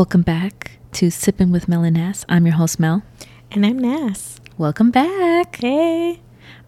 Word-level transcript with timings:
Welcome 0.00 0.22
back 0.22 0.78
to 0.92 1.10
Sipping 1.10 1.52
with 1.52 1.68
Mel 1.68 1.84
and 1.84 1.94
Nas. 1.94 2.24
I'm 2.26 2.46
your 2.46 2.54
host, 2.54 2.80
Mel. 2.80 3.02
And 3.50 3.66
I'm 3.66 3.78
Nas. 3.78 4.40
Welcome 4.56 4.90
back. 4.90 5.56
Hey. 5.56 6.22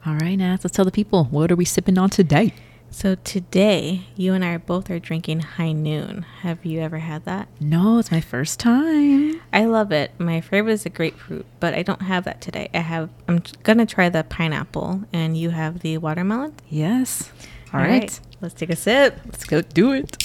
All 0.05 0.17
right, 0.17 0.37
Nas, 0.37 0.63
let's 0.63 0.77
tell 0.77 0.85
the 0.85 0.91
people 0.91 1.25
what 1.31 1.51
are 1.51 1.57
we 1.57 1.65
sipping 1.65 1.97
on 1.97 2.11
today? 2.11 2.53
So 2.91 3.15
today, 3.15 4.03
you 4.17 4.35
and 4.35 4.45
I 4.45 4.59
both 4.59 4.91
are 4.91 4.99
drinking 4.99 5.41
High 5.41 5.73
Noon. 5.73 6.27
Have 6.43 6.67
you 6.67 6.81
ever 6.81 6.99
had 6.99 7.25
that? 7.25 7.49
No, 7.59 8.01
it's 8.01 8.11
my 8.11 8.21
first 8.21 8.61
time. 8.61 9.41
I 9.51 9.65
love 9.65 9.93
it. 9.93 10.11
My 10.19 10.43
favorite 10.43 10.73
is 10.73 10.83
the 10.83 10.91
grapefruit, 10.91 11.47
but 11.59 11.73
I 11.73 11.83
don't 11.83 12.03
have 12.03 12.25
that 12.25 12.43
today. 12.43 12.69
I 12.75 12.81
have. 12.81 13.09
I'm 13.29 13.43
gonna 13.63 13.87
try 13.87 14.11
the 14.11 14.25
pineapple, 14.25 15.05
and 15.11 15.39
you 15.39 15.49
have 15.49 15.81
the 15.81 15.97
watermelon. 15.97 16.53
Yes. 16.69 17.33
All 17.73 17.81
right. 17.81 18.21
Let's 18.43 18.53
take 18.53 18.69
a 18.69 18.77
sip. 18.77 19.19
Let's 19.25 19.45
go 19.45 19.63
do 19.63 19.93
it. 19.93 20.19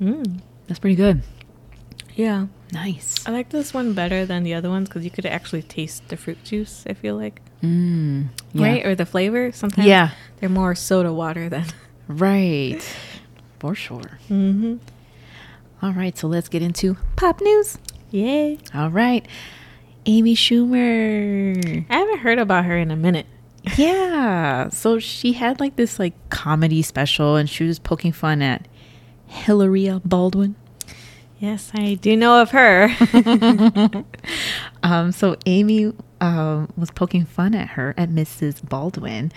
Mm. 0.00 0.40
That's 0.66 0.78
pretty 0.80 0.96
good. 0.96 1.22
Yeah. 2.14 2.46
Nice. 2.72 3.24
I 3.26 3.30
like 3.30 3.50
this 3.50 3.72
one 3.72 3.92
better 3.92 4.26
than 4.26 4.42
the 4.42 4.54
other 4.54 4.68
ones 4.68 4.88
because 4.88 5.04
you 5.04 5.10
could 5.10 5.26
actually 5.26 5.62
taste 5.62 6.08
the 6.08 6.16
fruit 6.16 6.42
juice. 6.44 6.84
I 6.88 6.94
feel 6.94 7.16
like, 7.16 7.40
Mm, 7.62 8.28
yeah. 8.52 8.66
right, 8.66 8.84
or 8.86 8.94
the 8.94 9.06
flavor. 9.06 9.50
Sometimes, 9.52 9.86
Yeah. 9.86 10.10
they're 10.40 10.48
more 10.48 10.74
soda 10.74 11.12
water 11.12 11.48
than. 11.48 11.64
Right. 12.08 12.80
For 13.58 13.74
sure. 13.74 14.20
Mm-hmm. 14.30 14.76
All 15.82 15.92
right, 15.92 16.16
so 16.16 16.28
let's 16.28 16.48
get 16.48 16.62
into 16.62 16.96
pop 17.16 17.40
news. 17.40 17.78
Yay! 18.12 18.58
All 18.74 18.90
right. 18.90 19.26
Amy 20.06 20.36
Schumer. 20.36 21.84
I 21.90 21.96
haven't 21.96 22.18
heard 22.18 22.38
about 22.38 22.64
her 22.64 22.76
in 22.78 22.90
a 22.92 22.96
minute. 22.96 23.26
Yeah. 23.76 24.68
So 24.68 24.98
she 25.00 25.32
had 25.32 25.58
like 25.58 25.74
this 25.74 25.98
like 25.98 26.14
comedy 26.30 26.80
special 26.82 27.34
and 27.34 27.50
she 27.50 27.64
was 27.64 27.78
poking 27.80 28.12
fun 28.12 28.40
at 28.40 28.68
Hilaria 29.36 30.00
Baldwin. 30.04 30.56
Yes, 31.38 31.70
I 31.74 31.94
do 31.94 32.16
know 32.16 32.40
of 32.42 32.50
her. 32.52 32.88
Um, 34.82 35.10
so 35.10 35.36
Amy 35.46 35.92
um, 36.20 36.68
was 36.76 36.90
poking 36.92 37.24
fun 37.24 37.54
at 37.56 37.70
her, 37.70 37.92
at 37.96 38.08
Mrs. 38.08 38.66
Baldwin, 38.68 39.32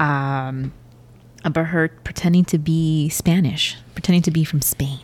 um, 0.00 0.72
about 1.44 1.66
her 1.66 1.88
pretending 2.02 2.44
to 2.46 2.58
be 2.58 3.08
Spanish, 3.10 3.76
pretending 3.94 4.22
to 4.22 4.32
be 4.32 4.42
from 4.42 4.60
Spain. 4.60 4.98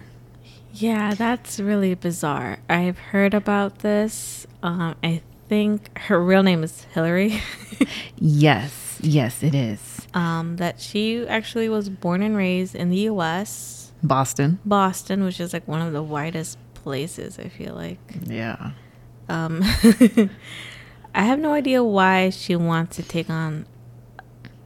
yeah, 0.72 1.14
that's 1.14 1.60
really 1.60 1.94
bizarre. 1.94 2.58
I've 2.68 2.98
heard 2.98 3.34
about 3.34 3.80
this. 3.80 4.48
Um, 4.64 4.96
I 5.04 5.22
think 5.48 5.96
her 5.98 6.20
real 6.20 6.42
name 6.42 6.64
is 6.64 6.84
Hillary. 6.92 7.40
Yes, 8.18 8.98
yes, 9.02 9.42
it 9.42 9.54
is. 9.54 10.06
um, 10.14 10.56
that 10.56 10.80
she 10.80 11.26
actually 11.28 11.68
was 11.68 11.88
born 11.88 12.22
and 12.22 12.36
raised 12.36 12.74
in 12.74 12.90
the 12.90 12.98
U.S., 13.12 13.83
Boston. 14.04 14.60
Boston, 14.64 15.24
which 15.24 15.40
is 15.40 15.52
like 15.52 15.66
one 15.66 15.80
of 15.80 15.92
the 15.92 16.02
widest 16.02 16.58
places. 16.74 17.38
I 17.38 17.48
feel 17.48 17.74
like. 17.74 17.98
Yeah. 18.24 18.72
Um, 19.28 19.62
I 21.14 21.22
have 21.22 21.38
no 21.38 21.52
idea 21.52 21.82
why 21.82 22.30
she 22.30 22.54
wants 22.56 22.96
to 22.96 23.02
take 23.02 23.30
on 23.30 23.66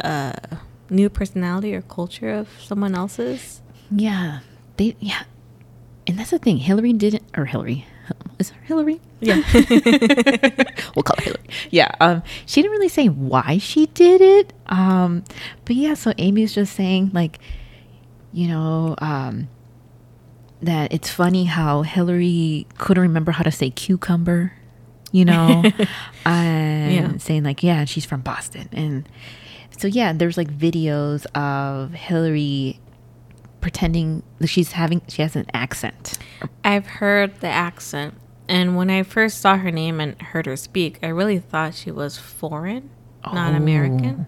a 0.01 0.59
new 0.91 1.09
personality 1.09 1.75
or 1.75 1.83
culture 1.83 2.31
of 2.31 2.49
someone 2.61 2.95
else's. 2.95 3.61
Yeah. 3.91 4.41
They, 4.77 4.97
yeah. 4.99 5.23
And 6.07 6.19
that's 6.19 6.31
the 6.31 6.39
thing. 6.39 6.57
Hillary 6.57 6.93
didn't, 6.93 7.23
or 7.37 7.45
Hillary. 7.45 7.87
Is 8.39 8.51
her 8.51 8.61
Hillary? 8.63 9.01
Yeah. 9.21 9.43
we'll 9.53 11.03
call 11.03 11.17
her 11.19 11.23
Hillary. 11.23 11.49
Yeah. 11.71 11.91
Um, 12.01 12.23
she 12.47 12.63
didn't 12.63 12.73
really 12.73 12.89
say 12.89 13.09
why 13.09 13.59
she 13.59 13.87
did 13.87 14.21
it. 14.21 14.53
Um, 14.67 15.25
but 15.65 15.77
yeah, 15.77 15.95
so 15.95 16.13
Amy's 16.19 16.55
just 16.55 16.75
saying 16.75 17.11
like, 17.13 17.39
you 18.39 18.47
know, 18.47 18.95
um, 18.99 19.49
that 20.63 20.93
it's 20.93 21.11
funny 21.11 21.45
how 21.45 21.83
Hillary 21.83 22.67
couldn't 22.79 23.03
remember 23.03 23.33
how 23.33 23.43
to 23.43 23.51
say 23.51 23.71
cucumber, 23.71 24.53
you 25.11 25.25
know, 25.25 25.65
and 26.25 26.93
Yeah. 26.95 27.17
saying 27.19 27.43
like, 27.43 27.65
yeah, 27.65 27.85
she's 27.85 28.05
from 28.05 28.21
Boston, 28.21 28.69
and 28.73 29.09
so 29.77 29.89
yeah, 29.89 30.13
there's 30.13 30.37
like 30.37 30.51
videos 30.57 31.27
of 31.35 31.93
Hillary 31.95 32.79
pretending 33.61 34.23
that 34.39 34.47
she's 34.47 34.71
having 34.73 35.03
she 35.09 35.23
has 35.23 35.35
an 35.35 35.47
accent. 35.53 36.17
I've 36.65 36.87
heard 36.87 37.41
the 37.41 37.49
accent, 37.49 38.15
and 38.49 38.77
when 38.77 38.89
I 38.89 39.03
first 39.03 39.41
saw 39.41 39.57
her 39.57 39.73
name 39.73 40.01
and 40.01 40.21
heard 40.23 40.47
her 40.47 40.55
speak, 40.57 41.01
I 41.03 41.09
really 41.09 41.41
thought 41.41 41.75
she 41.75 41.91
was 41.91 42.19
foreign, 42.19 42.91
not 43.33 43.55
American. 43.55 44.27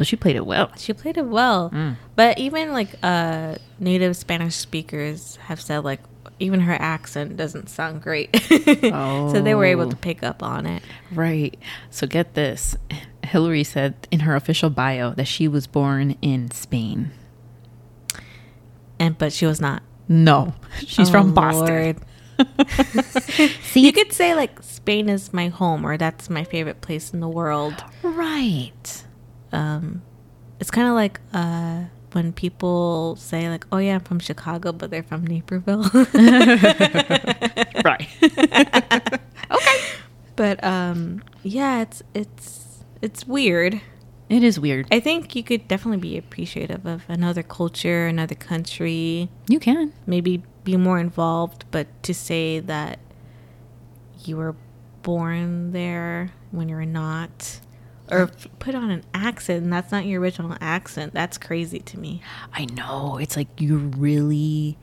So 0.00 0.04
she 0.04 0.16
played 0.16 0.34
it 0.34 0.46
well. 0.46 0.72
She 0.78 0.94
played 0.94 1.18
it 1.18 1.26
well, 1.26 1.70
but 2.16 2.38
even 2.38 2.72
like 2.72 2.88
uh, 3.02 3.56
native 3.78 4.16
Spanish 4.16 4.54
speakers 4.56 5.36
have 5.44 5.60
said 5.60 5.84
like 5.84 6.00
even 6.38 6.60
her 6.60 6.72
accent 6.72 7.36
doesn't 7.36 7.68
sound 7.68 8.00
great, 8.00 8.34
so 8.48 9.42
they 9.42 9.54
were 9.54 9.66
able 9.66 9.82
Oh. 9.88 9.90
to 9.90 9.96
pick 9.96 10.22
up 10.22 10.42
on 10.42 10.64
it. 10.64 10.82
Right. 11.12 11.58
So 11.90 12.06
get 12.06 12.32
this. 12.32 12.76
Hillary 13.24 13.62
said 13.62 14.08
in 14.10 14.20
her 14.20 14.34
official 14.36 14.70
bio 14.70 15.12
that 15.16 15.26
she 15.28 15.46
was 15.48 15.66
born 15.66 16.16
in 16.22 16.50
Spain. 16.50 17.10
And 18.98 19.18
but 19.18 19.34
she 19.34 19.44
was 19.44 19.60
not. 19.60 19.82
No, 20.08 20.54
she's 20.78 21.08
Oh, 21.10 21.12
from 21.12 21.34
Boston. 21.34 21.98
See, 23.62 23.80
You 23.86 23.92
could 23.92 24.14
say 24.14 24.34
like 24.34 24.62
Spain 24.62 25.10
is 25.10 25.34
my 25.34 25.48
home, 25.48 25.84
or 25.84 25.98
that's 25.98 26.30
my 26.30 26.44
favorite 26.44 26.80
place 26.80 27.12
in 27.12 27.20
the 27.20 27.28
world. 27.28 27.84
right. 28.02 29.04
Um, 29.52 30.02
it's 30.60 30.70
kind 30.70 30.88
of 30.88 30.94
like 30.94 31.20
uh, 31.32 31.84
when 32.12 32.32
people 32.32 33.16
say 33.16 33.48
like, 33.48 33.66
"Oh 33.72 33.78
yeah, 33.78 33.94
I'm 33.94 34.00
from 34.00 34.18
Chicago," 34.20 34.72
but 34.72 34.90
they're 34.90 35.02
from 35.02 35.26
Naperville. 35.26 35.84
Right. 37.84 38.08
Okay. 39.50 39.80
But 40.36 40.62
um, 40.62 41.22
yeah, 41.42 41.82
it's 41.82 42.02
it's 42.14 42.84
it's 43.02 43.26
weird. 43.26 43.80
it 44.28 44.44
is 44.44 44.60
weird. 44.60 44.86
I 44.92 45.00
think 45.00 45.34
you 45.34 45.42
could 45.42 45.66
definitely 45.66 45.98
be 46.00 46.16
appreciative 46.16 46.86
of 46.86 47.02
another 47.08 47.42
culture, 47.42 48.06
another 48.06 48.36
country, 48.36 49.28
You 49.48 49.58
can. 49.58 49.92
maybe 50.06 50.44
be 50.62 50.76
more 50.76 51.00
involved. 51.00 51.64
But 51.72 51.88
to 52.04 52.14
say 52.14 52.60
that 52.60 53.00
you 54.24 54.36
were 54.36 54.54
born 55.02 55.72
there 55.72 56.30
when 56.52 56.68
you're 56.68 56.84
not. 56.86 57.58
Or 58.10 58.28
put 58.58 58.74
on 58.74 58.90
an 58.90 59.04
accent 59.14 59.62
and 59.64 59.72
that's 59.72 59.92
not 59.92 60.04
your 60.06 60.20
original 60.20 60.56
accent. 60.60 61.14
That's 61.14 61.38
crazy 61.38 61.78
to 61.80 61.98
me. 61.98 62.22
I 62.52 62.64
know. 62.66 63.18
It's 63.18 63.36
like 63.36 63.48
you're 63.58 63.78
really 63.78 64.76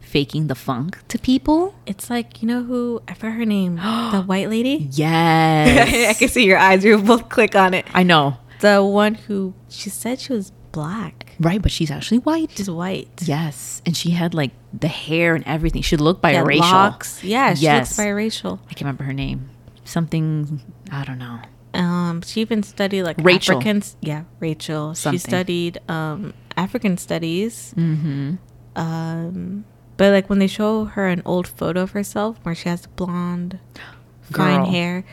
faking 0.00 0.46
the 0.46 0.54
funk 0.54 0.98
to 1.08 1.18
people. 1.18 1.74
It's 1.86 2.08
like 2.08 2.40
you 2.40 2.48
know 2.48 2.62
who 2.62 3.02
I 3.08 3.14
forgot 3.14 3.36
her 3.36 3.44
name, 3.44 3.76
the 4.12 4.22
white 4.26 4.48
lady. 4.48 4.88
Yes. 4.92 6.10
I 6.16 6.18
can 6.18 6.28
see 6.28 6.44
your 6.44 6.58
eyes. 6.58 6.84
You 6.84 6.98
both 6.98 7.28
click 7.28 7.54
on 7.54 7.74
it. 7.74 7.86
I 7.94 8.02
know. 8.02 8.36
The 8.60 8.82
one 8.84 9.14
who 9.14 9.54
she 9.68 9.90
said 9.90 10.18
she 10.20 10.32
was 10.32 10.50
black. 10.72 11.26
Right, 11.40 11.62
but 11.62 11.70
she's 11.70 11.90
actually 11.90 12.18
white. 12.18 12.50
She's 12.56 12.68
white. 12.70 13.08
Yes, 13.22 13.80
and 13.86 13.96
she 13.96 14.10
had 14.10 14.34
like 14.34 14.50
the 14.72 14.88
hair 14.88 15.34
and 15.34 15.44
everything. 15.46 15.82
She 15.82 15.96
looked 15.96 16.24
She 16.26 16.32
biracial. 16.32 16.60
locks. 16.60 17.22
Yeah, 17.22 17.54
she 17.54 17.62
Yes. 17.64 17.96
looks 17.96 18.08
biracial. 18.08 18.58
I 18.64 18.68
can't 18.70 18.80
remember 18.82 19.04
her 19.04 19.12
name. 19.12 19.50
Something 19.84 20.60
I 20.90 21.04
don't 21.04 21.18
know. 21.18 21.38
Um, 21.78 22.22
she 22.22 22.40
even 22.40 22.62
studied 22.62 23.04
like 23.04 23.16
Rachel. 23.18 23.56
Africans. 23.56 23.96
Yeah, 24.02 24.24
Rachel. 24.40 24.94
Something. 24.94 25.18
She 25.18 25.18
studied 25.18 25.78
um 25.88 26.34
African 26.56 26.98
studies. 26.98 27.72
Mm-hmm. 27.76 28.34
Um, 28.74 29.64
but 29.96 30.12
like 30.12 30.28
when 30.28 30.40
they 30.40 30.48
show 30.48 30.84
her 30.84 31.06
an 31.06 31.22
old 31.24 31.46
photo 31.46 31.82
of 31.82 31.92
herself 31.92 32.38
where 32.42 32.54
she 32.54 32.68
has 32.68 32.86
blonde, 32.86 33.60
fine 34.22 34.62
Girl. 34.62 34.70
hair, 34.70 35.04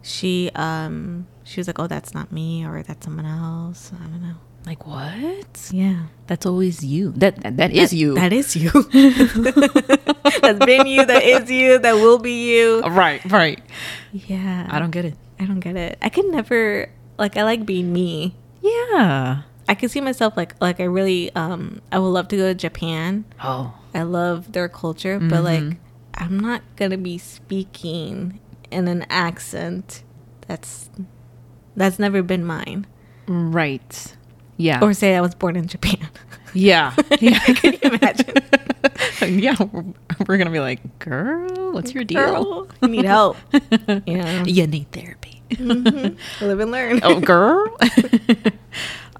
she 0.00 0.50
um 0.54 1.26
she 1.42 1.58
was 1.58 1.66
like, 1.66 1.80
"Oh, 1.80 1.88
that's 1.88 2.14
not 2.14 2.30
me," 2.30 2.64
or 2.64 2.82
"That's 2.82 3.04
someone 3.04 3.26
else." 3.26 3.90
I 3.92 4.06
don't 4.06 4.22
know. 4.22 4.36
Like 4.64 4.86
what? 4.86 5.70
Yeah. 5.72 6.06
That's 6.28 6.46
always 6.46 6.84
you. 6.84 7.10
That 7.16 7.42
that, 7.42 7.56
that 7.56 7.72
is 7.72 7.92
you. 7.92 8.14
That 8.14 8.32
is 8.32 8.54
you. 8.54 8.70
That's 10.40 10.64
been 10.64 10.86
you. 10.86 11.04
That 11.04 11.22
is 11.24 11.50
you. 11.50 11.78
That 11.80 11.94
will 11.94 12.18
be 12.18 12.54
you. 12.54 12.80
right, 12.82 13.20
right. 13.26 13.60
Yeah. 14.12 14.68
I 14.70 14.78
don't 14.78 14.92
get 14.92 15.04
it. 15.04 15.14
I 15.42 15.46
don't 15.46 15.60
get 15.60 15.76
it. 15.76 15.98
I 16.00 16.08
can 16.08 16.30
never 16.30 16.88
like. 17.18 17.36
I 17.36 17.42
like 17.42 17.66
being 17.66 17.92
me. 17.92 18.34
Yeah. 18.60 19.42
I 19.68 19.74
can 19.74 19.88
see 19.88 20.00
myself 20.00 20.36
like 20.36 20.54
like 20.60 20.78
I 20.80 20.84
really 20.84 21.34
um 21.34 21.80
I 21.90 21.98
would 21.98 22.08
love 22.08 22.28
to 22.28 22.36
go 22.36 22.48
to 22.48 22.54
Japan. 22.54 23.24
Oh. 23.42 23.74
I 23.94 24.02
love 24.02 24.52
their 24.52 24.68
culture, 24.68 25.18
but 25.18 25.40
Mhm. 25.40 25.44
like 25.44 25.76
I'm 26.14 26.38
not 26.38 26.62
gonna 26.76 26.98
be 26.98 27.18
speaking 27.18 28.38
in 28.70 28.86
an 28.88 29.04
accent 29.10 30.02
that's 30.46 30.90
that's 31.76 31.98
never 31.98 32.22
been 32.22 32.44
mine. 32.44 32.86
Right. 33.26 34.16
Yeah. 34.56 34.80
Or 34.82 34.92
say 34.94 35.16
I 35.16 35.20
was 35.20 35.34
born 35.34 35.56
in 35.56 35.66
Japan. 35.66 36.08
yeah. 36.54 36.94
Yeah. 37.20 37.38
Can 37.54 37.72
you 37.74 37.78
imagine? 37.82 38.34
yeah. 39.42 39.56
We're, 39.60 39.84
we're 40.26 40.36
gonna 40.38 40.50
be 40.50 40.60
like, 40.60 40.98
girl, 40.98 41.72
what's 41.72 41.92
your 41.94 42.04
deal? 42.04 42.68
You 42.82 42.88
need 42.88 43.04
help. 43.04 43.36
Yeah. 44.06 44.44
You 44.44 44.66
need 44.66 44.90
therapy. 44.92 45.42
Mhm. 45.50 46.16
Live 46.40 46.60
and 46.60 46.70
learn. 46.70 47.00
oh, 47.02 47.20
girl. 47.20 47.66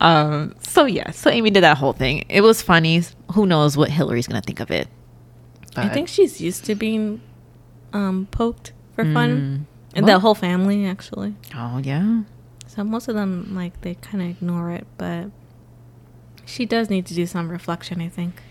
um, 0.00 0.54
so 0.62 0.84
yeah, 0.84 1.10
so 1.10 1.30
Amy 1.30 1.50
did 1.50 1.62
that 1.62 1.78
whole 1.78 1.92
thing. 1.92 2.24
It 2.28 2.40
was 2.40 2.62
funny. 2.62 3.02
Who 3.32 3.46
knows 3.46 3.76
what 3.76 3.90
Hillary's 3.90 4.26
gonna 4.26 4.40
think 4.42 4.60
of 4.60 4.70
it? 4.70 4.88
I 5.76 5.88
think 5.88 6.08
she's 6.08 6.40
used 6.40 6.64
to 6.66 6.74
being 6.74 7.20
um, 7.92 8.28
poked 8.30 8.72
for 8.94 9.04
Mm. 9.04 9.14
fun. 9.14 9.66
And 9.94 10.06
Well- 10.06 10.16
the 10.16 10.20
whole 10.20 10.34
family, 10.34 10.86
actually. 10.86 11.34
Oh 11.54 11.78
yeah. 11.78 12.22
So 12.66 12.82
most 12.84 13.08
of 13.08 13.14
them, 13.14 13.54
like, 13.54 13.78
they 13.82 13.94
kind 13.96 14.22
of 14.22 14.30
ignore 14.30 14.70
it, 14.70 14.86
but 14.96 15.26
she 16.44 16.66
does 16.66 16.90
need 16.90 17.06
to 17.06 17.14
do 17.14 17.26
some 17.26 17.48
reflection, 17.50 18.00
I 18.00 18.08
think. 18.08 18.42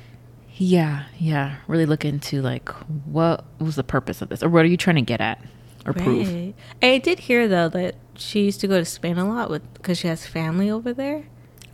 Yeah, 0.55 1.05
yeah. 1.17 1.57
Really 1.67 1.85
look 1.85 2.05
into 2.05 2.41
like 2.41 2.69
what 3.05 3.45
was 3.59 3.75
the 3.75 3.83
purpose 3.83 4.21
of 4.21 4.29
this, 4.29 4.43
or 4.43 4.49
what 4.49 4.63
are 4.65 4.67
you 4.67 4.77
trying 4.77 4.97
to 4.97 5.01
get 5.01 5.21
at, 5.21 5.39
or 5.85 5.93
prove? 5.93 6.53
I 6.81 6.97
did 6.97 7.19
hear, 7.19 7.47
though, 7.47 7.69
that 7.69 7.95
she 8.15 8.43
used 8.45 8.59
to 8.61 8.67
go 8.67 8.77
to 8.77 8.85
Spain 8.85 9.17
a 9.17 9.27
lot 9.27 9.49
with 9.49 9.73
because 9.73 9.97
she 9.97 10.07
has 10.07 10.25
family 10.25 10.69
over 10.69 10.93
there. 10.93 11.25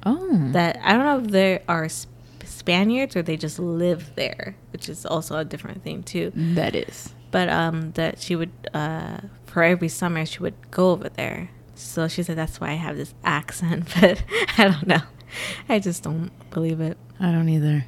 Oh, 0.06 0.50
That 0.54 0.80
I 0.84 0.94
don't 0.94 1.06
know 1.06 1.20
if 1.26 1.32
there 1.32 1.62
are 1.68 1.90
Sp- 1.90 2.10
Spaniards 2.46 3.16
or 3.16 3.22
they 3.24 3.36
just 3.36 3.60
live 3.60 4.12
there, 4.16 4.56
which 4.72 4.88
is 4.88 5.06
also 5.06 5.38
a 5.38 5.44
different 5.44 5.84
thing, 5.84 6.04
too. 6.04 6.32
that 6.36 6.76
is. 6.76 7.10
but 7.32 7.50
um 7.50 7.92
that 7.94 8.22
she 8.22 8.36
would 8.38 8.52
uh 8.74 9.18
for 9.48 9.64
every 9.64 9.90
summer 9.90 10.26
she 10.26 10.40
would 10.40 10.56
go 10.72 10.92
over 10.92 11.10
there 11.10 11.50
so 11.76 12.08
she 12.08 12.24
said 12.24 12.38
that's 12.38 12.62
why 12.62 12.70
i 12.70 12.74
have 12.76 12.96
this 12.96 13.14
accent 13.26 13.86
but 14.00 14.24
i 14.58 14.64
don't 14.70 14.88
know 14.88 15.02
i 15.70 15.80
just 15.80 16.04
don't 16.04 16.32
believe 16.50 16.80
it 16.82 16.98
I 17.20 17.32
don't 17.32 17.50
either. 17.50 17.86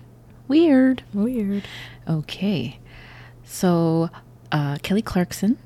Weird. 0.47 1.03
weird 1.13 1.63
Okay, 2.07 2.80
so 3.44 4.09
uh, 4.51 4.77
Kelly 4.81 5.03
Clarkson. 5.03 5.57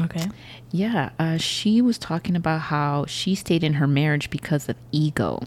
okay 0.00 0.26
Yeah, 0.72 1.10
uh, 1.20 1.36
she 1.36 1.80
was 1.80 1.98
talking 1.98 2.34
about 2.34 2.62
how 2.62 3.06
she 3.06 3.36
stayed 3.36 3.62
in 3.62 3.74
her 3.74 3.86
marriage 3.86 4.30
because 4.30 4.68
of 4.68 4.76
ego. 4.90 5.40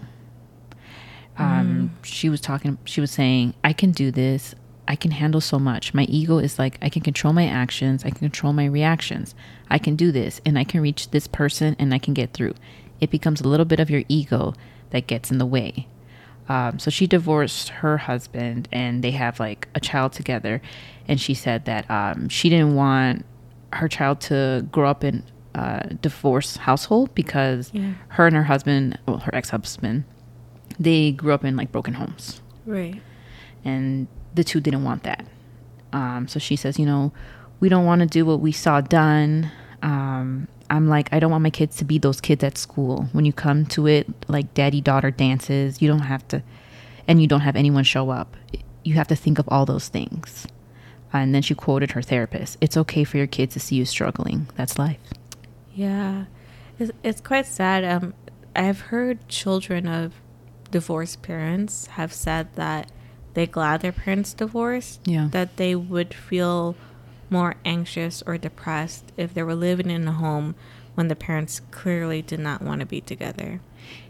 Um, 1.37 1.91
She 2.03 2.29
was 2.29 2.39
talking, 2.41 2.77
she 2.85 3.01
was 3.01 3.11
saying, 3.11 3.53
I 3.63 3.73
can 3.73 3.91
do 3.91 4.09
this. 4.11 4.55
I 4.87 4.95
can 4.95 5.11
handle 5.11 5.41
so 5.41 5.59
much. 5.59 5.93
My 5.93 6.03
ego 6.03 6.37
is 6.39 6.57
like, 6.57 6.77
I 6.81 6.87
can 6.87 7.01
control 7.01 7.33
my 7.33 7.45
actions. 7.45 8.05
I 8.05 8.09
can 8.09 8.19
control 8.19 8.53
my 8.53 8.65
reactions. 8.65 9.35
I 9.69 9.77
can 9.77 9.97
do 9.97 10.13
this 10.13 10.39
and 10.45 10.57
I 10.57 10.63
can 10.63 10.79
reach 10.79 11.11
this 11.11 11.27
person 11.27 11.75
and 11.77 11.93
I 11.93 11.99
can 11.99 12.13
get 12.13 12.31
through. 12.31 12.53
It 13.01 13.11
becomes 13.11 13.41
a 13.41 13.47
little 13.47 13.65
bit 13.65 13.81
of 13.81 13.89
your 13.89 14.03
ego 14.07 14.53
that 14.91 15.07
gets 15.07 15.31
in 15.31 15.37
the 15.37 15.45
way. 15.45 15.87
Um, 16.49 16.79
so 16.79 16.89
she 16.89 17.07
divorced 17.07 17.69
her 17.69 17.97
husband 17.97 18.69
and 18.71 19.03
they 19.03 19.11
have 19.11 19.39
like 19.39 19.67
a 19.75 19.79
child 19.81 20.13
together. 20.13 20.61
And 21.07 21.19
she 21.19 21.33
said 21.33 21.65
that 21.65 21.89
um, 21.91 22.29
she 22.29 22.49
didn't 22.49 22.75
want 22.75 23.25
her 23.73 23.87
child 23.89 24.21
to 24.21 24.65
grow 24.71 24.89
up 24.89 25.03
in 25.03 25.23
a 25.53 25.93
divorce 26.01 26.55
household 26.57 27.13
because 27.15 27.71
Yeah. 27.73 27.93
her 28.09 28.27
and 28.27 28.35
her 28.35 28.43
husband, 28.43 28.97
well, 29.05 29.17
her 29.19 29.35
ex 29.35 29.49
husband, 29.49 30.05
they 30.79 31.11
grew 31.11 31.33
up 31.33 31.43
in 31.43 31.57
like 31.57 31.71
broken 31.71 31.95
homes. 31.95 32.41
right 32.65 33.01
And 33.65 34.07
the 34.35 34.43
two 34.43 34.61
didn't 34.61 34.83
want 34.83 35.03
that. 35.03 35.25
Um, 35.91 36.27
so 36.27 36.39
she 36.39 36.55
says, 36.55 36.77
you 36.79 36.85
know, 36.85 37.11
we 37.59 37.67
don't 37.69 37.85
want 37.85 37.99
to 38.01 38.05
do 38.05 38.25
what 38.25 38.39
we 38.39 38.51
saw 38.51 38.79
done. 38.81 39.51
Um, 39.81 40.47
I'm 40.69 40.87
like, 40.87 41.09
I 41.11 41.19
don't 41.19 41.31
want 41.31 41.43
my 41.43 41.49
kids 41.49 41.77
to 41.77 41.85
be 41.85 41.97
those 41.97 42.19
kids 42.21 42.43
at 42.43 42.57
school. 42.57 43.07
When 43.13 43.25
you 43.25 43.33
come 43.33 43.65
to 43.67 43.87
it, 43.87 44.07
like 44.27 44.53
daddy 44.53 44.81
daughter 44.81 45.11
dances, 45.11 45.81
you 45.81 45.87
don't 45.87 45.99
have 46.01 46.27
to, 46.29 46.43
and 47.07 47.21
you 47.21 47.27
don't 47.27 47.41
have 47.41 47.55
anyone 47.55 47.83
show 47.83 48.09
up. 48.09 48.35
You 48.83 48.95
have 48.95 49.07
to 49.07 49.15
think 49.15 49.39
of 49.39 49.47
all 49.49 49.65
those 49.65 49.87
things. 49.87 50.45
And 51.13 51.33
then 51.33 51.41
she 51.41 51.55
quoted 51.55 51.91
her 51.91 52.01
therapist 52.01 52.57
It's 52.61 52.75
okay 52.77 53.03
for 53.05 53.17
your 53.17 53.27
kids 53.27 53.53
to 53.53 53.59
see 53.59 53.75
you 53.77 53.85
struggling. 53.85 54.49
That's 54.55 54.77
life. 54.77 54.99
yeah 55.73 56.25
it's, 56.79 56.91
it's 57.01 57.21
quite 57.21 57.45
sad 57.47 57.83
um 57.83 58.13
i've 58.55 58.81
heard 58.91 59.27
children 59.27 59.87
of 59.87 60.13
divorced 60.69 61.21
parents 61.23 61.87
have 61.87 62.11
said 62.13 62.53
that 62.55 62.91
they're 63.33 63.45
glad 63.47 63.81
their 63.81 63.91
parents 63.91 64.33
divorced 64.33 64.99
Yeah. 65.05 65.29
that 65.31 65.57
they 65.57 65.75
would 65.75 66.13
feel 66.13 66.75
more 67.29 67.55
anxious 67.65 68.23
or 68.25 68.37
depressed 68.37 69.11
if 69.17 69.33
they 69.33 69.43
were 69.43 69.55
living 69.55 69.89
in 69.89 70.07
a 70.07 70.13
home 70.13 70.55
when 70.95 71.07
the 71.07 71.15
parents 71.15 71.61
clearly 71.71 72.21
did 72.21 72.39
not 72.39 72.61
want 72.61 72.79
to 72.79 72.85
be 72.85 73.01
together. 73.01 73.61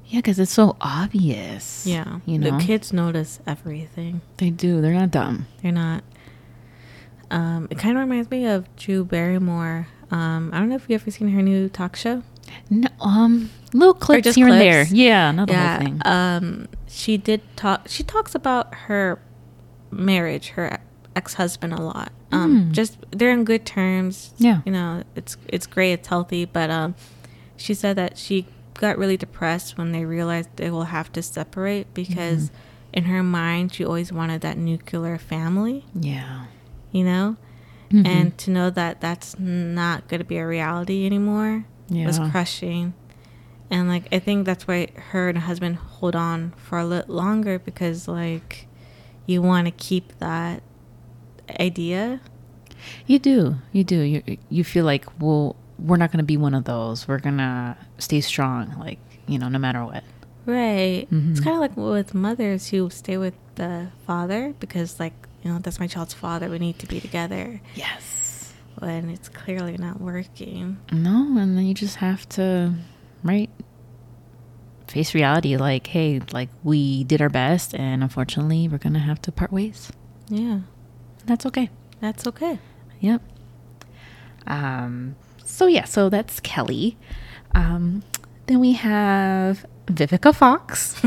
Yeah, 0.05 0.19
because 0.19 0.39
it's 0.39 0.53
so 0.53 0.77
obvious. 0.79 1.85
Yeah. 1.85 2.19
You 2.25 2.39
know, 2.39 2.57
the 2.57 2.63
kids 2.63 2.93
notice 2.93 3.39
everything. 3.45 4.21
they 4.37 4.49
do. 4.49 4.79
They're 4.79 4.93
not 4.93 5.11
dumb. 5.11 5.47
They're 5.61 5.71
not. 5.71 6.03
Um, 7.29 7.67
it 7.69 7.77
kind 7.77 7.97
of 7.97 8.01
reminds 8.01 8.31
me 8.31 8.45
of 8.45 8.73
Drew 8.77 9.03
Barrymore. 9.03 9.87
Um, 10.09 10.51
I 10.53 10.59
don't 10.59 10.69
know 10.69 10.75
if 10.75 10.85
you've 10.87 11.01
ever 11.01 11.11
seen 11.11 11.29
her 11.29 11.41
new 11.41 11.67
talk 11.67 11.97
show. 11.97 12.23
No, 12.69 12.87
um, 13.01 13.49
little 13.73 13.93
clips 13.93 14.23
just 14.23 14.37
here 14.37 14.47
and 14.47 14.61
there. 14.61 14.85
Yeah, 14.89 15.31
not 15.31 15.47
the 15.47 15.53
yeah. 15.53 15.75
whole 15.75 15.85
thing. 15.85 16.01
Um, 16.05 16.67
she 16.87 17.17
did 17.17 17.41
talk. 17.57 17.89
She 17.89 18.03
talks 18.03 18.33
about 18.33 18.73
her 18.73 19.19
marriage, 19.91 20.49
her 20.49 20.79
ex-husband 21.17 21.73
a 21.73 21.81
lot. 21.81 22.11
Um, 22.31 22.51
Mm. 22.69 22.71
just 22.71 22.97
they're 23.11 23.31
in 23.31 23.43
good 23.43 23.65
terms. 23.65 24.33
Yeah. 24.37 24.61
You 24.65 24.71
know, 24.71 25.03
it's 25.15 25.35
it's 25.47 25.67
great. 25.67 25.93
It's 25.93 26.07
healthy. 26.07 26.45
But 26.45 26.69
um, 26.69 26.95
she 27.57 27.73
said 27.73 27.95
that 27.97 28.17
she 28.17 28.45
got 28.75 28.97
really 28.97 29.17
depressed 29.17 29.77
when 29.77 29.91
they 29.91 30.05
realized 30.05 30.49
they 30.55 30.69
will 30.69 30.85
have 30.97 31.11
to 31.13 31.21
separate 31.21 31.91
because 31.93 32.41
Mm-hmm. 32.49 32.97
in 32.97 33.03
her 33.05 33.23
mind 33.23 33.73
she 33.73 33.83
always 33.83 34.11
wanted 34.13 34.41
that 34.41 34.57
nuclear 34.57 35.17
family. 35.17 35.83
yeah. 35.93 36.45
You 36.91 37.03
know. 37.03 37.35
Mhm. 37.91 38.05
And 38.07 38.37
to 38.39 38.51
know 38.51 38.69
that 38.69 38.99
that's 39.01 39.39
not 39.39 40.07
going 40.09 40.19
to 40.19 40.25
be 40.25 40.37
a 40.37 40.45
reality 40.47 41.05
anymore 41.05 41.65
was 41.89 42.19
crushing. 42.31 42.93
And 43.71 43.87
like 43.89 44.05
I 44.11 44.19
think 44.19 44.45
that's 44.45 44.67
why 44.67 44.89
her 45.11 45.29
and 45.29 45.37
her 45.37 45.45
husband 45.47 45.75
hold 45.77 46.15
on 46.15 46.53
for 46.57 46.77
a 46.77 46.85
little 46.85 47.13
longer 47.15 47.57
because 47.59 48.07
like 48.07 48.67
you 49.25 49.41
want 49.41 49.65
to 49.67 49.71
keep 49.71 50.07
that 50.19 50.61
idea. 51.59 52.19
You 53.05 53.19
do. 53.19 53.55
You 53.71 53.83
do. 53.83 53.99
You 54.01 54.37
you 54.49 54.63
feel 54.63 54.85
like, 54.85 55.05
well, 55.19 55.55
we're 55.79 55.97
not 55.97 56.11
going 56.11 56.19
to 56.19 56.25
be 56.25 56.37
one 56.37 56.53
of 56.53 56.63
those. 56.65 57.07
We're 57.07 57.19
going 57.19 57.37
to 57.37 57.75
stay 57.97 58.21
strong, 58.21 58.75
like, 58.79 58.99
you 59.27 59.37
know, 59.39 59.47
no 59.49 59.59
matter 59.59 59.83
what. 59.85 60.03
Right. 60.45 61.07
It's 61.11 61.39
Mhm. 61.39 61.43
kind 61.43 61.55
of 61.55 61.59
like 61.59 61.75
with 61.77 62.13
mothers 62.13 62.69
who 62.69 62.89
stay 62.89 63.17
with 63.17 63.33
the 63.55 63.87
father 64.05 64.53
because 64.59 64.99
like, 64.99 65.13
you 65.43 65.51
know, 65.51 65.59
that's 65.59 65.79
my 65.79 65.87
child's 65.87 66.13
father. 66.13 66.49
We 66.49 66.57
need 66.59 66.79
to 66.79 66.87
be 66.87 66.99
together 67.01 67.59
Yes. 67.75 68.53
when 68.79 69.09
it's 69.09 69.27
clearly 69.29 69.75
not 69.77 69.99
working. 69.99 70.77
No, 70.91 71.37
and 71.37 71.57
then 71.57 71.65
you 71.65 71.73
just 71.73 71.97
have 71.97 72.27
to, 72.29 72.73
right? 73.23 73.49
Face 74.87 75.13
reality 75.13 75.57
like, 75.57 75.87
hey, 75.87 76.21
like 76.31 76.49
we 76.63 77.03
did 77.03 77.21
our 77.21 77.29
best 77.29 77.75
and 77.75 78.01
unfortunately 78.01 78.69
we're 78.69 78.77
going 78.77 78.93
to 78.93 78.99
have 78.99 79.21
to 79.23 79.31
part 79.33 79.51
ways. 79.51 79.91
Yeah. 80.29 80.59
That's 81.27 81.45
okay. 81.45 81.69
That's 81.99 82.25
okay. 82.25 82.59
Yep. 83.01 83.21
Um, 84.47 85.15
so 85.43 85.67
yeah, 85.67 85.85
so 85.85 86.09
that's 86.09 86.39
Kelly. 86.39 86.97
Um, 87.53 88.03
then 88.47 88.59
we 88.59 88.73
have 88.73 89.65
Vivica 89.87 90.33
Fox. 90.33 91.01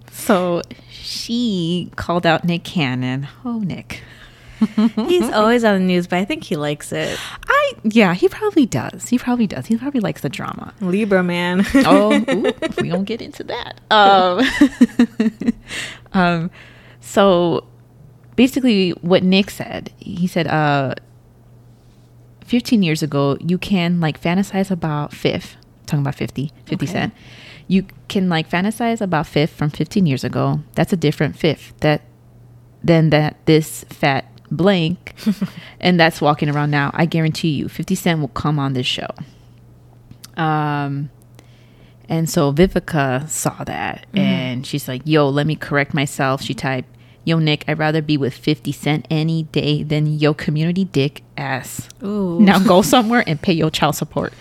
so 0.10 0.60
she 0.90 1.90
called 1.96 2.26
out 2.26 2.44
Nick 2.44 2.64
Cannon. 2.64 3.28
Oh, 3.44 3.60
Nick. 3.60 4.02
He's 4.96 5.30
always 5.30 5.64
on 5.64 5.80
the 5.80 5.84
news, 5.84 6.06
but 6.06 6.18
I 6.18 6.24
think 6.24 6.44
he 6.44 6.56
likes 6.56 6.92
it. 6.92 7.18
I 7.46 7.72
yeah, 7.82 8.14
he 8.14 8.28
probably 8.28 8.66
does. 8.66 9.08
He 9.08 9.18
probably 9.18 9.46
does. 9.46 9.66
He 9.66 9.76
probably 9.76 10.00
likes 10.00 10.22
the 10.22 10.28
drama. 10.28 10.72
Libra 10.80 11.22
man. 11.22 11.66
oh, 11.74 12.12
ooh, 12.12 12.52
we 12.80 12.88
don't 12.88 13.04
get 13.04 13.20
into 13.20 13.44
that. 13.44 13.80
Um, 13.90 14.40
um, 16.12 16.50
so 17.00 17.66
basically, 18.36 18.90
what 19.02 19.22
Nick 19.22 19.50
said, 19.50 19.92
he 19.98 20.26
said, 20.26 20.46
uh, 20.46 20.94
15 22.44 22.82
years 22.82 23.02
ago, 23.02 23.36
you 23.40 23.58
can 23.58 24.00
like 24.00 24.20
fantasize 24.20 24.70
about 24.70 25.12
fifth, 25.12 25.56
talking 25.86 26.00
about 26.02 26.14
50, 26.14 26.52
50 26.66 26.74
Okay. 26.74 26.86
cent. 26.86 27.14
You 27.66 27.86
can 28.08 28.28
like 28.28 28.48
fantasize 28.50 29.00
about 29.00 29.26
fifth 29.26 29.52
from 29.52 29.70
15 29.70 30.04
years 30.06 30.24
ago. 30.24 30.60
That's 30.74 30.92
a 30.92 30.96
different 30.96 31.36
fifth 31.36 31.72
that 31.80 32.02
than 32.82 33.08
that 33.10 33.36
this 33.46 33.84
fat 33.88 34.26
blank 34.50 35.14
and 35.80 35.98
that's 35.98 36.20
walking 36.20 36.50
around 36.50 36.70
now. 36.70 36.90
I 36.92 37.06
guarantee 37.06 37.48
you 37.48 37.68
50 37.70 37.94
Cent 37.94 38.20
will 38.20 38.28
come 38.28 38.58
on 38.58 38.74
this 38.74 38.86
show. 38.86 39.08
Um 40.36 41.10
and 42.08 42.28
so 42.28 42.52
Vivica 42.52 43.26
saw 43.30 43.64
that 43.64 44.04
and 44.14 44.66
she's 44.66 44.86
like, 44.86 45.00
"Yo, 45.06 45.26
let 45.30 45.46
me 45.46 45.56
correct 45.56 45.94
myself." 45.94 46.42
She 46.42 46.52
typed, 46.52 46.93
"Yo, 47.24 47.38
Nick, 47.38 47.64
I'd 47.66 47.78
rather 47.78 48.02
be 48.02 48.16
with 48.16 48.34
50 48.34 48.72
Cent 48.72 49.06
any 49.10 49.44
day 49.44 49.82
than 49.82 50.18
yo 50.18 50.34
community 50.34 50.84
dick 50.84 51.22
ass. 51.36 51.88
Ooh. 52.02 52.38
Now 52.40 52.58
go 52.58 52.82
somewhere 52.82 53.24
and 53.26 53.40
pay 53.40 53.52
your 53.52 53.70
child 53.70 53.96
support." 53.96 54.32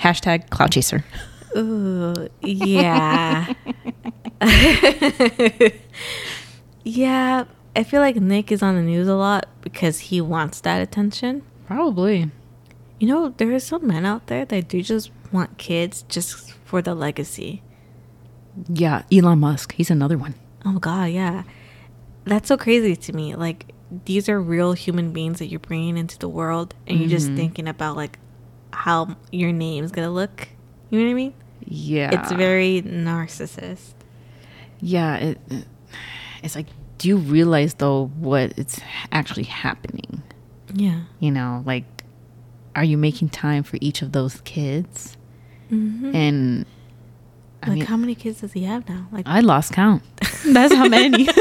Hashtag 0.00 0.50
cloud 0.50 0.72
chaser. 0.72 1.04
Ooh, 1.56 2.28
yeah. 2.42 3.52
yeah, 6.84 7.44
I 7.74 7.82
feel 7.82 8.00
like 8.00 8.16
Nick 8.16 8.52
is 8.52 8.62
on 8.62 8.74
the 8.74 8.82
news 8.82 9.08
a 9.08 9.14
lot 9.14 9.48
because 9.62 10.00
he 10.00 10.20
wants 10.20 10.60
that 10.60 10.82
attention. 10.82 11.42
Probably. 11.66 12.30
You 12.98 13.08
know, 13.08 13.34
there 13.36 13.52
are 13.54 13.60
some 13.60 13.86
men 13.86 14.04
out 14.04 14.26
there 14.26 14.44
that 14.44 14.68
do 14.68 14.82
just 14.82 15.10
want 15.32 15.56
kids 15.58 16.04
just 16.08 16.52
for 16.64 16.82
the 16.82 16.94
legacy. 16.94 17.62
Yeah, 18.68 19.02
Elon 19.12 19.40
Musk. 19.40 19.74
He's 19.74 19.90
another 19.90 20.16
one. 20.18 20.34
Oh 20.64 20.78
god, 20.78 21.06
yeah. 21.06 21.44
That's 22.26 22.48
so 22.48 22.56
crazy 22.56 22.96
to 22.96 23.12
me. 23.12 23.34
Like 23.34 23.72
these 24.04 24.28
are 24.28 24.40
real 24.40 24.72
human 24.72 25.12
beings 25.12 25.38
that 25.38 25.46
you're 25.46 25.60
bringing 25.60 25.96
into 25.96 26.18
the 26.18 26.28
world 26.28 26.74
and 26.86 26.98
you're 26.98 27.08
just 27.08 27.30
thinking 27.32 27.68
about 27.68 27.96
like 27.96 28.18
how 28.72 29.16
your 29.32 29.52
name's 29.52 29.92
to 29.92 30.10
look. 30.10 30.48
You 30.90 30.98
know 30.98 31.04
what 31.06 31.10
I 31.12 31.14
mean? 31.14 31.34
Yeah. 31.64 32.20
It's 32.20 32.32
very 32.32 32.82
narcissist. 32.82 33.94
Yeah, 34.80 35.16
it, 35.16 35.38
it- 35.50 35.66
it's 36.42 36.54
like 36.54 36.66
do 36.98 37.08
you 37.08 37.16
realize 37.16 37.74
though 37.74 38.06
what 38.18 38.52
it's 38.58 38.80
actually 39.12 39.44
happening? 39.44 40.22
Yeah. 40.74 41.02
You 41.20 41.30
know, 41.30 41.62
like 41.66 41.84
are 42.74 42.84
you 42.84 42.98
making 42.98 43.30
time 43.30 43.62
for 43.62 43.78
each 43.80 44.02
of 44.02 44.12
those 44.12 44.40
kids? 44.42 45.16
Mm-hmm. 45.70 46.14
And 46.14 46.66
I 47.62 47.68
like 47.70 47.78
mean, 47.78 47.86
how 47.86 47.96
many 47.96 48.14
kids 48.14 48.40
does 48.42 48.52
he 48.52 48.64
have 48.64 48.88
now? 48.88 49.08
Like 49.12 49.26
I 49.26 49.40
lost 49.40 49.72
count. 49.72 50.02
That's 50.44 50.74
how 50.74 50.88
many. 50.88 51.26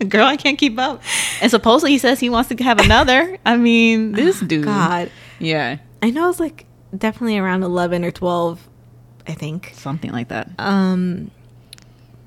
Girl, 0.08 0.26
I 0.26 0.36
can't 0.36 0.58
keep 0.58 0.78
up. 0.78 1.02
And 1.40 1.50
supposedly 1.50 1.92
he 1.92 1.98
says 1.98 2.20
he 2.20 2.30
wants 2.30 2.48
to 2.48 2.62
have 2.62 2.80
another. 2.80 3.38
I 3.44 3.56
mean, 3.56 4.12
this 4.20 4.40
dude. 4.40 4.64
God. 4.64 5.10
Yeah, 5.38 5.78
I 6.02 6.10
know 6.10 6.28
it's 6.30 6.40
like 6.40 6.66
definitely 6.96 7.38
around 7.38 7.62
11 7.62 8.04
or 8.04 8.10
12, 8.10 8.68
I 9.28 9.32
think. 9.34 9.72
something 9.74 10.10
like 10.12 10.28
that. 10.28 10.50
Um 10.58 11.30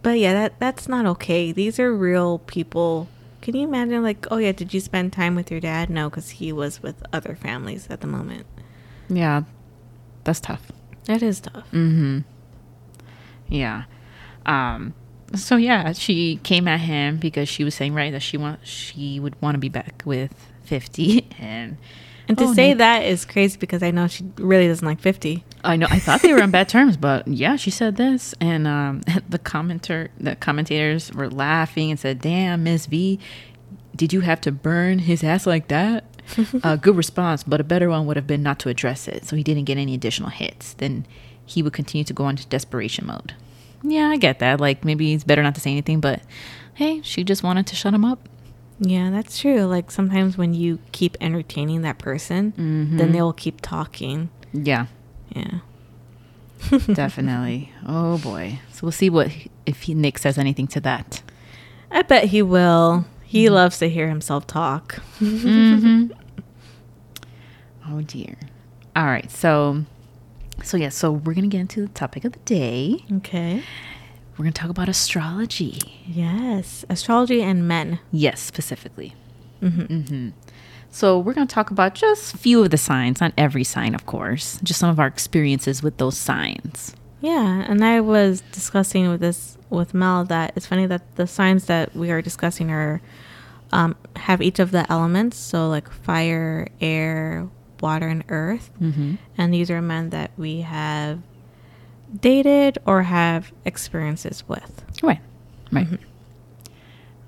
but 0.01 0.19
yeah, 0.19 0.33
that 0.33 0.59
that's 0.59 0.87
not 0.87 1.05
okay. 1.05 1.51
These 1.51 1.79
are 1.79 1.93
real 1.95 2.39
people. 2.39 3.07
Can 3.41 3.55
you 3.55 3.67
imagine 3.67 4.03
like, 4.03 4.25
oh 4.31 4.37
yeah, 4.37 4.51
did 4.51 4.73
you 4.73 4.79
spend 4.79 5.13
time 5.13 5.35
with 5.35 5.49
your 5.51 5.59
dad? 5.59 5.89
No, 5.89 6.09
cuz 6.09 6.29
he 6.31 6.51
was 6.51 6.81
with 6.83 7.03
other 7.11 7.35
families 7.35 7.87
at 7.89 8.01
the 8.01 8.07
moment. 8.07 8.45
Yeah, 9.09 9.43
that's 10.23 10.39
tough. 10.39 10.71
That 11.05 11.21
is 11.21 11.41
tough. 11.41 11.69
Mm-hmm. 11.71 12.19
Yeah. 13.49 13.83
Um. 14.45 14.93
So 15.35 15.55
yeah, 15.55 15.93
she 15.93 16.37
came 16.43 16.67
at 16.67 16.79
him 16.81 17.17
because 17.17 17.49
she 17.49 17.63
was 17.63 17.73
saying 17.75 17.93
right 17.93 18.11
that 18.11 18.21
she 18.21 18.37
want 18.37 18.65
she 18.65 19.19
would 19.19 19.39
want 19.41 19.55
to 19.55 19.59
be 19.59 19.69
back 19.69 20.03
with 20.05 20.33
fifty, 20.63 21.27
and 21.39 21.77
And 22.27 22.37
to 22.37 22.45
Oh, 22.45 22.53
say 22.53 22.73
that 22.73 23.03
is 23.03 23.25
crazy 23.25 23.57
because 23.57 23.81
I 23.83 23.91
know 23.91 24.07
she 24.07 24.23
really 24.37 24.67
doesn't 24.67 24.87
like 24.87 25.01
50. 25.01 25.43
I 25.63 25.75
know 25.75 25.87
I 25.89 25.99
thought 25.99 26.21
they 26.21 26.33
were 26.33 26.41
on 26.41 26.51
bad 26.59 26.69
terms, 26.69 26.95
but 26.97 27.27
yeah, 27.27 27.55
she 27.57 27.69
said 27.71 27.95
this, 27.97 28.33
and 28.39 28.67
um, 28.67 29.01
the 29.29 29.39
commenter 29.39 30.09
the 30.19 30.35
commentators 30.35 31.11
were 31.13 31.29
laughing 31.29 31.89
and 31.91 31.99
said, 31.99 32.19
"Damn, 32.21 32.63
Miss 32.63 32.85
V, 32.85 33.19
did 33.95 34.13
you 34.13 34.21
have 34.21 34.39
to 34.41 34.51
burn 34.51 34.99
his 34.99 35.23
ass 35.23 35.45
like 35.47 35.67
that?" 35.69 36.05
uh, 36.63 36.77
good 36.77 36.95
response, 36.95 37.43
but 37.43 37.59
a 37.59 37.63
better 37.65 37.89
one 37.89 38.05
would 38.05 38.15
have 38.15 38.25
been 38.27 38.41
not 38.43 38.57
to 38.59 38.69
address 38.69 39.07
it, 39.09 39.25
so 39.25 39.35
he 39.35 39.43
didn't 39.43 39.65
get 39.65 39.77
any 39.77 39.93
additional 39.93 40.29
hits. 40.29 40.73
Then 40.73 41.05
he 41.45 41.61
would 41.61 41.73
continue 41.73 42.05
to 42.05 42.13
go 42.13 42.29
into 42.29 42.47
desperation 42.47 43.05
mode. 43.07 43.33
Yeah, 43.83 44.09
I 44.09 44.17
get 44.17 44.39
that. 44.39 44.59
Like 44.59 44.85
maybe 44.85 45.13
it's 45.13 45.23
better 45.23 45.43
not 45.43 45.55
to 45.55 45.61
say 45.61 45.71
anything, 45.71 45.99
but 45.99 46.21
hey, 46.73 47.01
she 47.01 47.23
just 47.23 47.43
wanted 47.43 47.67
to 47.67 47.75
shut 47.75 47.93
him 47.93 48.05
up. 48.05 48.27
Yeah, 48.79 49.11
that's 49.11 49.37
true. 49.39 49.61
Like 49.61 49.91
sometimes 49.91 50.37
when 50.37 50.53
you 50.53 50.79
keep 50.91 51.15
entertaining 51.21 51.81
that 51.83 51.97
person, 51.97 52.53
then 52.57 52.87
mm-hmm. 52.89 53.11
they'll 53.11 53.33
keep 53.33 53.61
talking. 53.61 54.29
Yeah, 54.53 54.87
Yeah. 55.35 55.59
definitely. 56.93 57.71
oh 57.85 58.17
boy. 58.19 58.59
So 58.71 58.79
we'll 58.83 58.91
see 58.91 59.09
what 59.09 59.31
if 59.65 59.83
he, 59.83 59.93
Nick 59.93 60.17
says 60.17 60.37
anything 60.37 60.67
to 60.67 60.79
that. 60.81 61.21
I 61.91 62.01
bet 62.03 62.25
he 62.25 62.41
will. 62.41 63.05
He 63.23 63.45
mm-hmm. 63.45 63.55
loves 63.55 63.79
to 63.79 63.89
hear 63.89 64.07
himself 64.07 64.47
talk. 64.47 65.01
Mm-hmm. 65.19 66.11
Oh 67.89 68.01
dear. 68.01 68.37
All 68.95 69.05
right. 69.05 69.29
So, 69.29 69.83
so 70.61 70.77
yeah. 70.77 70.89
So 70.89 71.11
we're 71.11 71.33
gonna 71.33 71.47
get 71.47 71.61
into 71.61 71.81
the 71.81 71.87
topic 71.89 72.25
of 72.25 72.33
the 72.33 72.39
day. 72.39 73.05
Okay. 73.17 73.63
We're 74.37 74.43
gonna 74.43 74.51
talk 74.51 74.69
about 74.69 74.89
astrology. 74.89 76.03
Yes. 76.07 76.85
Astrology 76.89 77.41
and 77.41 77.67
men. 77.67 77.99
Yes, 78.11 78.39
specifically. 78.41 79.15
Mm-hmm. 79.61 80.29
So 80.89 81.17
we're 81.17 81.33
gonna 81.33 81.47
talk 81.47 81.71
about 81.71 81.95
just 81.95 82.33
a 82.33 82.37
few 82.37 82.63
of 82.63 82.69
the 82.69 82.77
signs, 82.77 83.19
not 83.21 83.33
every 83.37 83.63
sign, 83.63 83.95
of 83.95 84.05
course. 84.05 84.59
Just 84.61 84.79
some 84.79 84.89
of 84.89 84.99
our 84.99 85.07
experiences 85.07 85.81
with 85.81 85.97
those 85.97 86.17
signs. 86.17 86.95
Yeah, 87.21 87.65
and 87.67 87.83
I 87.83 88.01
was 88.01 88.41
discussing 88.51 89.09
with 89.09 89.21
this 89.21 89.57
with 89.69 89.93
Mel 89.93 90.25
that 90.25 90.53
it's 90.55 90.67
funny 90.67 90.85
that 90.87 91.15
the 91.15 91.25
signs 91.25 91.65
that 91.65 91.95
we 91.95 92.11
are 92.11 92.21
discussing 92.21 92.69
are 92.69 93.01
um, 93.71 93.95
have 94.15 94.41
each 94.41 94.59
of 94.59 94.71
the 94.71 94.89
elements, 94.91 95.37
so 95.37 95.67
like 95.69 95.89
fire, 95.89 96.67
air, 96.79 97.49
water, 97.83 98.07
and 98.07 98.23
earth, 98.29 98.71
Mm-hmm. 98.81 99.15
and 99.37 99.53
these 99.53 99.69
are 99.69 99.81
men 99.81 100.09
that 100.09 100.31
we 100.37 100.61
have 100.61 101.19
dated 102.19 102.77
or 102.85 103.03
have 103.03 103.51
experiences 103.65 104.43
with. 104.47 104.83
Right. 105.03 105.19
Right. 105.71 105.87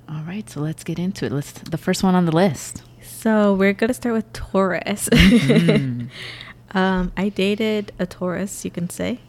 All 0.09 0.21
right. 0.27 0.49
So 0.49 0.61
let's 0.61 0.83
get 0.83 0.97
into 0.99 1.25
it. 1.25 1.31
Let's 1.31 1.51
the 1.51 1.77
first 1.77 2.01
one 2.03 2.15
on 2.15 2.25
the 2.25 2.31
list. 2.35 2.83
So 3.01 3.53
we're 3.53 3.73
gonna 3.73 3.93
start 3.93 4.13
with 4.15 4.31
Taurus. 4.33 5.09
um, 6.71 7.11
I 7.17 7.29
dated 7.29 7.91
a 7.99 8.05
Taurus, 8.05 8.63
you 8.65 8.71
can 8.71 8.89
say. 8.89 9.19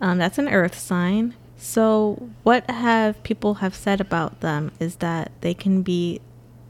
Um, 0.00 0.18
that's 0.18 0.38
an 0.38 0.48
Earth 0.48 0.78
sign. 0.78 1.34
So 1.56 2.28
what 2.44 2.68
have 2.70 3.20
people 3.24 3.54
have 3.54 3.74
said 3.74 4.00
about 4.00 4.40
them 4.40 4.70
is 4.78 4.96
that 4.96 5.32
they 5.40 5.54
can 5.54 5.82
be 5.82 6.20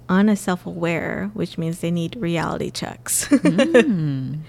unself-aware, 0.09 1.31
which 1.35 1.59
means 1.59 1.81
they 1.81 1.91
need 1.91 2.17
reality 2.17 2.71
checks. 2.71 3.29
Mm. 3.39 4.41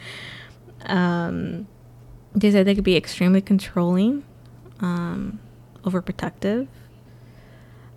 um, 0.85 1.67
they 2.33 2.51
said 2.51 2.65
they 2.65 2.75
could 2.75 2.83
be 2.83 2.95
extremely 2.95 3.41
controlling, 3.41 4.23
um, 4.79 5.39
overprotective. 5.83 6.67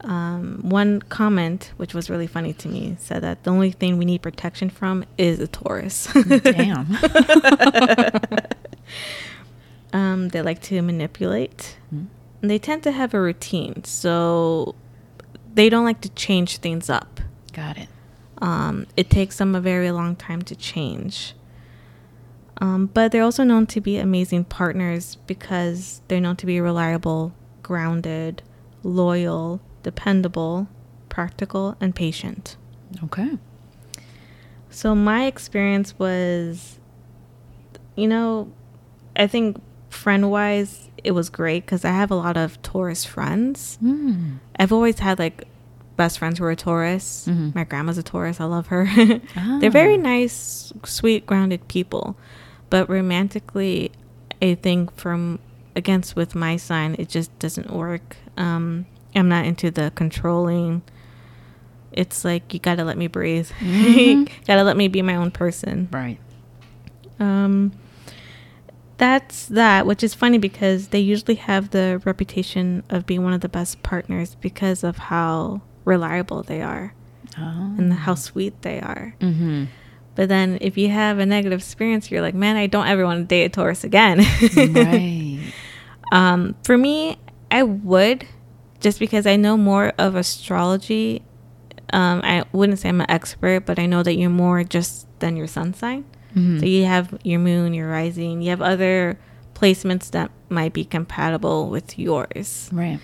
Um, 0.00 0.60
one 0.62 1.00
comment, 1.02 1.72
which 1.76 1.94
was 1.94 2.10
really 2.10 2.26
funny 2.26 2.52
to 2.54 2.68
me, 2.68 2.96
said 2.98 3.22
that 3.22 3.44
the 3.44 3.50
only 3.50 3.70
thing 3.70 3.98
we 3.98 4.04
need 4.04 4.20
protection 4.22 4.68
from 4.68 5.04
is 5.16 5.38
a 5.38 5.46
Taurus. 5.46 6.08
Damn. 6.42 6.96
um, 9.92 10.28
they 10.30 10.42
like 10.42 10.60
to 10.62 10.82
manipulate. 10.82 11.76
Mm. 11.94 12.06
And 12.40 12.50
they 12.50 12.58
tend 12.58 12.82
to 12.82 12.90
have 12.90 13.14
a 13.14 13.20
routine, 13.20 13.84
so 13.84 14.74
they 15.54 15.68
don't 15.68 15.84
like 15.84 16.00
to 16.00 16.08
change 16.10 16.56
things 16.56 16.90
up. 16.90 17.20
Got 17.52 17.78
it. 17.78 17.88
Um, 18.38 18.86
it 18.96 19.10
takes 19.10 19.38
them 19.38 19.54
a 19.54 19.60
very 19.60 19.90
long 19.90 20.16
time 20.16 20.42
to 20.42 20.56
change. 20.56 21.34
Um, 22.58 22.86
but 22.86 23.12
they're 23.12 23.22
also 23.22 23.44
known 23.44 23.66
to 23.68 23.80
be 23.80 23.98
amazing 23.98 24.44
partners 24.44 25.16
because 25.26 26.00
they're 26.08 26.20
known 26.20 26.36
to 26.36 26.46
be 26.46 26.60
reliable, 26.60 27.34
grounded, 27.62 28.42
loyal, 28.82 29.60
dependable, 29.82 30.68
practical, 31.08 31.76
and 31.80 31.94
patient. 31.94 32.56
Okay. 33.04 33.38
So 34.70 34.94
my 34.94 35.26
experience 35.26 35.98
was, 35.98 36.78
you 37.96 38.08
know, 38.08 38.52
I 39.16 39.26
think 39.26 39.60
friend 39.90 40.30
wise, 40.30 40.88
it 41.04 41.12
was 41.12 41.28
great 41.28 41.66
because 41.66 41.84
I 41.84 41.90
have 41.90 42.10
a 42.10 42.14
lot 42.14 42.36
of 42.36 42.60
Taurus 42.62 43.04
friends. 43.04 43.78
Mm. 43.82 44.38
I've 44.56 44.72
always 44.72 44.98
had 44.98 45.18
like 45.18 45.46
best 45.96 46.18
friends 46.18 46.38
who 46.38 46.44
are 46.44 46.54
Taurus. 46.54 47.26
Mhm. 47.28 47.54
My 47.54 47.64
grandma's 47.64 47.98
a 47.98 48.02
Taurus. 48.02 48.40
I 48.40 48.44
love 48.44 48.68
her. 48.68 48.88
Ah. 49.36 49.58
They're 49.60 49.70
very 49.70 49.96
nice, 49.98 50.72
sweet, 50.84 51.26
grounded 51.26 51.66
people. 51.68 52.16
But 52.70 52.88
romantically, 52.88 53.92
I 54.40 54.54
think 54.54 54.94
from 54.96 55.38
against 55.76 56.16
with 56.16 56.34
my 56.34 56.56
sign, 56.56 56.96
it 56.98 57.08
just 57.08 57.36
doesn't 57.38 57.70
work. 57.70 58.16
Um, 58.36 58.86
I'm 59.14 59.28
not 59.28 59.44
into 59.44 59.70
the 59.70 59.92
controlling. 59.94 60.82
It's 61.92 62.24
like 62.24 62.54
you 62.54 62.60
gotta 62.60 62.84
let 62.84 62.96
me 62.96 63.06
breathe. 63.06 63.50
Mhm. 63.60 64.28
gotta 64.46 64.64
let 64.64 64.76
me 64.76 64.88
be 64.88 65.02
my 65.02 65.16
own 65.16 65.30
person. 65.30 65.88
Right. 65.92 66.18
Um, 67.20 67.72
that's 68.98 69.46
that, 69.46 69.86
which 69.86 70.02
is 70.02 70.14
funny 70.14 70.38
because 70.38 70.88
they 70.88 71.00
usually 71.00 71.34
have 71.34 71.70
the 71.70 72.00
reputation 72.04 72.82
of 72.88 73.04
being 73.04 73.22
one 73.24 73.32
of 73.32 73.40
the 73.40 73.48
best 73.48 73.82
partners 73.82 74.36
because 74.40 74.82
of 74.84 74.96
how 74.96 75.60
reliable 75.84 76.42
they 76.42 76.62
are 76.62 76.94
Oh. 77.38 77.74
and 77.78 77.92
how 77.92 78.14
sweet 78.14 78.60
they 78.62 78.80
are. 78.80 79.14
Mm-hmm. 79.20 79.64
But 80.14 80.28
then 80.28 80.58
if 80.60 80.76
you 80.76 80.90
have 80.90 81.18
a 81.18 81.24
negative 81.24 81.60
experience, 81.60 82.10
you're 82.10 82.20
like, 82.20 82.34
man, 82.34 82.56
I 82.56 82.66
don't 82.66 82.86
ever 82.86 83.04
want 83.06 83.20
to 83.20 83.24
date 83.24 83.44
a 83.44 83.48
Taurus 83.48 83.84
again. 83.84 84.18
right. 84.56 85.40
um, 86.12 86.54
for 86.64 86.76
me, 86.76 87.16
I 87.50 87.62
would 87.62 88.26
just 88.80 88.98
because 88.98 89.26
I 89.26 89.36
know 89.36 89.56
more 89.56 89.92
of 89.98 90.14
astrology. 90.14 91.22
Um, 91.92 92.20
I 92.24 92.44
wouldn't 92.52 92.78
say 92.80 92.88
I'm 92.90 93.00
an 93.00 93.10
expert, 93.10 93.64
but 93.64 93.78
I 93.78 93.86
know 93.86 94.02
that 94.02 94.14
you're 94.16 94.28
more 94.30 94.64
just 94.64 95.06
than 95.20 95.36
your 95.36 95.46
sun 95.46 95.72
sign. 95.74 96.04
Mhm. 96.36 96.60
So 96.60 96.66
you 96.66 96.84
have 96.84 97.16
your 97.24 97.38
moon, 97.40 97.72
your 97.74 97.88
rising, 97.90 98.42
you 98.42 98.50
have 98.50 98.60
other 98.62 99.18
placements 99.54 100.10
that 100.10 100.30
might 100.50 100.72
be 100.72 100.84
compatible 100.84 101.68
with 101.70 101.98
yours. 101.98 102.68
Right. 102.72 102.98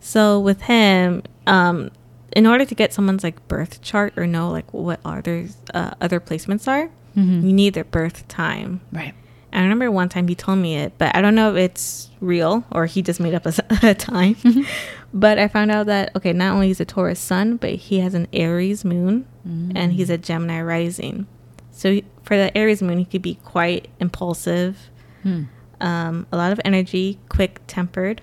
So 0.00 0.40
with 0.40 0.62
him, 0.62 1.22
um, 1.46 1.90
in 2.36 2.46
order 2.46 2.64
to 2.64 2.74
get 2.74 2.92
someone's 2.92 3.22
like 3.24 3.46
birth 3.48 3.82
chart 3.82 4.14
or 4.16 4.26
know 4.26 4.50
like 4.50 4.72
what 4.72 5.00
others 5.04 5.56
uh, 5.74 5.92
other 6.00 6.20
placements 6.20 6.66
are, 6.68 6.90
Mhm. 7.16 7.42
you 7.44 7.52
need 7.52 7.74
their 7.74 7.84
birth 7.84 8.26
time. 8.28 8.80
Right. 8.90 9.14
I 9.52 9.60
remember 9.60 9.90
one 9.90 10.08
time 10.08 10.28
he 10.28 10.34
told 10.34 10.58
me 10.60 10.76
it, 10.76 10.94
but 10.96 11.14
I 11.14 11.20
don't 11.20 11.34
know 11.34 11.50
if 11.54 11.56
it's 11.58 12.08
real 12.20 12.64
or 12.70 12.86
he 12.86 13.02
just 13.02 13.20
made 13.20 13.34
up 13.34 13.44
a, 13.44 13.52
a 13.82 13.94
time. 13.94 14.36
but 15.12 15.38
I 15.38 15.46
found 15.48 15.70
out 15.70 15.86
that 15.86 16.14
okay, 16.16 16.32
not 16.32 16.54
only 16.54 16.70
is 16.70 16.80
a 16.80 16.86
Taurus 16.86 17.20
sun, 17.20 17.56
but 17.58 17.70
he 17.74 17.98
has 18.00 18.14
an 18.14 18.28
Aries 18.32 18.82
moon, 18.84 19.26
and 19.44 19.92
he's 19.92 20.08
a 20.08 20.16
Gemini 20.16 20.62
rising. 20.62 21.26
So 21.70 21.92
he- 21.92 22.04
for 22.22 22.36
the 22.36 22.56
Aries 22.56 22.80
moon, 22.82 22.98
he 22.98 23.04
could 23.04 23.20
be 23.22 23.34
quite 23.44 23.88
impulsive, 24.00 24.78
Hmm. 25.22 25.42
um, 25.82 26.26
a 26.32 26.36
lot 26.38 26.52
of 26.52 26.60
energy, 26.64 27.18
quick 27.28 27.60
tempered. 27.66 28.22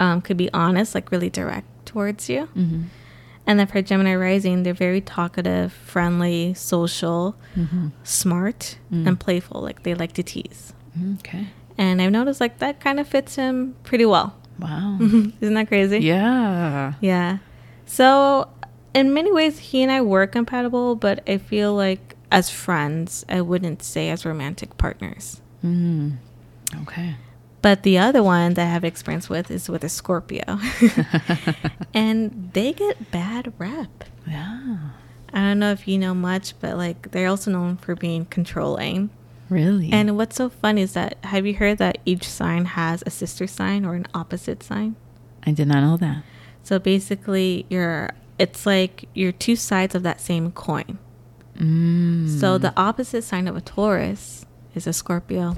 Um, 0.00 0.20
could 0.22 0.36
be 0.36 0.50
honest, 0.54 0.94
like 0.94 1.10
really 1.10 1.30
direct 1.30 1.66
towards 1.92 2.28
you. 2.28 2.48
Mm-hmm. 2.56 2.82
And 3.46 3.58
then 3.58 3.66
for 3.66 3.82
Gemini 3.82 4.14
rising, 4.14 4.62
they're 4.62 4.72
very 4.74 5.00
talkative, 5.00 5.72
friendly, 5.72 6.54
social, 6.54 7.34
Mm-hmm. 7.56 7.88
smart, 8.04 8.78
Mm. 8.92 9.06
and 9.08 9.20
playful. 9.20 9.60
Like 9.60 9.82
they 9.82 9.94
like 9.94 10.12
to 10.14 10.22
tease. 10.22 10.72
Okay. 11.18 11.48
And 11.76 12.00
I've 12.00 12.12
noticed 12.12 12.40
like 12.40 12.58
that 12.58 12.80
kind 12.80 13.00
of 13.00 13.08
fits 13.08 13.34
him 13.36 13.74
pretty 13.82 14.04
well. 14.06 14.34
Wow. 14.58 14.98
Isn't 15.40 15.54
that 15.54 15.68
crazy? 15.68 15.98
yeah. 15.98 16.92
Yeah. 17.00 17.38
So 17.86 18.48
in 18.94 19.12
many 19.12 19.32
ways, 19.32 19.58
he 19.58 19.82
and 19.82 19.90
I 19.90 20.00
were 20.02 20.26
compatible, 20.26 20.94
but 20.94 21.22
I 21.28 21.38
feel 21.38 21.74
like 21.74 22.14
as 22.30 22.48
friends, 22.48 23.24
I 23.28 23.40
wouldn't 23.40 23.82
say 23.82 24.08
as 24.10 24.24
romantic 24.24 24.76
partners. 24.78 25.40
Mm. 25.64 26.16
Okay. 26.82 27.16
But 27.62 27.84
the 27.84 27.96
other 27.98 28.22
one 28.22 28.54
that 28.54 28.66
I 28.66 28.70
have 28.70 28.84
experience 28.84 29.30
with 29.30 29.50
is 29.50 29.68
with 29.68 29.84
a 29.84 29.88
Scorpio. 29.88 30.58
and 31.94 32.50
they 32.52 32.72
get 32.72 33.12
bad 33.12 33.52
rep. 33.56 34.04
Yeah. 34.26 34.78
I 35.32 35.38
don't 35.38 35.60
know 35.60 35.70
if 35.70 35.86
you 35.88 35.96
know 35.96 36.12
much, 36.12 36.54
but 36.60 36.76
like 36.76 37.12
they're 37.12 37.28
also 37.28 37.52
known 37.52 37.76
for 37.76 37.94
being 37.94 38.26
controlling. 38.26 39.10
Really? 39.48 39.90
And 39.92 40.16
what's 40.16 40.36
so 40.36 40.48
fun 40.48 40.76
is 40.76 40.94
that 40.94 41.16
have 41.24 41.46
you 41.46 41.54
heard 41.54 41.78
that 41.78 41.98
each 42.04 42.28
sign 42.28 42.64
has 42.64 43.02
a 43.06 43.10
sister 43.10 43.46
sign 43.46 43.84
or 43.84 43.94
an 43.94 44.06
opposite 44.12 44.62
sign? 44.62 44.96
I 45.44 45.52
did 45.52 45.68
not 45.68 45.82
know 45.82 45.96
that. 45.98 46.24
So 46.64 46.78
basically, 46.78 47.66
you're 47.68 48.10
it's 48.38 48.66
like 48.66 49.08
you're 49.14 49.32
two 49.32 49.56
sides 49.56 49.94
of 49.94 50.02
that 50.02 50.20
same 50.20 50.52
coin. 50.52 50.98
Mm. 51.56 52.40
So 52.40 52.58
the 52.58 52.72
opposite 52.76 53.22
sign 53.22 53.46
of 53.46 53.56
a 53.56 53.60
Taurus 53.60 54.46
is 54.74 54.86
a 54.86 54.92
Scorpio. 54.92 55.56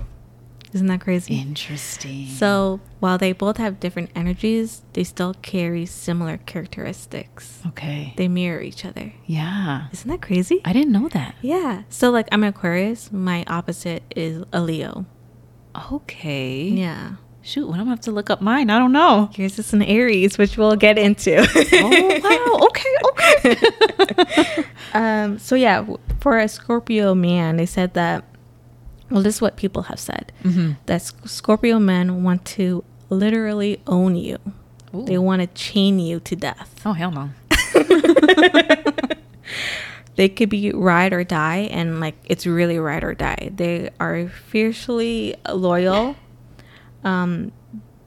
Isn't 0.75 0.89
that 0.89 1.01
crazy? 1.01 1.37
interesting. 1.41 2.27
So 2.29 2.81
while 3.01 3.17
they 3.17 3.33
both 3.33 3.57
have 3.59 3.79
different 3.81 4.11
energies, 4.15 4.83
they 4.93 5.05
still 5.05 5.35
carry 5.41 5.87
similar 5.87 6.37
characteristics. 6.39 7.61
okay. 7.69 8.13
They 8.17 8.29
mirror 8.29 8.61
each 8.61 8.85
other. 8.85 9.13
yeah. 9.27 9.87
Isn't 9.93 10.11
that 10.11 10.21
crazy? 10.21 10.61
I 10.65 10.73
didn't 10.73 10.93
know 10.93 11.09
that. 11.11 11.37
yeah. 11.41 11.83
So 11.89 12.11
like 12.11 12.29
I'm 12.33 12.43
Aquarius, 12.45 13.13
my 13.13 13.45
opposite 13.47 14.03
is 14.15 14.45
a 14.53 14.61
Leo. 14.61 15.07
Okay. 15.93 16.65
Yeah. 16.69 17.13
Shoot, 17.43 17.67
when 17.69 17.79
I'm 17.79 17.85
gonna 17.87 17.97
have 17.97 18.01
to 18.07 18.11
look 18.11 18.31
up 18.31 18.41
mine. 18.41 18.71
I 18.71 18.79
don't 18.79 18.93
know. 18.93 19.29
Yours 19.35 19.59
is 19.59 19.73
an 19.75 19.83
Aries, 19.83 20.39
which 20.39 20.57
we'll 20.57 20.77
get 20.77 20.97
into. 20.99 21.37
oh 21.39 22.21
wow. 22.25 22.67
Okay. 22.69 22.95
Okay. 23.11 24.65
Um, 24.95 25.39
so 25.41 25.57
yeah, 25.57 25.85
for 26.21 26.39
a 26.39 26.47
Scorpio 26.49 27.15
man, 27.17 27.57
they 27.57 27.67
said 27.67 27.95
that. 27.95 28.25
Well, 29.11 29.23
this 29.23 29.37
is 29.37 29.43
what 29.43 29.57
people 29.57 29.83
have 29.83 30.01
said 30.01 30.33
mm-hmm. 30.43 30.73
that 30.87 31.03
Scorpio 31.03 31.79
men 31.79 32.25
want 32.25 32.45
to 32.47 32.85
literally 33.11 33.81
own 33.87 34.17
you. 34.17 34.39
They 34.93 35.19
want 35.19 35.43
to 35.43 35.49
chain 35.49 35.99
you 35.99 36.21
to 36.21 36.37
death. 36.37 36.81
Oh 36.87 36.93
hell 36.93 37.11
no. 37.11 37.31
They 40.17 40.29
could 40.29 40.49
be 40.49 40.71
ride 40.71 41.13
or 41.13 41.25
die, 41.25 41.69
and 41.71 42.01
like 42.01 42.15
it's 42.25 42.47
really 42.47 42.79
ride 42.79 43.03
or 43.03 43.15
die. 43.15 43.51
They 43.55 43.91
are 43.99 44.29
fiercely 44.29 45.35
loyal. 45.53 46.17
Um, 47.03 47.53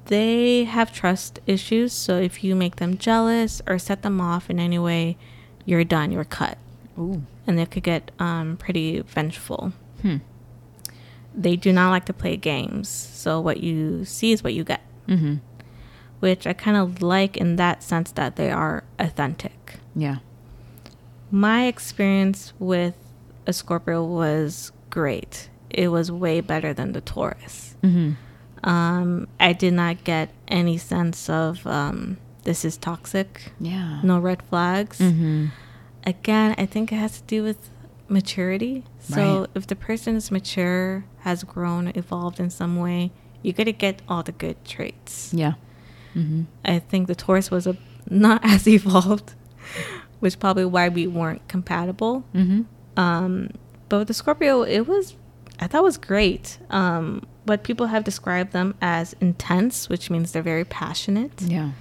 they 0.05 0.63
have 0.63 0.93
trust 0.93 1.39
issues, 1.45 1.91
so 1.91 2.17
if 2.17 2.43
you 2.43 2.55
make 2.55 2.77
them 2.77 2.97
jealous 2.97 3.61
or 3.67 3.77
set 3.77 4.03
them 4.03 4.21
off 4.21 4.49
in 4.49 4.59
any 4.59 4.79
way, 4.79 5.17
you're 5.65 5.83
done. 5.83 6.11
You're 6.11 6.23
cut. 6.23 6.57
Ooh. 6.99 7.21
and 7.45 7.59
they 7.59 7.65
could 7.67 7.83
get 7.83 8.09
um, 8.17 8.57
pretty 8.57 9.01
vengeful. 9.01 9.71
Hmm. 10.01 10.17
They 11.39 11.55
do 11.55 11.71
not 11.71 11.91
like 11.91 12.05
to 12.05 12.13
play 12.13 12.35
games, 12.35 12.89
so 12.89 13.39
what 13.39 13.61
you 13.61 14.03
see 14.05 14.31
is 14.31 14.43
what 14.43 14.53
you 14.55 14.63
get, 14.63 14.81
Mm-hmm. 15.07 15.35
which 16.19 16.47
I 16.47 16.53
kind 16.53 16.75
of 16.77 17.01
like 17.03 17.37
in 17.37 17.55
that 17.57 17.83
sense 17.83 18.11
that 18.13 18.35
they 18.37 18.49
are 18.51 18.83
authentic. 18.99 19.75
Yeah. 19.95 20.17
My 21.29 21.65
experience 21.67 22.53
with 22.59 22.95
a 23.45 23.53
Scorpio 23.53 24.03
was 24.03 24.71
great. 24.89 25.49
It 25.69 25.89
was 25.89 26.11
way 26.11 26.41
better 26.41 26.73
than 26.73 26.93
the 26.93 27.01
Taurus. 27.01 27.75
Mm-hmm. 27.83 28.67
Um, 28.67 29.27
I 29.39 29.53
did 29.53 29.73
not 29.73 30.03
get 30.03 30.29
any 30.47 30.77
sense 30.77 31.29
of 31.29 31.65
um, 31.67 32.17
this 32.43 32.65
is 32.65 32.77
toxic, 32.77 33.51
Yeah. 33.59 34.01
no 34.03 34.19
red 34.19 34.41
flags. 34.41 34.97
Mm-hmm. 34.99 35.47
again, 36.05 36.55
I 36.57 36.65
think 36.65 36.91
it 36.91 36.95
has 36.95 37.21
to 37.21 37.23
do 37.27 37.43
with 37.43 37.69
maturity. 38.09 38.83
So 38.99 39.39
Right. 39.41 39.49
if 39.55 39.67
the 39.67 39.75
person 39.75 40.15
is 40.15 40.31
mature, 40.31 41.05
has 41.19 41.43
grown, 41.43 41.89
evolved 41.95 42.39
in 42.39 42.49
some 42.49 42.77
way, 42.77 43.11
you 43.41 43.53
got 43.53 43.65
to 43.65 43.73
get 43.73 44.01
all 44.07 44.23
the 44.23 44.31
good 44.31 44.63
traits. 44.65 45.33
Yeah. 45.33 45.53
Mm-hmm. 46.15 46.43
I 46.65 46.79
think 46.79 47.07
the 47.07 47.15
Taurus 47.15 47.51
was 47.51 47.67
a 47.67 47.77
not 48.09 48.41
as 48.43 48.67
evolved, 48.67 49.33
which 50.19 50.31
is 50.31 50.35
probably 50.35 50.65
why 50.65 50.89
we 50.89 51.05
weren't 51.07 51.47
compatible. 51.47 52.23
Mm-hmm. 52.33 52.61
Um, 52.99 53.49
but 53.89 53.99
with 53.99 54.07
the 54.07 54.13
Scorpio, 54.13 54.63
it 54.63 54.87
was 54.87 55.15
I 55.59 55.67
thought 55.67 55.83
was 55.83 55.97
great. 55.97 56.57
Um, 56.69 57.25
but 57.45 57.63
people 57.63 57.87
have 57.87 58.03
described 58.03 58.51
them 58.51 58.75
as 58.81 59.13
intense, 59.21 59.89
which 59.89 60.09
means 60.09 60.31
they're 60.31 60.41
very 60.43 60.65
passionate. 60.65 61.41
Yeah. 61.41 61.71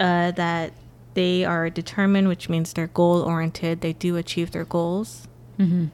uh, 0.00 0.30
that 0.32 0.72
they 1.14 1.44
are 1.44 1.68
determined, 1.70 2.28
which 2.28 2.48
means 2.48 2.72
they're 2.72 2.86
goal 2.86 3.22
oriented. 3.22 3.80
They 3.82 3.92
do 3.92 4.16
achieve 4.16 4.52
their 4.52 4.64
goals. 4.64 5.27
Mm-hmm. 5.58 5.86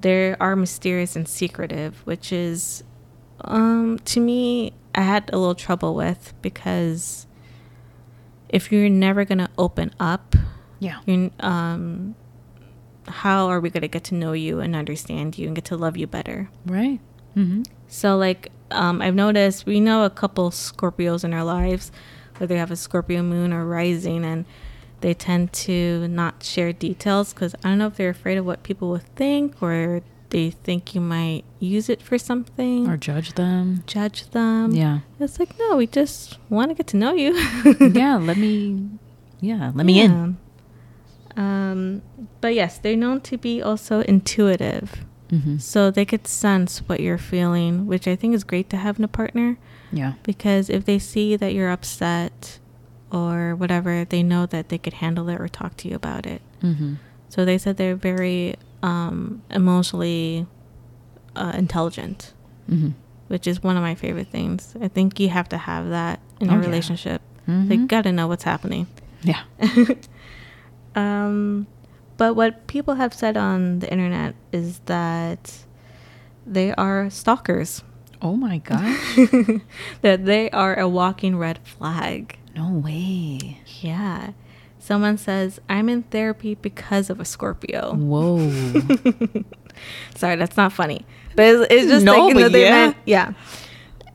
They 0.00 0.34
are 0.36 0.54
mysterious 0.56 1.16
and 1.16 1.26
secretive, 1.28 2.00
which 2.06 2.32
is, 2.32 2.84
um, 3.42 3.98
to 4.06 4.20
me, 4.20 4.72
I 4.94 5.02
had 5.02 5.30
a 5.32 5.38
little 5.38 5.54
trouble 5.54 5.94
with 5.94 6.34
because 6.42 7.26
if 8.48 8.70
you're 8.72 8.88
never 8.88 9.24
gonna 9.24 9.50
open 9.58 9.92
up, 10.00 10.34
Yeah. 10.78 11.00
you're, 11.06 11.30
um, 11.40 12.14
how 13.08 13.46
are 13.48 13.60
we 13.60 13.70
gonna 13.70 13.88
get 13.88 14.04
to 14.04 14.14
know 14.14 14.32
you 14.32 14.60
and 14.60 14.76
understand 14.76 15.36
you 15.38 15.46
and 15.46 15.54
get 15.56 15.64
to 15.66 15.76
love 15.76 15.96
you 15.96 16.06
better? 16.06 16.48
Right. 16.66 17.00
Mm-hmm. 17.36 17.62
So, 17.88 18.16
like, 18.16 18.50
um, 18.70 19.00
I've 19.02 19.14
noticed 19.14 19.66
we 19.66 19.80
know 19.80 20.04
a 20.04 20.10
couple 20.10 20.50
Scorpios 20.50 21.24
in 21.24 21.32
our 21.32 21.44
lives, 21.44 21.90
whether 22.36 22.46
they 22.54 22.58
have 22.58 22.70
a 22.70 22.76
Scorpio 22.76 23.22
moon 23.22 23.52
or 23.52 23.64
rising, 23.66 24.24
and 24.24 24.44
they 25.00 25.14
tend 25.14 25.52
to 25.52 26.06
not 26.08 26.42
share 26.42 26.72
details 26.72 27.32
because 27.32 27.54
I 27.64 27.68
don't 27.70 27.78
know 27.78 27.86
if 27.86 27.96
they're 27.96 28.10
afraid 28.10 28.38
of 28.38 28.44
what 28.46 28.62
people 28.62 28.88
will 28.90 29.02
think 29.16 29.62
or 29.62 30.02
they 30.30 30.50
think 30.50 30.94
you 30.94 31.00
might 31.00 31.44
use 31.58 31.88
it 31.88 32.02
for 32.02 32.18
something 32.18 32.86
Or 32.88 32.96
judge 32.98 33.32
them. 33.34 33.82
judge 33.86 34.28
them. 34.30 34.72
Yeah. 34.72 35.00
It's 35.18 35.38
like, 35.38 35.58
no, 35.58 35.76
we 35.76 35.86
just 35.86 36.38
want 36.50 36.70
to 36.70 36.74
get 36.74 36.86
to 36.88 36.96
know 36.98 37.12
you. 37.12 37.34
yeah. 37.94 38.16
Let 38.20 38.36
me. 38.36 38.88
Yeah. 39.40 39.72
Let 39.74 39.86
me 39.86 40.00
in. 40.02 40.36
Um, 41.36 42.02
but 42.40 42.54
yes, 42.54 42.78
they're 42.78 42.96
known 42.96 43.20
to 43.22 43.38
be 43.38 43.62
also 43.62 44.00
intuitive. 44.00 45.04
Mm-hmm. 45.30 45.58
So 45.58 45.90
they 45.90 46.04
could 46.04 46.26
sense 46.26 46.78
what 46.88 47.00
you're 47.00 47.18
feeling, 47.18 47.86
which 47.86 48.08
I 48.08 48.16
think 48.16 48.34
is 48.34 48.44
great 48.44 48.68
to 48.70 48.76
have 48.76 48.98
in 48.98 49.04
a 49.04 49.08
partner. 49.08 49.56
Yeah. 49.90 50.12
because 50.22 50.68
if 50.68 50.84
they 50.84 50.98
see 50.98 51.34
that 51.36 51.54
you're 51.54 51.70
upset 51.70 52.58
or 53.12 53.54
whatever, 53.56 54.04
they 54.04 54.22
know 54.22 54.46
that 54.46 54.68
they 54.68 54.78
could 54.78 54.94
handle 54.94 55.28
it 55.28 55.40
or 55.40 55.48
talk 55.48 55.76
to 55.78 55.88
you 55.88 55.94
about 55.96 56.26
it. 56.26 56.42
Mm-hmm. 56.62 56.94
So 57.28 57.44
they 57.44 57.58
said 57.58 57.76
they're 57.76 57.96
very 57.96 58.56
um, 58.82 59.42
emotionally 59.50 60.46
uh, 61.36 61.52
intelligent, 61.56 62.32
Mm-hmm. 62.70 62.90
which 63.28 63.46
is 63.46 63.62
one 63.62 63.76
of 63.76 63.82
my 63.82 63.94
favorite 63.94 64.28
things. 64.28 64.74
I 64.80 64.88
think 64.88 65.18
you 65.18 65.28
have 65.30 65.48
to 65.50 65.56
have 65.58 65.88
that 65.90 66.20
in 66.40 66.50
Oh, 66.50 66.54
a 66.54 66.56
yeah. 66.58 66.64
relationship. 66.66 67.22
Mhm. 67.48 67.68
They 67.68 67.76
gotta 67.78 68.12
know 68.12 68.26
what's 68.28 68.44
happening. 68.44 68.86
Yeah. 69.22 69.42
Um, 70.94 71.66
but 72.16 72.34
what 72.34 72.66
people 72.66 72.94
have 72.94 73.14
said 73.14 73.36
on 73.36 73.78
the 73.78 73.90
internet 73.90 74.34
is 74.52 74.80
that 74.86 75.58
they 76.46 76.72
are 76.74 77.08
stalkers. 77.10 77.82
Oh 78.20 78.34
my 78.36 78.58
gosh. 78.58 79.16
that 80.02 80.24
they 80.24 80.50
are 80.50 80.74
a 80.78 80.88
walking 80.88 81.36
red 81.38 81.60
flag. 81.62 82.36
No 82.58 82.72
way. 82.78 83.60
Yeah. 83.80 84.32
Someone 84.78 85.18
says, 85.18 85.60
I'm 85.68 85.88
in 85.88 86.02
therapy 86.04 86.54
because 86.54 87.10
of 87.10 87.20
a 87.20 87.24
Scorpio. 87.24 87.94
Whoa. 87.94 88.50
Sorry, 90.16 90.36
that's 90.36 90.56
not 90.56 90.72
funny. 90.72 91.04
But 91.36 91.46
it's, 91.46 91.66
it's 91.72 91.86
just 91.90 92.04
No, 92.04 92.26
like, 92.26 92.36
that 92.36 92.52
they 92.52 92.64
yeah. 92.64 92.70
meant- 92.70 92.96
yeah. 93.04 93.32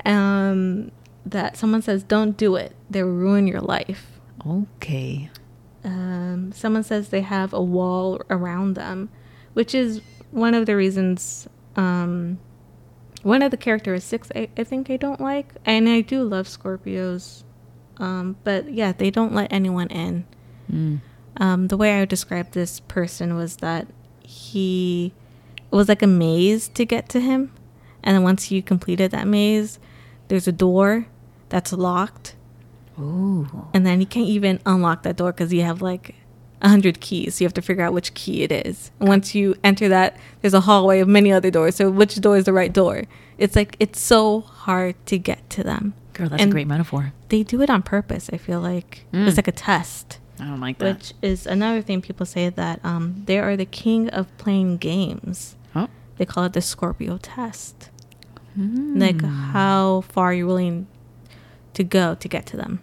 Um, 0.05 0.91
that 1.25 1.57
someone 1.57 1.81
says, 1.81 2.03
don't 2.03 2.35
do 2.37 2.55
it. 2.55 2.75
They 2.89 3.03
ruin 3.03 3.47
your 3.47 3.61
life. 3.61 4.19
okay. 4.45 5.29
Um, 5.85 6.53
someone 6.53 6.83
says 6.83 7.09
they 7.09 7.21
have 7.21 7.51
a 7.53 7.61
wall 7.61 8.21
around 8.29 8.75
them, 8.75 9.09
which 9.53 9.75
is 9.75 10.01
one 10.31 10.53
of 10.53 10.65
the 10.65 10.77
reasons 10.77 11.45
um, 11.75 12.39
one 13.23 13.41
of 13.41 13.51
the 13.51 13.57
characteristics 13.57 14.31
I, 14.33 14.47
I 14.57 14.63
think 14.63 14.89
I 14.89 14.95
don't 14.95 15.19
like, 15.19 15.49
and 15.65 15.89
I 15.89 15.99
do 16.01 16.23
love 16.23 16.47
Scorpios, 16.47 17.43
um, 17.97 18.35
but 18.43 18.71
yeah, 18.71 18.91
they 18.91 19.11
don't 19.11 19.33
let 19.33 19.51
anyone 19.51 19.87
in. 19.87 20.25
Mm. 20.71 21.01
Um, 21.37 21.67
the 21.67 21.77
way 21.77 21.95
I 21.95 22.01
would 22.01 22.09
describe 22.09 22.51
this 22.51 22.79
person 22.81 23.35
was 23.35 23.57
that 23.57 23.87
he 24.21 25.13
it 25.71 25.75
was 25.75 25.89
like 25.89 26.01
a 26.01 26.07
maze 26.07 26.67
to 26.69 26.85
get 26.85 27.09
to 27.09 27.19
him, 27.19 27.51
and 28.03 28.15
then 28.15 28.23
once 28.23 28.51
you 28.51 28.61
completed 28.61 29.11
that 29.11 29.27
maze, 29.27 29.79
there's 30.27 30.47
a 30.47 30.51
door 30.51 31.07
that's 31.49 31.73
locked, 31.73 32.35
Ooh. 32.99 33.67
and 33.73 33.85
then 33.85 33.99
you 33.99 34.05
can't 34.05 34.27
even 34.27 34.59
unlock 34.65 35.03
that 35.03 35.15
door 35.15 35.31
because 35.31 35.51
you 35.51 35.61
have 35.63 35.81
like 35.81 36.15
a 36.61 36.69
hundred 36.69 37.01
keys. 37.01 37.35
So 37.35 37.43
you 37.43 37.47
have 37.47 37.53
to 37.55 37.61
figure 37.61 37.83
out 37.83 37.93
which 37.93 38.13
key 38.13 38.43
it 38.43 38.51
is. 38.51 38.91
And 38.99 39.09
once 39.09 39.35
you 39.35 39.55
enter 39.63 39.89
that, 39.89 40.17
there's 40.41 40.53
a 40.53 40.61
hallway 40.61 40.99
of 40.99 41.07
many 41.07 41.31
other 41.31 41.51
doors. 41.51 41.75
So 41.75 41.91
which 41.91 42.15
door 42.21 42.37
is 42.37 42.45
the 42.45 42.53
right 42.53 42.71
door? 42.71 43.03
It's 43.37 43.55
like 43.55 43.75
it's 43.79 43.99
so 43.99 44.41
hard 44.41 44.95
to 45.07 45.17
get 45.17 45.49
to 45.51 45.63
them. 45.63 45.93
Girl, 46.13 46.29
that's 46.29 46.41
And- 46.41 46.51
a 46.51 46.53
great 46.53 46.67
metaphor. 46.67 47.13
They 47.29 47.43
do 47.43 47.61
it 47.61 47.69
on 47.69 47.81
purpose. 47.81 48.29
I 48.31 48.37
feel 48.37 48.59
like 48.61 49.05
Mm. 49.13 49.27
it's 49.27 49.37
like 49.37 49.47
a 49.47 49.51
test. 49.51 50.19
I 50.39 50.45
don't 50.45 50.59
like 50.59 50.77
that. 50.79 50.97
Which 50.97 51.13
is 51.21 51.45
another 51.47 51.81
thing 51.81 52.01
people 52.01 52.25
say 52.25 52.49
that 52.49 52.79
um, 52.83 53.23
they 53.25 53.39
are 53.39 53.55
the 53.55 53.65
king 53.65 54.09
of 54.09 54.35
playing 54.37 54.77
games. 54.77 55.55
oh. 55.75 55.87
They 56.17 56.25
call 56.25 56.43
it 56.45 56.53
the 56.53 56.61
Scorpio 56.61 57.17
test. 57.21 57.89
Mm. 58.57 58.99
Like 58.99 59.23
how 59.23 60.01
far 60.09 60.33
you're 60.33 60.45
willing 60.47 60.85
to 61.73 61.83
go 61.83 62.13
to 62.15 62.27
get 62.27 62.45
to 62.47 62.57
them, 62.57 62.79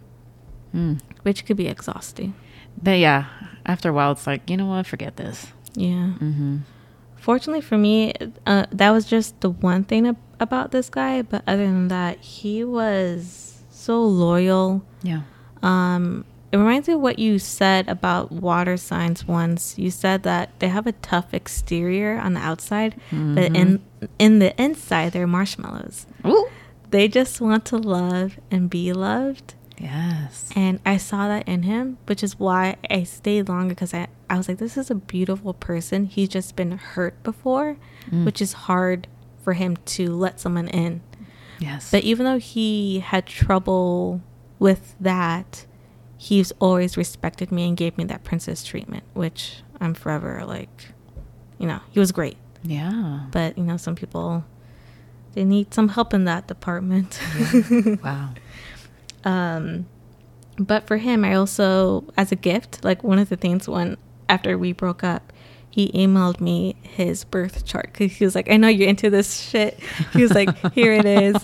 Mm. 0.75 0.99
which 1.23 1.45
could 1.45 1.55
be 1.57 1.67
exhausting. 1.67 2.33
But 2.81 2.99
yeah, 2.99 3.25
after 3.65 3.89
a 3.89 3.93
while, 3.93 4.11
it's 4.13 4.27
like, 4.27 4.49
you 4.49 4.57
know 4.57 4.65
what? 4.67 4.85
Forget 4.87 5.15
this. 5.15 5.47
Yeah. 5.75 6.13
Mm-hmm. 6.19 6.57
Fortunately 7.21 7.61
for 7.61 7.77
me, 7.77 8.13
uh, 8.47 8.65
that 8.71 8.89
was 8.89 9.05
just 9.05 9.39
the 9.41 9.51
one 9.51 9.83
thing 9.83 10.07
ab- 10.07 10.17
about 10.39 10.71
this 10.71 10.89
guy. 10.89 11.21
But 11.21 11.43
other 11.45 11.65
than 11.65 11.87
that, 11.89 12.17
he 12.19 12.63
was 12.63 13.61
so 13.69 14.01
loyal. 14.03 14.83
Yeah. 15.03 15.21
Um, 15.61 16.25
it 16.51 16.57
reminds 16.57 16.87
me 16.87 16.95
of 16.95 16.99
what 17.01 17.19
you 17.19 17.37
said 17.39 17.87
about 17.87 18.31
water 18.31 18.75
signs 18.75 19.27
once. 19.27 19.77
You 19.77 19.91
said 19.91 20.23
that 20.23 20.59
they 20.59 20.67
have 20.67 20.87
a 20.87 20.91
tough 20.93 21.31
exterior 21.33 22.17
on 22.19 22.33
the 22.33 22.41
outside, 22.41 22.95
but 23.11 23.55
in 23.55 23.81
in 24.17 24.39
the 24.39 24.59
inside 24.61 25.11
they're 25.13 25.27
marshmallows. 25.27 26.07
Ooh. 26.25 26.49
They 26.89 27.07
just 27.07 27.39
want 27.39 27.65
to 27.65 27.77
love 27.77 28.39
and 28.49 28.67
be 28.69 28.91
loved. 28.93 29.53
Yes. 29.81 30.49
And 30.55 30.79
I 30.85 30.97
saw 30.97 31.27
that 31.27 31.47
in 31.47 31.63
him, 31.63 31.97
which 32.05 32.23
is 32.23 32.39
why 32.39 32.75
I 32.89 33.03
stayed 33.03 33.49
longer 33.49 33.73
because 33.73 33.93
I, 33.93 34.07
I 34.29 34.37
was 34.37 34.47
like, 34.47 34.57
this 34.59 34.77
is 34.77 34.91
a 34.91 34.95
beautiful 34.95 35.53
person. 35.53 36.05
He's 36.05 36.29
just 36.29 36.55
been 36.55 36.71
hurt 36.77 37.21
before, 37.23 37.77
Mm. 38.11 38.25
which 38.25 38.41
is 38.41 38.53
hard 38.53 39.07
for 39.43 39.53
him 39.53 39.77
to 39.85 40.13
let 40.13 40.39
someone 40.39 40.67
in. 40.67 41.01
Yes. 41.59 41.91
But 41.91 42.03
even 42.03 42.25
though 42.25 42.39
he 42.39 42.99
had 42.99 43.25
trouble 43.25 44.21
with 44.59 44.95
that, 44.99 45.65
he's 46.17 46.51
always 46.59 46.97
respected 46.97 47.51
me 47.51 47.67
and 47.67 47.75
gave 47.77 47.97
me 47.97 48.03
that 48.05 48.23
princess 48.23 48.63
treatment, 48.63 49.03
which 49.13 49.61
I'm 49.79 49.93
forever 49.93 50.43
like, 50.45 50.87
you 51.59 51.67
know, 51.67 51.79
he 51.91 51.99
was 51.99 52.11
great. 52.11 52.37
yeah. 52.63 53.25
But, 53.31 53.57
you 53.57 53.63
know, 53.63 53.77
some 53.77 53.95
people, 53.95 54.43
they 55.33 55.43
need 55.45 55.73
some 55.73 55.89
help 55.89 56.13
in 56.13 56.25
that 56.25 56.47
department. 56.47 57.19
wow. 58.03 58.29
Um, 59.23 59.85
but 60.57 60.87
for 60.87 60.97
him, 60.97 61.23
I 61.23 61.35
also, 61.35 62.05
as 62.17 62.31
a 62.31 62.35
gift, 62.35 62.83
like 62.83 63.03
one 63.03 63.19
of 63.19 63.29
the 63.29 63.35
things 63.37 63.67
when, 63.67 63.97
after 64.29 64.57
we 64.57 64.73
broke 64.73 65.03
up, 65.03 65.33
he 65.69 65.89
emailed 65.93 66.41
me 66.41 66.75
his 66.81 67.23
birth 67.23 67.65
chart 67.65 67.93
because 67.93 68.11
he 68.11 68.25
was 68.25 68.35
like, 68.35 68.51
I 68.51 68.57
know 68.57 68.67
you're 68.67 68.89
into 68.89 69.09
this 69.09 69.39
shit. 69.39 69.79
He 70.11 70.21
was 70.21 70.33
like, 70.33 70.73
here 70.73 70.91
it 70.91 71.05
is. 71.05 71.35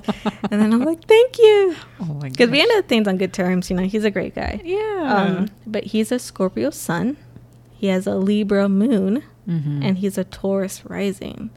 And 0.51 0.61
then 0.61 0.73
I'm 0.73 0.83
like, 0.83 1.07
thank 1.07 1.37
you. 1.37 1.75
Oh 2.01 2.13
Because 2.19 2.49
we 2.49 2.59
ended 2.61 2.77
up 2.77 2.89
things 2.89 3.07
on 3.07 3.17
good 3.17 3.33
terms. 3.33 3.69
You 3.69 3.77
know, 3.77 3.83
he's 3.83 4.03
a 4.03 4.11
great 4.11 4.35
guy. 4.35 4.59
Yeah. 4.65 5.13
Um, 5.15 5.49
but 5.65 5.85
he's 5.85 6.11
a 6.11 6.19
Scorpio 6.19 6.71
sun. 6.71 7.15
He 7.71 7.87
has 7.87 8.05
a 8.05 8.15
Libra 8.15 8.67
moon. 8.67 9.23
mm-hmm. 9.47 9.81
And 9.81 9.97
he's 9.97 10.17
a 10.17 10.25
Taurus 10.25 10.83
rising. 10.85 11.49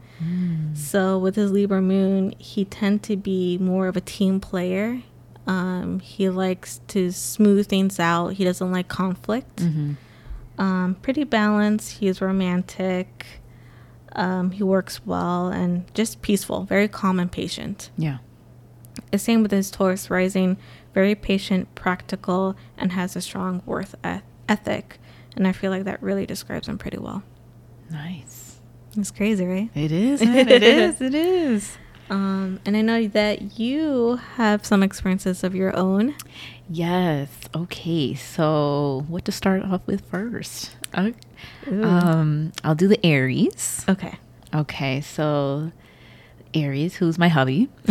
So 0.75 1.19
with 1.19 1.35
his 1.37 1.51
Libra 1.51 1.81
moon, 1.81 2.35
he 2.39 2.67
tend 2.67 3.03
to 3.05 3.17
be 3.17 3.57
more 3.59 3.89
of 3.89 3.97
a 3.97 4.01
team 4.03 4.39
player. 4.39 5.03
Um, 5.47 6.01
he 6.01 6.29
likes 6.29 6.81
to 6.89 7.11
smooth 7.11 7.67
things 7.67 7.99
out. 7.99 8.35
He 8.35 8.45
doesn't 8.45 8.71
like 8.71 8.89
conflict. 8.89 9.57
mm-hmm. 9.57 9.93
Um, 10.59 10.97
pretty 11.01 11.25
balanced. 11.25 11.99
He's 12.01 12.21
romantic. 12.21 13.27
Um, 14.13 14.51
he 14.51 14.63
works 14.63 15.07
well 15.07 15.49
and 15.49 15.93
just 15.95 16.21
peaceful, 16.21 16.65
very 16.65 16.87
calm 16.89 17.19
and 17.19 17.33
patient. 17.33 17.91
Yeah. 17.97 18.19
The 19.11 19.19
same 19.19 19.41
with 19.43 19.53
his 19.53 19.71
Taurus 19.71 20.11
rising, 20.11 20.59
very 20.93 21.15
patient, 21.15 21.75
practical, 21.75 22.57
and 22.77 22.93
has 22.93 23.17
a 23.17 23.21
strong 23.23 23.63
worth 23.65 23.95
eth- 24.05 24.23
ethic. 24.49 24.99
And 25.37 25.47
I 25.47 25.53
feel 25.53 25.71
like 25.71 25.85
that 25.85 26.03
really 26.03 26.27
describes 26.27 26.69
him 26.69 26.77
pretty 26.77 26.99
well. 26.99 27.23
Nice. 27.89 28.61
It's 28.97 29.11
crazy, 29.11 29.47
right? 29.47 29.71
It 29.75 29.93
is. 29.93 30.21
man. 30.25 30.49
It 30.49 30.63
is. 30.63 31.01
It 31.01 31.15
is. 31.15 31.79
Um, 32.11 32.59
and 32.67 32.77
I 32.77 32.83
know 32.83 33.07
that 33.09 33.59
you 33.59 34.17
have 34.35 34.67
some 34.67 34.83
experiences 34.83 35.45
of 35.45 35.55
your 35.55 35.75
own. 35.77 36.15
Yes. 36.69 37.29
Okay. 37.55 38.15
So, 38.15 39.05
what 39.09 39.25
to 39.27 39.33
start 39.33 39.63
off 39.65 39.81
with 39.87 40.03
first? 40.11 40.73
Uh, 40.93 41.13
Um, 41.71 42.53
I'll 42.65 42.75
do 42.75 42.89
the 42.89 43.05
Aries. 43.07 43.85
Okay. 43.89 44.15
Okay. 44.55 45.01
So, 45.01 45.71
Aries, 46.53 46.97
who's 46.97 47.17
my 47.19 47.29
hubby, 47.29 47.69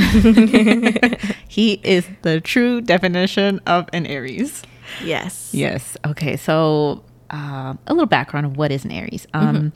he 1.47 1.73
is 1.83 2.07
the 2.23 2.41
true 2.41 2.81
definition 2.81 3.59
of 3.65 3.87
an 3.93 4.05
Aries. 4.05 4.63
Yes. 5.03 5.51
Yes. 5.53 5.95
Okay. 6.05 6.35
So, 6.35 7.03
um, 7.29 7.79
a 7.87 7.93
little 7.93 8.05
background 8.07 8.45
of 8.45 8.57
what 8.57 8.71
is 8.71 8.83
an 8.85 8.91
Aries. 8.91 9.27
Um, 9.33 9.71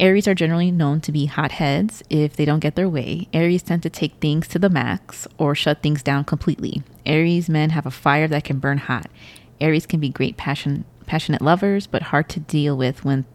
Aries 0.00 0.26
are 0.26 0.34
generally 0.34 0.70
known 0.70 1.00
to 1.02 1.12
be 1.12 1.26
hotheads 1.26 2.02
if 2.08 2.34
they 2.34 2.44
don't 2.44 2.60
get 2.60 2.74
their 2.74 2.88
way. 2.88 3.28
Aries 3.32 3.62
tend 3.62 3.82
to 3.82 3.90
take 3.90 4.14
things 4.14 4.48
to 4.48 4.58
the 4.58 4.70
max 4.70 5.28
or 5.38 5.54
shut 5.54 5.82
things 5.82 6.02
down 6.02 6.24
completely. 6.24 6.82
Aries 7.04 7.48
men 7.48 7.70
have 7.70 7.86
a 7.86 7.90
fire 7.90 8.26
that 8.28 8.44
can 8.44 8.58
burn 8.58 8.78
hot. 8.78 9.10
Aries 9.60 9.86
can 9.86 10.00
be 10.00 10.08
great 10.08 10.36
passion, 10.36 10.84
passionate 11.06 11.42
lovers, 11.42 11.86
but 11.86 12.04
hard 12.04 12.28
to 12.30 12.40
deal 12.40 12.76
with 12.76 13.04
when 13.04 13.26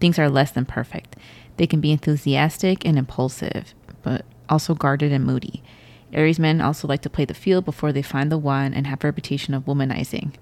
things 0.00 0.18
are 0.18 0.28
less 0.28 0.50
than 0.50 0.64
perfect. 0.64 1.16
They 1.58 1.66
can 1.66 1.80
be 1.80 1.92
enthusiastic 1.92 2.84
and 2.84 2.98
impulsive, 2.98 3.74
but 4.02 4.24
also 4.48 4.74
guarded 4.74 5.12
and 5.12 5.24
moody. 5.24 5.62
Aries 6.12 6.38
men 6.38 6.60
also 6.60 6.88
like 6.88 7.02
to 7.02 7.10
play 7.10 7.24
the 7.24 7.34
field 7.34 7.64
before 7.64 7.92
they 7.92 8.02
find 8.02 8.30
the 8.30 8.38
one 8.38 8.72
and 8.72 8.86
have 8.86 9.04
a 9.04 9.06
reputation 9.06 9.54
of 9.54 9.64
womanizing. 9.64 10.34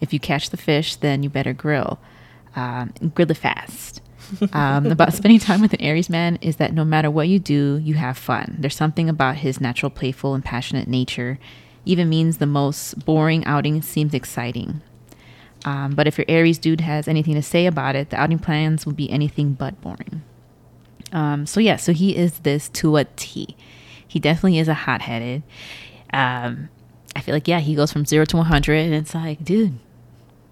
If 0.00 0.12
you 0.12 0.20
catch 0.20 0.50
the 0.50 0.56
fish, 0.56 0.96
then 0.96 1.22
you 1.22 1.30
better 1.30 1.52
grill. 1.52 1.98
Um, 2.54 2.92
grill 3.14 3.30
it 3.30 3.36
fast. 3.36 4.00
um, 4.52 4.86
about 4.86 5.12
spending 5.12 5.38
time 5.38 5.60
with 5.60 5.72
an 5.72 5.80
Aries 5.80 6.10
man 6.10 6.38
is 6.40 6.56
that 6.56 6.72
no 6.72 6.84
matter 6.84 7.10
what 7.10 7.28
you 7.28 7.38
do, 7.38 7.80
you 7.82 7.94
have 7.94 8.16
fun. 8.16 8.56
There's 8.58 8.76
something 8.76 9.08
about 9.08 9.36
his 9.36 9.60
natural, 9.60 9.90
playful, 9.90 10.34
and 10.34 10.44
passionate 10.44 10.88
nature. 10.88 11.38
Even 11.84 12.08
means 12.08 12.38
the 12.38 12.46
most 12.46 13.04
boring 13.04 13.44
outing 13.44 13.82
seems 13.82 14.14
exciting. 14.14 14.80
Um, 15.64 15.94
but 15.94 16.06
if 16.06 16.18
your 16.18 16.26
Aries 16.28 16.58
dude 16.58 16.82
has 16.82 17.08
anything 17.08 17.34
to 17.34 17.42
say 17.42 17.66
about 17.66 17.96
it, 17.96 18.10
the 18.10 18.16
outing 18.16 18.38
plans 18.38 18.84
will 18.84 18.92
be 18.92 19.10
anything 19.10 19.52
but 19.52 19.80
boring. 19.80 20.22
Um, 21.12 21.46
so 21.46 21.60
yeah, 21.60 21.76
so 21.76 21.92
he 21.92 22.16
is 22.16 22.40
this 22.40 22.68
to 22.70 22.96
a 22.96 23.04
T. 23.04 23.56
He 24.06 24.18
definitely 24.18 24.58
is 24.58 24.68
a 24.68 24.74
hot 24.74 25.02
headed. 25.02 25.42
Um, 26.12 26.68
I 27.16 27.20
feel 27.20 27.34
like 27.34 27.48
yeah, 27.48 27.60
he 27.60 27.74
goes 27.74 27.92
from 27.92 28.04
zero 28.04 28.24
to 28.26 28.36
one 28.36 28.46
hundred, 28.46 28.84
and 28.84 28.94
it's 28.94 29.14
like, 29.14 29.44
dude, 29.44 29.78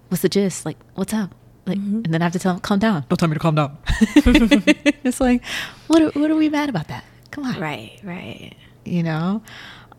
what's 0.07 0.21
the 0.21 0.29
gist? 0.29 0.65
Like, 0.65 0.77
what's 0.95 1.13
up? 1.13 1.35
Like, 1.65 1.77
and 1.77 2.05
then 2.05 2.21
I 2.21 2.25
have 2.25 2.33
to 2.33 2.39
tell 2.39 2.53
him, 2.55 2.59
calm 2.59 2.79
down. 2.79 3.05
Don't 3.07 3.17
tell 3.17 3.29
me 3.29 3.35
to 3.35 3.39
calm 3.39 3.55
down. 3.55 3.77
it's 3.87 5.21
like, 5.21 5.43
what? 5.87 6.01
Are, 6.01 6.09
what 6.19 6.29
are 6.29 6.35
we 6.35 6.49
mad 6.49 6.69
about 6.69 6.87
that? 6.89 7.03
Come 7.31 7.45
on, 7.45 7.59
Right. 7.59 7.99
Right. 8.03 8.53
you 8.85 9.01
know 9.01 9.41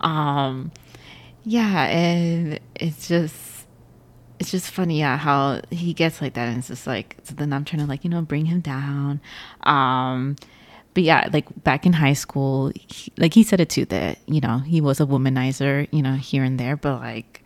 um 0.00 0.70
yeah 1.44 1.84
and 1.86 2.60
it's 2.74 3.08
just 3.08 3.66
it's 4.38 4.50
just 4.50 4.70
funny 4.70 4.98
yeah 4.98 5.16
how 5.16 5.60
he 5.70 5.94
gets 5.94 6.20
like 6.20 6.34
that 6.34 6.48
and 6.48 6.58
it's 6.58 6.68
just 6.68 6.86
like 6.86 7.16
so 7.22 7.34
then 7.34 7.52
i'm 7.52 7.64
trying 7.64 7.80
to 7.80 7.86
like 7.88 8.04
you 8.04 8.10
know 8.10 8.20
bring 8.20 8.44
him 8.46 8.60
down 8.60 9.20
um 9.62 10.36
but 10.92 11.02
yeah 11.04 11.28
like 11.32 11.46
back 11.62 11.86
in 11.86 11.92
high 11.94 12.12
school 12.12 12.70
he, 12.74 13.12
like 13.16 13.32
he 13.34 13.42
said 13.42 13.60
it 13.60 13.70
too 13.70 13.84
that 13.86 14.18
you 14.26 14.40
know 14.40 14.58
he 14.58 14.80
was 14.80 15.00
a 15.00 15.06
womanizer 15.06 15.88
you 15.92 16.02
know 16.02 16.14
here 16.14 16.42
and 16.44 16.58
there 16.60 16.76
but 16.76 17.00
like 17.00 17.43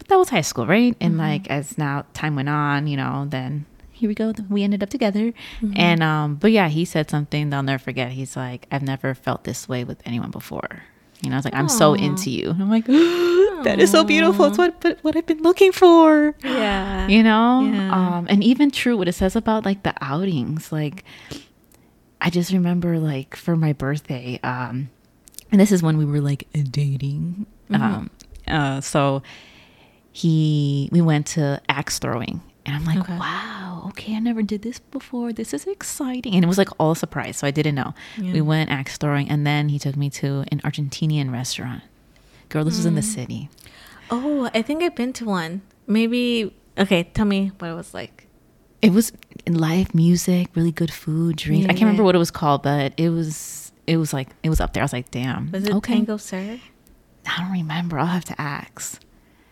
but 0.00 0.08
that 0.08 0.16
was 0.16 0.30
high 0.30 0.40
school 0.40 0.66
right 0.66 0.96
and 0.98 1.18
like 1.18 1.48
as 1.50 1.76
now 1.76 2.04
time 2.14 2.34
went 2.34 2.48
on 2.48 2.86
you 2.86 2.96
know 2.96 3.26
then 3.28 3.66
here 3.92 4.08
we 4.08 4.14
go 4.14 4.32
we 4.48 4.62
ended 4.62 4.82
up 4.82 4.88
together 4.88 5.30
and 5.76 6.02
um 6.02 6.36
but 6.36 6.50
yeah 6.50 6.68
he 6.68 6.86
said 6.86 7.10
something 7.10 7.50
that 7.50 7.56
i'll 7.56 7.62
never 7.62 7.78
forget 7.78 8.10
he's 8.12 8.34
like 8.34 8.66
i've 8.72 8.82
never 8.82 9.14
felt 9.14 9.44
this 9.44 9.68
way 9.68 9.84
with 9.84 10.00
anyone 10.06 10.30
before 10.30 10.82
you 11.22 11.28
know, 11.28 11.36
I 11.36 11.38
was 11.38 11.44
like, 11.44 11.52
I'm 11.52 11.68
so 11.68 11.92
into 11.92 12.30
you. 12.30 12.48
And 12.48 12.62
I'm 12.62 12.70
like, 12.70 12.86
that 13.64 13.76
is 13.78 13.90
so 13.90 14.04
beautiful. 14.04 14.46
It's 14.46 14.56
what 14.56 14.80
but 14.80 14.98
what 15.02 15.16
I've 15.16 15.26
been 15.26 15.42
looking 15.42 15.70
for. 15.70 16.34
Yeah. 16.42 17.08
You 17.08 17.22
know? 17.22 17.60
Yeah. 17.70 17.92
Um, 17.92 18.26
and 18.30 18.42
even 18.42 18.70
true 18.70 18.96
what 18.96 19.06
it 19.06 19.12
says 19.12 19.36
about 19.36 19.66
like 19.66 19.82
the 19.82 19.92
outings. 20.00 20.72
Like 20.72 21.04
I 22.22 22.30
just 22.30 22.52
remember 22.52 22.98
like 22.98 23.36
for 23.36 23.54
my 23.54 23.74
birthday, 23.74 24.40
um, 24.42 24.88
and 25.52 25.60
this 25.60 25.72
is 25.72 25.82
when 25.82 25.98
we 25.98 26.06
were 26.06 26.20
like 26.20 26.48
dating. 26.70 27.44
Mhm. 27.70 27.80
Um, 27.80 28.10
uh, 28.48 28.80
so 28.80 29.22
he, 30.12 30.88
we 30.92 31.00
went 31.00 31.26
to 31.28 31.60
axe 31.68 31.98
throwing, 31.98 32.40
and 32.66 32.76
I'm 32.76 32.84
like, 32.84 32.98
Okay. 32.98 33.16
wow, 33.18 33.84
okay, 33.88 34.16
I 34.16 34.18
never 34.18 34.42
did 34.42 34.62
this 34.62 34.78
before. 34.78 35.32
This 35.32 35.54
is 35.54 35.66
exciting, 35.66 36.34
and 36.34 36.44
it 36.44 36.48
was 36.48 36.58
like 36.58 36.68
all 36.78 36.92
a 36.92 36.96
surprise, 36.96 37.36
so 37.38 37.46
I 37.46 37.50
didn't 37.50 37.74
know. 37.74 37.94
Yeah. 38.18 38.32
We 38.32 38.40
went 38.40 38.70
axe 38.70 38.96
throwing, 38.96 39.28
and 39.30 39.46
then 39.46 39.68
he 39.68 39.78
took 39.78 39.96
me 39.96 40.10
to 40.10 40.44
an 40.50 40.60
Argentinian 40.64 41.32
restaurant. 41.32 41.82
Girl, 42.48 42.64
this 42.64 42.76
was 42.76 42.86
in 42.86 42.94
the 42.96 43.00
Mm. 43.00 43.14
city. 43.14 43.48
Oh, 44.10 44.50
I 44.52 44.62
think 44.62 44.82
I've 44.82 44.96
been 44.96 45.12
to 45.14 45.24
one. 45.24 45.62
Maybe. 45.86 46.52
Okay, 46.76 47.04
tell 47.14 47.26
me 47.26 47.52
what 47.58 47.70
it 47.70 47.74
was 47.74 47.94
like. 47.94 48.26
It 48.82 48.92
was 48.92 49.12
in 49.46 49.54
live 49.58 49.94
music, 49.94 50.48
really 50.56 50.72
good 50.72 50.90
food, 50.90 51.36
drinks. 51.36 51.66
I 51.66 51.68
can't 51.68 51.82
remember 51.82 52.02
what 52.02 52.14
it 52.14 52.18
was 52.18 52.30
called, 52.30 52.62
but 52.62 52.92
it 52.96 53.10
was 53.10 53.70
it 53.86 53.98
was 53.98 54.12
like 54.12 54.28
it 54.42 54.48
was 54.50 54.60
up 54.60 54.72
there. 54.72 54.82
I 54.82 54.84
was 54.86 54.92
like, 54.92 55.10
damn. 55.10 55.52
Was 55.52 55.64
it 55.64 55.74
okay. 55.74 55.94
Tango 55.94 56.16
Sur? 56.16 56.58
I 57.26 57.38
don't 57.42 57.52
remember. 57.52 57.98
I'll 57.98 58.06
have 58.06 58.24
to 58.26 58.40
ask. 58.40 59.00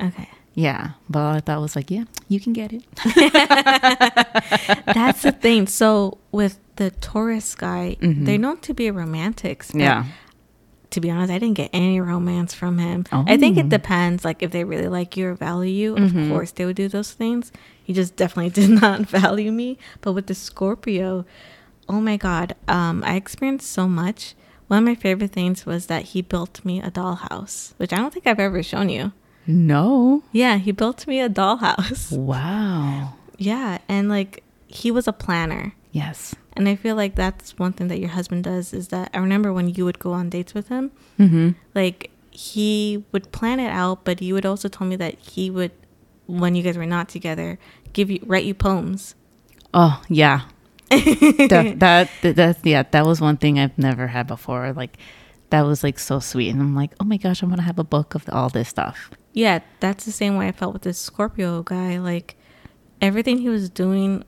Okay. 0.00 0.28
Yeah, 0.58 0.90
but 1.08 1.22
I 1.36 1.38
thought 1.40 1.60
was 1.60 1.76
like, 1.76 1.88
yeah, 1.88 2.02
you 2.26 2.40
can 2.40 2.52
get 2.52 2.72
it. 2.72 2.82
That's 4.86 5.22
the 5.22 5.30
thing. 5.32 5.66
So 5.68 6.18
with 6.32 6.58
the 6.76 6.90
Taurus 6.90 7.54
guy, 7.54 7.96
Mhm. 8.00 8.24
they're 8.26 8.38
known 8.38 8.58
to 8.66 8.74
be 8.74 8.90
romantics. 8.90 9.70
yeah. 9.74 10.04
To 10.92 11.00
be 11.00 11.10
honest, 11.10 11.30
I 11.30 11.38
didn't 11.38 11.54
get 11.56 11.68
any 11.74 12.00
romance 12.00 12.54
from 12.54 12.78
him. 12.78 13.04
I 13.12 13.36
think 13.36 13.56
Oh. 13.58 13.60
it 13.60 13.68
depends. 13.68 14.24
Like 14.24 14.42
if 14.42 14.50
they 14.52 14.64
really 14.64 14.88
like 14.88 15.16
you 15.18 15.28
or 15.28 15.34
value 15.34 15.70
you, 15.70 15.96
of 15.96 16.12
course 16.30 16.50
they 16.52 16.64
would 16.64 16.76
do 16.76 16.88
those 16.88 17.12
things. 17.12 17.52
He 17.84 17.92
just 17.92 18.16
definitely 18.16 18.50
did 18.60 18.70
not 18.70 19.00
value 19.02 19.52
me. 19.52 19.76
But 20.00 20.14
with 20.14 20.26
the 20.28 20.34
Scorpio, 20.34 21.26
oh 21.90 22.00
my 22.00 22.16
god, 22.16 22.54
um, 22.66 23.04
I 23.06 23.16
experienced 23.16 23.70
so 23.70 23.86
much. 23.86 24.34
One 24.68 24.78
of 24.78 24.84
my 24.84 24.94
favorite 24.94 25.30
things 25.32 25.64
was 25.66 25.86
that 25.86 26.02
he 26.16 26.22
built 26.22 26.64
me 26.64 26.80
a 26.80 26.90
dollhouse, 26.90 27.74
which 27.76 27.92
I 27.92 27.96
don't 27.96 28.12
think 28.12 28.26
I've 28.26 28.40
ever 28.40 28.62
shown 28.62 28.88
you. 28.88 29.12
No. 29.48 30.22
Yeah, 30.30 30.58
he 30.58 30.70
built 30.72 31.06
me 31.06 31.20
a 31.20 31.28
dollhouse. 31.28 32.12
Wow. 32.16 33.14
Yeah, 33.38 33.78
and 33.88 34.08
like 34.08 34.42
he 34.66 34.90
was 34.90 35.08
a 35.08 35.12
planner. 35.12 35.72
Yes. 35.90 36.34
And 36.52 36.68
I 36.68 36.76
feel 36.76 36.96
like 36.96 37.14
that's 37.14 37.58
one 37.58 37.72
thing 37.72 37.88
that 37.88 37.98
your 37.98 38.10
husband 38.10 38.44
does 38.44 38.74
is 38.74 38.88
that 38.88 39.10
I 39.14 39.18
remember 39.18 39.52
when 39.52 39.68
you 39.70 39.84
would 39.84 39.98
go 39.98 40.12
on 40.12 40.28
dates 40.28 40.52
with 40.54 40.68
him, 40.68 40.90
Mm-hmm. 41.18 41.50
like 41.74 42.10
he 42.30 43.04
would 43.12 43.32
plan 43.32 43.58
it 43.58 43.70
out, 43.70 44.04
but 44.04 44.20
you 44.20 44.34
would 44.34 44.44
also 44.46 44.68
tell 44.68 44.86
me 44.86 44.96
that 44.96 45.18
he 45.18 45.50
would, 45.50 45.72
when 46.26 46.54
you 46.54 46.62
guys 46.62 46.76
were 46.76 46.86
not 46.86 47.08
together, 47.08 47.58
give 47.92 48.10
you 48.10 48.20
write 48.26 48.44
you 48.44 48.54
poems. 48.54 49.14
Oh 49.72 50.02
yeah. 50.08 50.42
that, 50.90 51.76
that 51.80 52.10
that 52.22 52.36
that's 52.36 52.60
yeah. 52.64 52.82
That 52.90 53.06
was 53.06 53.20
one 53.20 53.36
thing 53.36 53.58
I've 53.58 53.76
never 53.78 54.06
had 54.08 54.26
before. 54.26 54.72
Like 54.72 54.96
that 55.50 55.62
was 55.62 55.82
like 55.84 55.98
so 55.98 56.18
sweet, 56.20 56.50
and 56.50 56.60
I'm 56.60 56.74
like, 56.74 56.92
oh 57.00 57.04
my 57.04 57.16
gosh, 57.18 57.42
I'm 57.42 57.50
gonna 57.50 57.62
have 57.62 57.78
a 57.78 57.84
book 57.84 58.14
of 58.14 58.24
all 58.30 58.48
this 58.48 58.68
stuff. 58.68 59.10
Yeah, 59.32 59.60
that's 59.80 60.04
the 60.04 60.12
same 60.12 60.36
way 60.36 60.48
I 60.48 60.52
felt 60.52 60.72
with 60.72 60.82
this 60.82 60.98
Scorpio 60.98 61.62
guy. 61.62 61.98
Like 61.98 62.36
everything 63.00 63.38
he 63.38 63.48
was 63.48 63.68
doing 63.70 64.24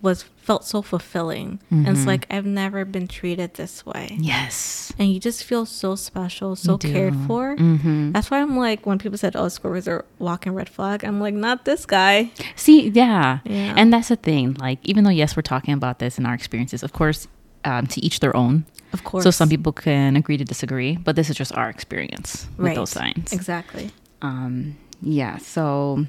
was 0.00 0.22
felt 0.36 0.64
so 0.64 0.80
fulfilling. 0.80 1.58
And 1.70 1.88
it's 1.88 2.00
Mhm. 2.02 2.06
like 2.06 2.26
I've 2.30 2.46
never 2.46 2.84
been 2.84 3.08
treated 3.08 3.54
this 3.54 3.84
way. 3.84 4.16
Yes. 4.20 4.92
And 4.96 5.12
you 5.12 5.18
just 5.18 5.42
feel 5.42 5.66
so 5.66 5.96
special, 5.96 6.54
so 6.54 6.78
cared 6.78 7.16
for. 7.26 7.56
Mm-hmm. 7.56 8.12
That's 8.12 8.30
why 8.30 8.40
I'm 8.40 8.56
like, 8.56 8.86
when 8.86 8.98
people 8.98 9.18
said, 9.18 9.34
"Oh, 9.34 9.46
Scorpios 9.46 9.88
are 9.88 10.04
walking 10.20 10.52
red 10.54 10.68
flag," 10.68 11.04
I'm 11.04 11.20
like, 11.20 11.34
not 11.34 11.64
this 11.64 11.84
guy. 11.84 12.30
See, 12.54 12.88
yeah. 12.90 13.40
Yeah. 13.44 13.74
And 13.76 13.92
that's 13.92 14.08
the 14.08 14.16
thing. 14.16 14.54
Like, 14.60 14.78
even 14.84 15.02
though, 15.02 15.10
yes, 15.10 15.36
we're 15.36 15.42
talking 15.42 15.74
about 15.74 15.98
this 15.98 16.16
in 16.16 16.26
our 16.26 16.34
experiences, 16.34 16.82
of 16.84 16.92
course, 16.92 17.26
um, 17.64 17.86
to 17.88 18.00
each 18.00 18.20
their 18.20 18.34
own. 18.36 18.64
Of 18.92 19.02
course. 19.04 19.24
So 19.24 19.30
some 19.32 19.48
people 19.50 19.72
can 19.72 20.14
agree 20.16 20.36
to 20.38 20.44
disagree, 20.44 20.96
but 20.96 21.16
this 21.16 21.28
is 21.28 21.36
just 21.36 21.52
our 21.54 21.68
experience 21.68 22.46
with 22.56 22.66
Right. 22.68 22.76
those 22.76 22.90
signs. 22.90 23.32
Exactly. 23.32 23.90
Um, 24.22 24.76
yeah. 25.00 25.38
So 25.38 26.06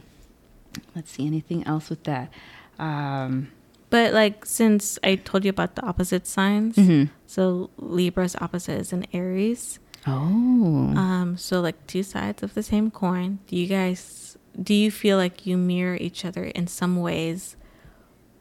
let's 0.96 1.12
see. 1.12 1.26
Anything 1.28 1.66
else 1.66 1.90
with 1.90 2.04
that? 2.06 2.32
Um, 2.80 3.50
But 3.90 4.14
like, 4.14 4.46
since 4.46 5.00
I 5.04 5.16
told 5.16 5.44
you 5.44 5.50
about 5.50 5.76
the 5.76 5.84
opposite 5.86 6.28
signs, 6.28 6.76
mhm. 6.78 7.10
so 7.26 7.70
Libra's 7.78 8.36
opposite 8.40 8.78
is 8.80 8.94
an 8.94 9.06
Aries. 9.14 9.80
Oh. 10.08 10.94
Um, 10.96 11.36
so 11.38 11.60
like 11.60 11.76
two 11.88 12.04
sides 12.04 12.44
of 12.44 12.54
the 12.54 12.64
same 12.64 12.92
coin. 12.92 13.40
Do 13.48 13.56
you 13.58 13.68
guys? 13.68 14.38
Do 14.62 14.74
you 14.74 14.92
feel 14.92 15.18
like 15.18 15.46
you 15.46 15.58
mirror 15.58 15.98
each 16.00 16.24
other 16.24 16.44
in 16.46 16.68
some 16.68 17.02
ways 17.02 17.56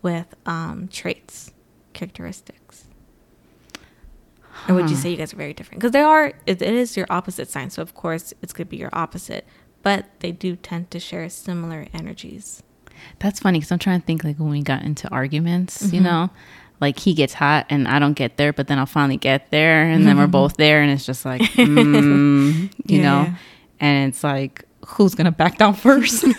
with 0.02 0.28
um 0.46 0.88
traits, 0.88 1.52
characteristics? 1.96 2.67
Or 4.68 4.74
would 4.74 4.90
you 4.90 4.96
say 4.96 5.10
you 5.10 5.16
guys 5.16 5.32
are 5.32 5.36
very 5.36 5.52
different? 5.54 5.80
Because 5.80 5.92
they 5.92 6.00
are, 6.02 6.26
it, 6.46 6.60
it 6.62 6.74
is 6.74 6.96
your 6.96 7.06
opposite 7.10 7.50
sign. 7.50 7.70
So, 7.70 7.82
of 7.82 7.94
course, 7.94 8.32
it's 8.42 8.52
going 8.52 8.66
to 8.66 8.70
be 8.70 8.76
your 8.78 8.90
opposite. 8.92 9.46
But 9.82 10.06
they 10.20 10.32
do 10.32 10.56
tend 10.56 10.90
to 10.90 10.98
share 11.00 11.28
similar 11.28 11.86
energies. 11.94 12.62
That's 13.20 13.40
funny 13.40 13.58
because 13.60 13.70
I'm 13.72 13.78
trying 13.78 14.00
to 14.00 14.06
think 14.06 14.24
like 14.24 14.36
when 14.38 14.50
we 14.50 14.62
got 14.62 14.82
into 14.82 15.08
arguments, 15.10 15.92
you 15.92 16.00
Mhm. 16.00 16.04
know, 16.04 16.30
like 16.80 16.98
he 16.98 17.14
gets 17.14 17.32
hot 17.34 17.66
and 17.70 17.86
I 17.88 17.98
don't 17.98 18.14
get 18.14 18.36
there, 18.36 18.52
but 18.52 18.66
then 18.66 18.78
I'll 18.78 18.86
finally 18.86 19.16
get 19.16 19.50
there 19.50 19.82
and 19.88 20.06
then 20.06 20.18
we're 20.18 20.26
both 20.26 20.56
there 20.56 20.82
and 20.82 20.90
it's 20.90 21.06
just 21.06 21.24
like, 21.24 21.40
mm, 21.40 22.72
you 22.86 23.02
know, 23.02 23.32
and 23.80 24.08
it's 24.08 24.22
like, 24.24 24.64
who's 24.86 25.14
going 25.14 25.24
to 25.26 25.30
back 25.30 25.58
down 25.58 25.74
first? 25.74 26.24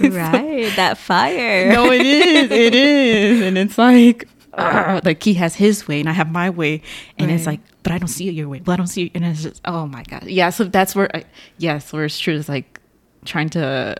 right. 0.00 0.72
That 0.76 0.96
fire. 0.98 1.72
no, 1.72 1.90
it 1.92 2.00
is. 2.06 2.50
It 2.50 2.74
is. 2.74 3.42
And 3.42 3.58
it's 3.58 3.78
like, 3.78 4.28
ugh, 4.56 5.00
like 5.04 5.22
he 5.22 5.34
has 5.34 5.54
his 5.54 5.86
way 5.88 6.00
and 6.00 6.08
I 6.08 6.12
have 6.12 6.30
my 6.30 6.50
way. 6.50 6.82
And 7.18 7.30
it's 7.30 7.46
like, 7.46 7.60
but 7.82 7.92
I 7.92 7.98
don't 7.98 8.08
see 8.08 8.28
it 8.28 8.34
your 8.34 8.48
way. 8.48 8.60
But 8.60 8.72
I 8.72 8.76
don't 8.76 8.86
see 8.86 9.04
it. 9.06 9.12
And 9.14 9.24
it's 9.24 9.42
just, 9.42 9.60
oh 9.64 9.86
my 9.86 10.02
God. 10.04 10.24
Yeah. 10.24 10.50
So 10.50 10.64
that's 10.64 10.94
where, 10.94 11.14
I, 11.14 11.24
yes, 11.58 11.92
where 11.92 12.04
it's 12.04 12.18
true. 12.18 12.36
It's 12.36 12.48
like 12.48 12.80
trying 13.24 13.48
to 13.50 13.96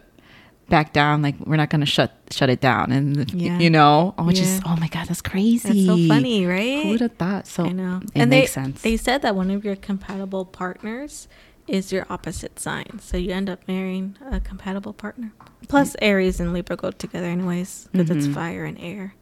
back 0.68 0.92
down. 0.92 1.22
Like 1.22 1.36
we're 1.40 1.56
not 1.56 1.70
going 1.70 1.80
to 1.80 1.86
shut, 1.86 2.12
shut 2.30 2.50
it 2.50 2.60
down. 2.60 2.90
And, 2.92 3.30
Yeah. 3.32 3.58
you 3.58 3.70
know, 3.70 4.14
which 4.18 4.40
is, 4.40 4.56
Yeah. 4.56 4.62
oh 4.66 4.76
my 4.76 4.88
God, 4.88 5.06
that's 5.08 5.22
crazy. 5.22 5.68
That's 5.68 5.86
so 5.86 6.08
funny, 6.08 6.44
right? 6.46 6.82
Who 6.82 6.90
would 6.90 7.00
have 7.00 7.14
thought? 7.16 7.46
So 7.46 7.64
I 7.66 7.72
know. 7.72 8.00
it 8.02 8.10
and 8.22 8.30
makes 8.30 8.54
they, 8.54 8.62
sense. 8.62 8.82
They 8.82 8.96
said 8.96 9.22
that 9.22 9.36
one 9.36 9.50
of 9.50 9.64
your 9.64 9.76
compatible 9.76 10.44
partners 10.44 11.28
is 11.68 11.92
your 11.92 12.06
opposite 12.10 12.58
sign. 12.60 12.98
So 13.00 13.16
you 13.16 13.32
end 13.32 13.50
up 13.50 13.60
marrying 13.66 14.16
a 14.30 14.38
compatible 14.40 14.92
partner. 14.92 15.32
Plus, 15.68 15.96
Aries 16.00 16.38
and 16.38 16.52
Libra 16.52 16.76
go 16.76 16.92
together, 16.92 17.26
anyways, 17.26 17.88
because 17.92 18.08
it's 18.10 18.26
Mhm. 18.28 18.34
fire 18.34 18.64
and 18.64 18.78
air. 18.80 19.14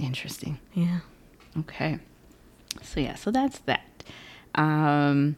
Interesting. 0.00 0.58
Yeah. 0.74 1.00
Okay. 1.58 1.98
So 2.82 3.00
yeah, 3.00 3.14
so 3.14 3.30
that's 3.30 3.58
that. 3.60 3.82
Um, 4.54 5.36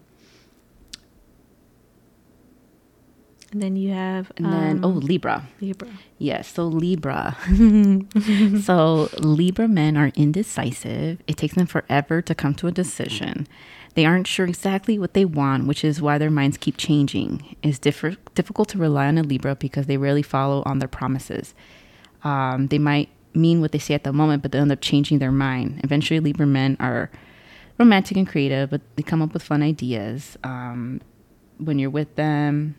And 3.53 3.61
then 3.61 3.77
you 3.77 3.91
have. 3.93 4.33
and 4.39 4.47
then, 4.47 4.81
oh, 4.83 4.89
um, 4.93 5.01
Libra. 5.01 5.47
Libra. 5.61 5.89
Yes, 6.17 6.49
so 6.55 6.65
Libra. 6.65 7.37
so 8.63 9.11
Libra 9.19 9.69
men 9.69 9.99
are 9.99 10.11
indecisive. 10.15 11.21
It 11.27 11.37
takes 11.37 11.55
them 11.55 11.67
forever 11.67 12.23
to 12.23 12.35
come 12.35 12.55
to 12.55 12.67
a 12.67 12.73
decision. 12.73 13.47
They 13.95 14.07
aren't 14.07 14.27
sure 14.27 14.47
exactly 14.47 14.99
what 14.99 15.13
they 15.13 15.27
want, 15.27 15.67
which 15.67 15.85
is 15.85 16.01
why 16.01 16.17
their 16.17 16.31
minds 16.31 16.57
keep 16.57 16.79
changing. 16.79 17.57
It's 17.63 17.79
differ- 17.79 18.17
difficult 18.35 18.71
to 18.71 18.79
rely 18.79 19.07
on 19.09 19.19
a 19.19 19.23
Libra 19.23 19.55
because 19.55 19.85
they 19.85 19.99
rarely 19.99 20.23
follow 20.23 20.63
on 20.65 20.79
their 20.79 20.89
promises. 20.89 21.53
Um, 22.25 22.69
they 22.69 22.79
might 22.79 23.11
mean 23.35 23.61
what 23.61 23.73
they 23.73 23.79
say 23.79 23.95
at 23.95 24.05
the 24.05 24.13
moment, 24.13 24.43
but 24.43 24.53
they 24.53 24.59
end 24.59 24.73
up 24.73 24.81
changing 24.81 25.19
their 25.19 25.33
mind. 25.33 25.81
Eventually, 25.85 26.21
Libra 26.21 26.47
men 26.47 26.77
are 26.81 27.11
romantic 27.79 28.17
and 28.17 28.29
creative, 28.29 28.71
but 28.71 28.81
they 28.97 29.03
come 29.03 29.23
up 29.23 29.33
with 29.33 29.43
fun 29.43 29.63
ideas. 29.63 30.37
Um, 30.45 31.01
when 31.59 31.79
you're 31.79 31.91
with 31.91 32.15
them, 32.17 32.77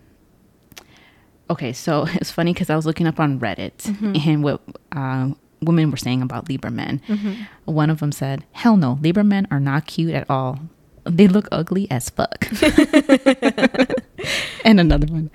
okay, 1.49 1.73
so 1.73 2.05
it's 2.13 2.31
funny 2.31 2.53
because 2.53 2.69
I 2.69 2.75
was 2.75 2.85
looking 2.85 3.07
up 3.07 3.19
on 3.19 3.39
Reddit 3.39 3.85
and 4.25 4.43
what 4.43 4.61
uh, 4.91 5.29
women 5.61 5.91
were 5.91 5.97
saying 5.97 6.21
about 6.21 6.49
Libra 6.49 6.71
men. 6.71 7.01
One 7.65 7.89
of 7.89 7.99
them 7.99 8.11
said, 8.11 8.43
"Hell 8.51 8.77
no, 8.77 8.99
Libra 9.01 9.23
men 9.23 9.47
are 9.51 9.59
not 9.59 9.87
cute 9.87 10.13
at 10.13 10.29
all. 10.29 10.59
They 11.05 11.27
look 11.27 11.47
ugly 11.51 11.89
as 11.91 12.09
fuck." 12.09 12.47
and 14.65 14.79
another 14.79 15.07
one, 15.07 15.31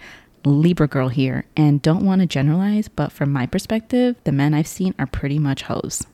Libra 0.49 0.87
girl 0.89 1.09
here, 1.09 1.45
and 1.57 1.81
don't 1.83 2.05
want 2.05 2.21
to 2.21 2.27
generalize, 2.27 2.89
but 2.89 3.13
from 3.13 3.33
my 3.33 3.47
perspective, 3.47 4.17
the 4.25 4.33
men 4.33 4.55
I've 4.55 4.67
seen 4.67 4.95
are 4.99 5.07
pretty 5.07 5.39
much 5.39 5.63
hoes. 5.63 6.07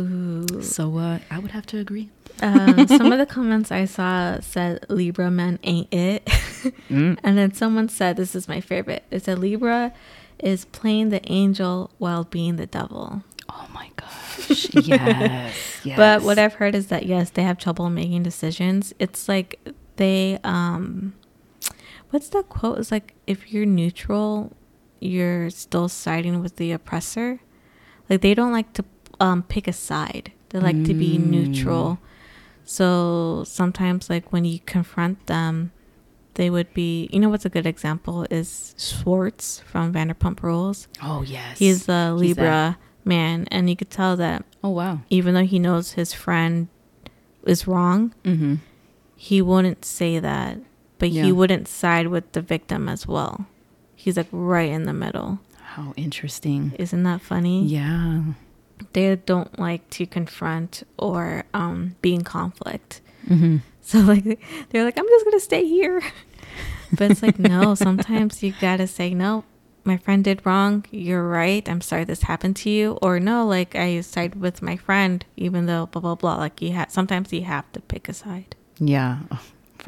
Ooh. 0.00 0.62
So 0.62 0.98
uh, 0.98 1.18
I 1.30 1.38
would 1.38 1.52
have 1.52 1.66
to 1.66 1.78
agree. 1.78 2.10
um, 2.42 2.86
some 2.88 3.12
of 3.12 3.18
the 3.18 3.24
comments 3.26 3.72
I 3.72 3.86
saw 3.86 4.40
said 4.40 4.84
Libra 4.90 5.30
men 5.30 5.58
ain't 5.62 5.92
it. 5.92 6.28
Mm. 6.90 7.16
and 7.22 7.38
then 7.38 7.54
someone 7.54 7.88
said, 7.88 8.16
this 8.16 8.34
is 8.34 8.48
my 8.48 8.60
favorite. 8.60 9.04
It 9.12 9.22
said 9.22 9.38
Libra 9.38 9.92
is 10.40 10.64
playing 10.64 11.10
the 11.10 11.20
angel 11.30 11.90
while 11.98 12.24
being 12.24 12.56
the 12.56 12.66
devil. 12.66 13.22
Oh 13.48 13.68
my 13.72 13.88
gosh! 13.94 14.66
Yes, 14.84 15.54
yes. 15.84 15.96
But 15.96 16.22
what 16.22 16.40
I've 16.40 16.54
heard 16.54 16.74
is 16.74 16.88
that 16.88 17.06
yes, 17.06 17.30
they 17.30 17.44
have 17.44 17.58
trouble 17.58 17.88
making 17.88 18.24
decisions. 18.24 18.92
It's 18.98 19.28
like 19.28 19.60
they 19.94 20.40
um 20.42 21.14
what's 22.16 22.30
that 22.30 22.48
quote? 22.48 22.78
It's 22.78 22.90
like 22.90 23.12
if 23.26 23.52
you're 23.52 23.66
neutral, 23.66 24.56
you're 25.00 25.50
still 25.50 25.86
siding 25.88 26.40
with 26.40 26.56
the 26.56 26.72
oppressor. 26.72 27.40
Like 28.08 28.22
they 28.22 28.32
don't 28.32 28.52
like 28.52 28.72
to 28.78 28.84
um 29.20 29.42
pick 29.42 29.68
a 29.68 29.72
side. 29.74 30.32
They 30.48 30.58
like 30.60 30.82
to 30.84 30.94
be 30.94 31.18
Mm. 31.18 31.26
neutral. 31.34 31.98
So 32.64 33.44
sometimes, 33.46 34.08
like 34.08 34.32
when 34.32 34.44
you 34.46 34.60
confront 34.64 35.26
them, 35.26 35.72
they 36.34 36.48
would 36.48 36.72
be. 36.72 37.08
You 37.12 37.20
know 37.20 37.28
what's 37.28 37.44
a 37.44 37.50
good 37.50 37.66
example 37.66 38.26
is 38.30 38.74
Schwartz 38.78 39.60
from 39.60 39.92
Vanderpump 39.92 40.42
Rules. 40.42 40.88
Oh 41.02 41.20
yes. 41.22 41.58
He's 41.58 41.86
a 41.88 42.12
He's 42.12 42.20
Libra 42.36 42.44
that. 42.44 42.78
man, 43.04 43.46
and 43.50 43.68
you 43.68 43.76
could 43.76 43.90
tell 43.90 44.16
that 44.16 44.44
Oh 44.64 44.70
wow. 44.70 45.00
even 45.10 45.34
though 45.34 45.44
he 45.44 45.58
knows 45.58 45.92
his 45.92 46.14
friend 46.14 46.68
is 47.44 47.66
wrong, 47.68 48.14
Mm-hmm. 48.24 48.54
he 49.16 49.42
wouldn't 49.42 49.84
say 49.84 50.18
that, 50.18 50.58
but 50.98 51.10
Yeah. 51.10 51.24
he 51.24 51.32
wouldn't 51.32 51.68
side 51.68 52.08
with 52.08 52.32
the 52.32 52.40
victim 52.40 52.88
as 52.88 53.06
well. 53.06 53.46
He's 53.94 54.16
like 54.16 54.28
right 54.32 54.70
in 54.70 54.84
the 54.84 54.92
middle. 54.92 55.40
How 55.60 55.92
interesting. 55.96 56.72
Isn't 56.78 57.02
that 57.04 57.20
funny? 57.20 57.64
Yeah. 57.66 58.22
They 58.92 59.16
don't 59.16 59.58
like 59.58 59.88
to 59.90 60.06
confront 60.06 60.82
or 60.98 61.44
um, 61.54 61.96
be 62.02 62.14
in 62.14 62.24
conflict. 62.24 63.00
Mm-hmm. 63.28 63.56
So 63.86 64.00
like 64.00 64.24
they're 64.70 64.82
like, 64.84 64.98
I'm 64.98 65.06
just 65.06 65.24
gonna 65.24 65.38
stay 65.40 65.64
here. 65.64 66.02
But 66.98 67.10
it's 67.12 67.22
like 67.22 67.38
no. 67.38 67.74
Sometimes 67.76 68.42
you 68.42 68.52
gotta 68.60 68.86
say 68.88 69.14
no. 69.14 69.44
My 69.84 69.96
friend 69.96 70.24
did 70.24 70.44
wrong. 70.44 70.84
You're 70.90 71.22
right. 71.28 71.68
I'm 71.68 71.80
sorry 71.80 72.02
this 72.02 72.22
happened 72.22 72.56
to 72.56 72.70
you. 72.70 72.98
Or 73.00 73.20
no, 73.20 73.46
like 73.46 73.76
I 73.76 74.00
side 74.00 74.34
with 74.34 74.60
my 74.60 74.76
friend, 74.76 75.24
even 75.36 75.66
though 75.66 75.86
blah 75.86 76.00
blah 76.02 76.16
blah. 76.16 76.36
Like 76.36 76.60
you 76.60 76.72
have 76.72 76.90
sometimes 76.90 77.32
you 77.32 77.42
have 77.42 77.70
to 77.72 77.80
pick 77.80 78.08
a 78.08 78.12
side. 78.12 78.56
Yeah, 78.80 79.20
oh, 79.30 79.40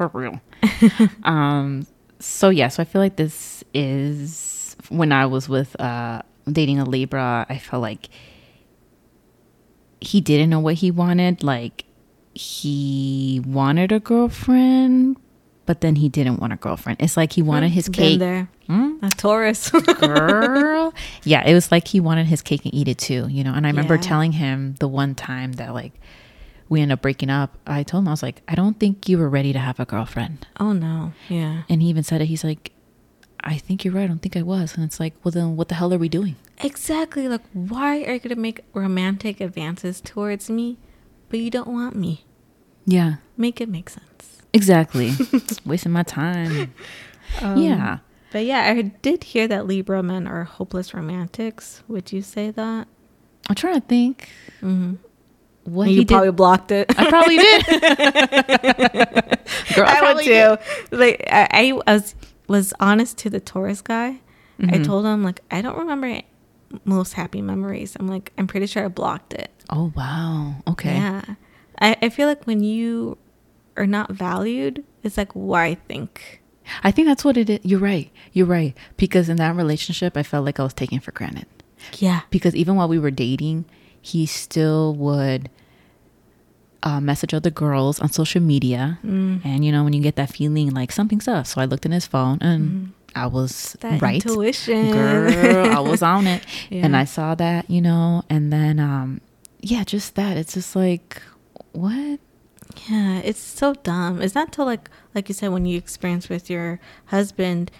for 0.07 0.19
real. 0.19 0.39
um, 1.23 1.85
so 2.19 2.49
yeah, 2.49 2.67
so 2.69 2.81
I 2.81 2.85
feel 2.85 3.01
like 3.01 3.15
this 3.17 3.63
is 3.73 4.75
when 4.89 5.11
I 5.11 5.25
was 5.25 5.47
with 5.49 5.79
uh 5.79 6.21
dating 6.51 6.79
a 6.79 6.85
Libra, 6.85 7.45
I 7.49 7.57
felt 7.57 7.81
like 7.81 8.09
he 10.01 10.21
didn't 10.21 10.49
know 10.49 10.59
what 10.59 10.75
he 10.75 10.91
wanted. 10.91 11.43
Like 11.43 11.85
he 12.33 13.41
wanted 13.45 13.91
a 13.91 13.99
girlfriend, 13.99 15.17
but 15.65 15.81
then 15.81 15.95
he 15.97 16.09
didn't 16.09 16.39
want 16.39 16.53
a 16.53 16.55
girlfriend. 16.55 17.01
It's 17.01 17.17
like 17.17 17.33
he 17.33 17.41
wanted 17.41 17.69
his 17.71 17.85
Been 17.89 17.93
cake. 17.93 18.19
there. 18.19 18.49
Hmm? 18.67 18.97
A 19.03 19.09
Taurus. 19.09 19.69
girl. 19.99 20.93
yeah, 21.23 21.45
it 21.47 21.53
was 21.53 21.71
like 21.71 21.87
he 21.87 21.99
wanted 21.99 22.27
his 22.27 22.41
cake 22.41 22.63
and 22.65 22.73
eat 22.73 22.87
it 22.87 22.97
too, 22.97 23.27
you 23.29 23.43
know. 23.43 23.53
And 23.53 23.65
I 23.65 23.69
remember 23.69 23.95
Yeah. 23.95 24.01
telling 24.01 24.31
him 24.33 24.75
the 24.79 24.87
one 24.87 25.15
time 25.15 25.53
that 25.53 25.73
like 25.73 25.93
we 26.69 26.81
ended 26.81 26.93
up 26.93 27.01
breaking 27.01 27.29
up. 27.29 27.57
I 27.67 27.83
told 27.83 28.03
him 28.03 28.07
I 28.07 28.11
was 28.11 28.23
like, 28.23 28.41
I 28.47 28.55
don't 28.55 28.79
think 28.79 29.09
you 29.09 29.17
were 29.17 29.29
ready 29.29 29.51
to 29.53 29.59
have 29.59 29.79
a 29.79 29.85
girlfriend. 29.85 30.47
oh 30.59 30.71
no. 30.71 31.13
Yeah. 31.27 31.63
And 31.69 31.81
he 31.81 31.89
even 31.89 32.03
said 32.03 32.21
it. 32.21 32.25
He's 32.27 32.43
like, 32.43 32.71
I 33.41 33.57
think 33.57 33.83
you're 33.83 33.93
right. 33.93 34.03
I 34.03 34.07
don't 34.07 34.21
think 34.21 34.35
I 34.37 34.41
was. 34.41 34.75
And 34.75 34.83
it's 34.83 34.99
like, 34.99 35.13
well, 35.23 35.31
then 35.31 35.55
what 35.55 35.67
the 35.69 35.75
hell 35.75 35.93
are 35.93 35.97
we 35.97 36.09
doing? 36.09 36.35
Exactly. 36.61 37.27
Like 37.27 37.41
why 37.53 38.03
are 38.03 38.13
you 38.13 38.19
gonna 38.19 38.35
make 38.35 38.61
romantic 38.73 39.41
advances 39.41 39.99
towards 40.01 40.49
me, 40.49 40.77
but 41.29 41.39
you 41.39 41.49
don't 41.49 41.67
want 41.69 41.95
me? 41.95 42.25
Yeah, 42.85 43.15
Make 43.37 43.61
it 43.61 43.69
make 43.69 43.89
sense. 43.89 44.41
exactly. 44.53 45.11
Just 45.31 45.65
wasting 45.65 45.91
my 45.91 46.03
time. 46.03 46.73
yeah. 47.41 47.99
But 48.31 48.45
yeah, 48.45 48.61
I 48.75 48.81
did 48.81 49.23
hear 49.23 49.47
that 49.47 49.65
Libra 49.67 50.03
men 50.03 50.27
are 50.27 50.43
hopeless 50.43 50.93
romantics. 50.93 51.81
Would 51.87 52.11
you 52.11 52.21
say 52.21 52.51
that? 52.51 52.87
I'm 53.47 53.55
trying 53.55 53.75
to 53.81 53.87
think 53.87 54.29
Mm-hmm. 54.61 54.95
What 55.71 55.89
you 55.89 55.97
he 55.97 56.03
did. 56.05 56.13
probably 56.13 56.31
blocked 56.31 56.71
it. 56.71 56.87
I 56.97 57.09
probably 57.09 57.37
did. 57.37 57.65
Girl, 59.75 59.87
I, 59.87 59.89
I 59.89 59.93
would 59.93 59.99
probably 59.99 60.23
did. 60.25 60.59
too. 60.89 60.97
Like 60.97 61.23
I, 61.31 61.47
I 61.85 61.93
was 61.95 62.15
was 62.47 62.73
honest 62.79 63.17
to 63.19 63.29
the 63.29 63.39
Taurus 63.39 63.81
guy. 63.81 64.19
I 64.61 64.63
Mhm. 64.63 64.85
told 64.85 65.05
him 65.05 65.23
like 65.23 65.41
I 65.51 65.61
don't 65.61 65.77
remember 65.77 66.21
most 66.85 67.13
happy 67.13 67.41
memories. 67.41 67.95
I'm 67.99 68.07
like 68.07 68.31
I'm 68.37 68.47
pretty 68.47 68.65
sure 68.65 68.85
I 68.85 68.87
blocked 68.89 69.33
it. 69.33 69.51
Oh 69.69 69.91
wow. 69.95 70.55
Okay. 70.67 70.93
Yeah, 70.95 71.21
I, 71.79 71.95
I 72.01 72.09
feel 72.09 72.27
like 72.27 72.45
when 72.45 72.63
you 72.63 73.17
are 73.77 73.87
not 73.87 74.11
valued, 74.11 74.83
it's 75.03 75.17
like 75.17 75.31
why 75.33 75.75
think. 75.87 76.41
I 76.83 76.91
think 76.91 77.07
that's 77.07 77.25
what 77.25 77.37
it 77.37 77.49
is. 77.49 77.59
You're 77.63 77.79
right. 77.79 78.11
You're 78.33 78.45
right. 78.45 78.75
Because 78.97 79.27
in 79.29 79.37
that 79.37 79.55
relationship, 79.55 80.15
I 80.15 80.21
felt 80.23 80.45
like 80.45 80.59
I 80.59 80.63
was 80.63 80.73
taken 80.73 80.99
for 80.99 81.11
granted. 81.11 81.47
Yeah. 81.97 82.21
Because 82.29 82.55
even 82.55 82.75
while 82.75 82.87
we 82.87 82.99
were 82.99 83.09
dating, 83.09 83.65
he 84.01 84.25
still 84.27 84.93
would 84.95 85.49
uh, 86.83 86.99
message 87.01 87.33
other 87.33 87.49
girls 87.49 87.99
on 87.99 88.11
social 88.11 88.41
media. 88.41 88.99
Mm. 89.05 89.43
And, 89.45 89.65
you 89.65 89.71
know, 89.71 89.83
when 89.83 89.93
you 89.93 90.01
get 90.01 90.15
that 90.15 90.29
feeling 90.29 90.69
like 90.71 90.91
something's 90.91 91.27
up. 91.27 91.45
So 91.47 91.61
I 91.61 91.65
looked 91.65 91.85
in 91.85 91.91
his 91.91 92.05
phone 92.05 92.37
and 92.41 92.93
I 93.15 93.27
was 93.27 93.51
Mm. 93.51 93.79
That 93.81 94.01
right. 94.01 94.15
intuition. 94.25 94.91
Girl, 94.91 95.71
I 95.75 95.79
was 95.79 96.01
on 96.01 96.27
it. 96.27 96.43
And 96.71 96.95
I 96.95 97.05
saw 97.05 97.35
that, 97.35 97.69
you 97.69 97.81
know, 97.81 98.23
and 98.29 98.51
then, 98.53 98.79
um, 98.79 99.21
yeah, 99.61 99.83
just 99.83 100.15
that. 100.15 100.37
It's 100.37 100.53
just 100.53 100.75
like, 100.75 101.21
what? 101.73 102.19
Yeah, 102.89 103.19
it's 103.25 103.39
so 103.41 103.73
dumb. 103.73 104.21
It's 104.21 104.35
not 104.35 104.53
till 104.53 104.65
like 104.65 104.89
like 105.15 105.27
you 105.27 105.33
said 105.33 105.49
when 105.49 105.65
you 105.65 105.75
experience 105.77 106.29
with 106.29 106.49
your 106.49 106.79
husband, 107.07 107.71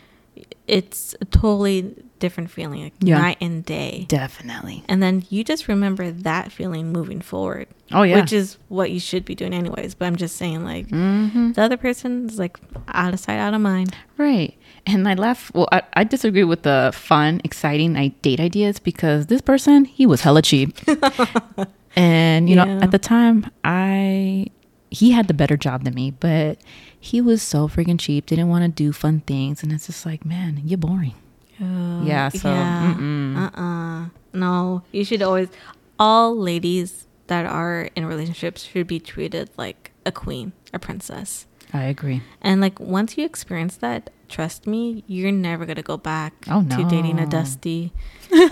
it's 0.67 1.15
a 1.21 1.25
totally 1.25 1.95
different 2.19 2.51
feeling, 2.51 2.83
like 2.83 2.93
Yeah. 2.99 3.17
night 3.17 3.37
and 3.41 3.63
day. 3.65 4.05
Definitely. 4.07 4.83
And 4.89 5.01
then 5.01 5.23
you 5.29 5.43
just 5.43 5.67
remember 5.67 6.11
that 6.11 6.51
feeling 6.51 6.91
moving 6.91 7.21
forward. 7.21 7.67
Oh, 7.91 8.03
yeah. 8.03 8.19
Which 8.19 8.33
is 8.33 8.57
what 8.67 8.91
you 8.91 8.99
should 8.99 9.25
be 9.25 9.33
doing 9.35 9.53
anyways. 9.53 9.95
But 9.95 10.05
I'm 10.05 10.15
just 10.15 10.35
saying 10.35 10.63
like 10.63 10.87
Mm-hmm. 10.89 11.53
the 11.53 11.61
other 11.61 11.77
person 11.77 12.27
is 12.27 12.37
like 12.37 12.57
out 12.89 13.13
of 13.13 13.19
sight, 13.19 13.37
out 13.37 13.53
of 13.53 13.61
mind. 13.61 13.95
Right. 14.17 14.57
And 14.85 15.07
I 15.07 15.13
laugh. 15.15 15.51
Well, 15.55 15.67
I, 15.71 15.81
I 15.93 16.03
disagree 16.03 16.43
with 16.43 16.63
the 16.63 16.91
fun, 16.93 17.41
exciting 17.43 17.93
date 18.21 18.39
ideas 18.39 18.79
because 18.79 19.27
this 19.27 19.41
person, 19.41 19.85
he 19.85 20.05
was 20.05 20.21
hella 20.21 20.41
cheap. 20.41 20.77
and, 21.95 22.49
you 22.49 22.55
know, 22.55 22.79
at 22.81 22.91
the 22.91 22.99
time, 22.99 23.49
I, 23.63 24.47
he 24.91 25.11
had 25.11 25.27
the 25.27 25.33
better 25.33 25.57
job 25.57 25.83
than 25.83 25.93
me, 25.93 26.11
but 26.11 26.59
he 26.99 27.21
was 27.21 27.41
so 27.41 27.67
freaking 27.67 27.99
cheap, 27.99 28.25
didn't 28.25 28.49
want 28.49 28.63
to 28.63 28.69
do 28.69 28.91
fun 28.91 29.21
things. 29.21 29.63
And 29.63 29.71
it's 29.71 29.87
just 29.87 30.05
like, 30.05 30.25
man, 30.25 30.61
you're 30.65 30.77
boring. 30.77 31.15
Oh, 31.61 32.03
Yeah, 32.03 32.29
so, 32.29 32.49
mm-mm. 32.49 33.37
uh-uh. 33.37 34.09
No, 34.33 34.83
you 34.91 35.03
should 35.03 35.21
always 35.21 35.49
all 35.97 36.37
ladies 36.37 37.05
that 37.27 37.45
are 37.45 37.89
in 37.95 38.05
relationships 38.05 38.63
should 38.63 38.87
be 38.87 38.99
treated 38.99 39.49
like 39.57 39.91
a 40.05 40.11
queen, 40.11 40.51
a 40.73 40.79
princess. 40.79 41.45
I 41.73 41.83
agree. 41.83 42.21
And 42.41 42.61
like 42.61 42.79
once 42.79 43.17
you 43.17 43.25
experience 43.25 43.77
that, 43.77 44.09
trust 44.27 44.65
me, 44.67 45.03
you're 45.07 45.31
never 45.31 45.65
gonna 45.65 45.83
go 45.83 45.97
back 45.97 46.33
Oh, 46.49 46.61
no. 46.61 46.77
to 46.77 46.83
dating 46.89 47.19
a 47.19 47.25
dusty. 47.27 47.91
no, 48.31 48.47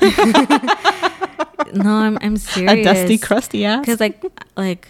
I'm 1.96 2.18
I'm 2.22 2.38
serious. 2.38 2.72
A 2.74 2.84
dusty, 2.84 3.18
crusty 3.18 3.66
ass. 3.66 3.80
Because 3.82 4.00
like 4.00 4.24
like 4.56 4.90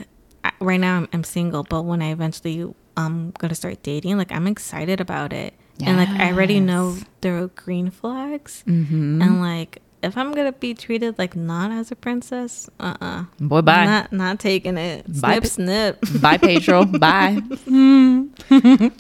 right 0.60 0.80
now 0.80 0.98
I'm, 0.98 1.08
I'm 1.13 1.24
single, 1.24 1.63
but 1.63 1.84
when 1.84 2.02
I 2.02 2.12
eventually 2.12 2.74
um 2.97 3.31
gonna 3.39 3.55
start 3.55 3.81
dating, 3.83 4.17
like 4.17 4.31
I'm 4.31 4.47
excited 4.47 4.99
about 4.99 5.31
it, 5.31 5.53
and 5.86 5.95
like 5.97 6.10
I 6.10 6.31
already 6.33 6.60
know 6.60 6.97
there 7.21 7.38
are 7.38 7.47
green 7.47 7.91
flags, 7.91 8.63
Mm-hmm. 8.67 9.21
and 9.21 9.39
like 9.41 9.81
if 10.03 10.15
I'm 10.17 10.31
gonna 10.33 10.51
be 10.51 10.73
treated 10.73 11.17
like 11.17 11.36
not 11.36 11.71
as 11.71 11.91
a 11.91 11.95
princess, 11.95 12.69
uh 12.79 12.95
uh 13.01 13.23
Boy, 13.39 13.62
bye. 13.62 13.86
not 13.86 14.12
not 14.12 14.39
taking 14.39 14.77
it. 14.77 15.05
Bye, 15.21 15.39
Snip 15.39 15.43
Pe- 15.43 15.49
snip. 15.49 16.21
Bye, 16.21 16.38
Pedro. 16.41 16.86
Bye. 16.86 17.41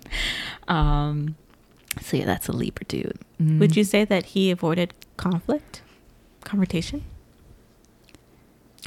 um, 0.67 1.35
so 2.01 2.17
yeah, 2.17 2.25
that's 2.25 2.47
a 2.47 2.51
Libra 2.53 2.85
dude. 2.85 3.17
Mm. 3.41 3.59
Would 3.59 3.75
you 3.75 3.83
say 3.83 4.05
that 4.05 4.25
he 4.37 4.51
avoided 4.51 4.93
conflict, 5.17 5.81
confrontation? 6.43 7.03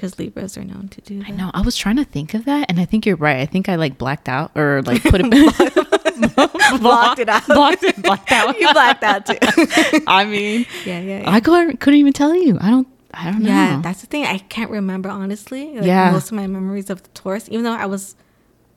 Because 0.00 0.18
Libras 0.18 0.56
are 0.56 0.64
known 0.64 0.88
to 0.88 1.00
do 1.02 1.18
that. 1.18 1.28
I 1.28 1.30
know. 1.32 1.50
I 1.52 1.60
was 1.60 1.76
trying 1.76 1.96
to 1.96 2.04
think 2.04 2.32
of 2.32 2.46
that, 2.46 2.70
and 2.70 2.80
I 2.80 2.86
think 2.86 3.04
you're 3.04 3.16
right. 3.16 3.36
I 3.36 3.44
think 3.46 3.68
I 3.68 3.74
like 3.76 3.98
blacked 3.98 4.30
out 4.30 4.50
or 4.56 4.80
like 4.82 5.02
put 5.02 5.20
it 5.22 5.30
Blocked 6.80 7.18
it 7.18 7.28
out. 7.28 7.46
blocked 7.46 7.82
it, 7.82 8.00
blacked 8.02 8.32
out. 8.32 8.58
you 8.58 8.72
blacked 8.72 9.02
out 9.04 9.26
too. 9.26 9.36
I 10.06 10.24
mean, 10.24 10.64
yeah, 10.86 11.00
yeah, 11.00 11.20
yeah. 11.22 11.30
I 11.30 11.40
couldn't, 11.40 11.80
couldn't 11.80 11.98
even 12.00 12.12
tell 12.12 12.34
you. 12.34 12.56
I 12.60 12.70
don't. 12.70 12.88
I 13.12 13.30
don't 13.30 13.42
know. 13.42 13.48
Yeah, 13.48 13.80
that's 13.82 14.00
the 14.02 14.06
thing. 14.06 14.24
I 14.24 14.38
can't 14.38 14.70
remember 14.70 15.08
honestly. 15.08 15.74
Like, 15.74 15.84
Yeah. 15.84 16.12
most 16.12 16.26
of 16.30 16.36
my 16.36 16.46
memories 16.46 16.88
of 16.90 17.02
the 17.02 17.08
Taurus, 17.10 17.48
even 17.50 17.64
though 17.64 17.72
I 17.72 17.86
was, 17.86 18.14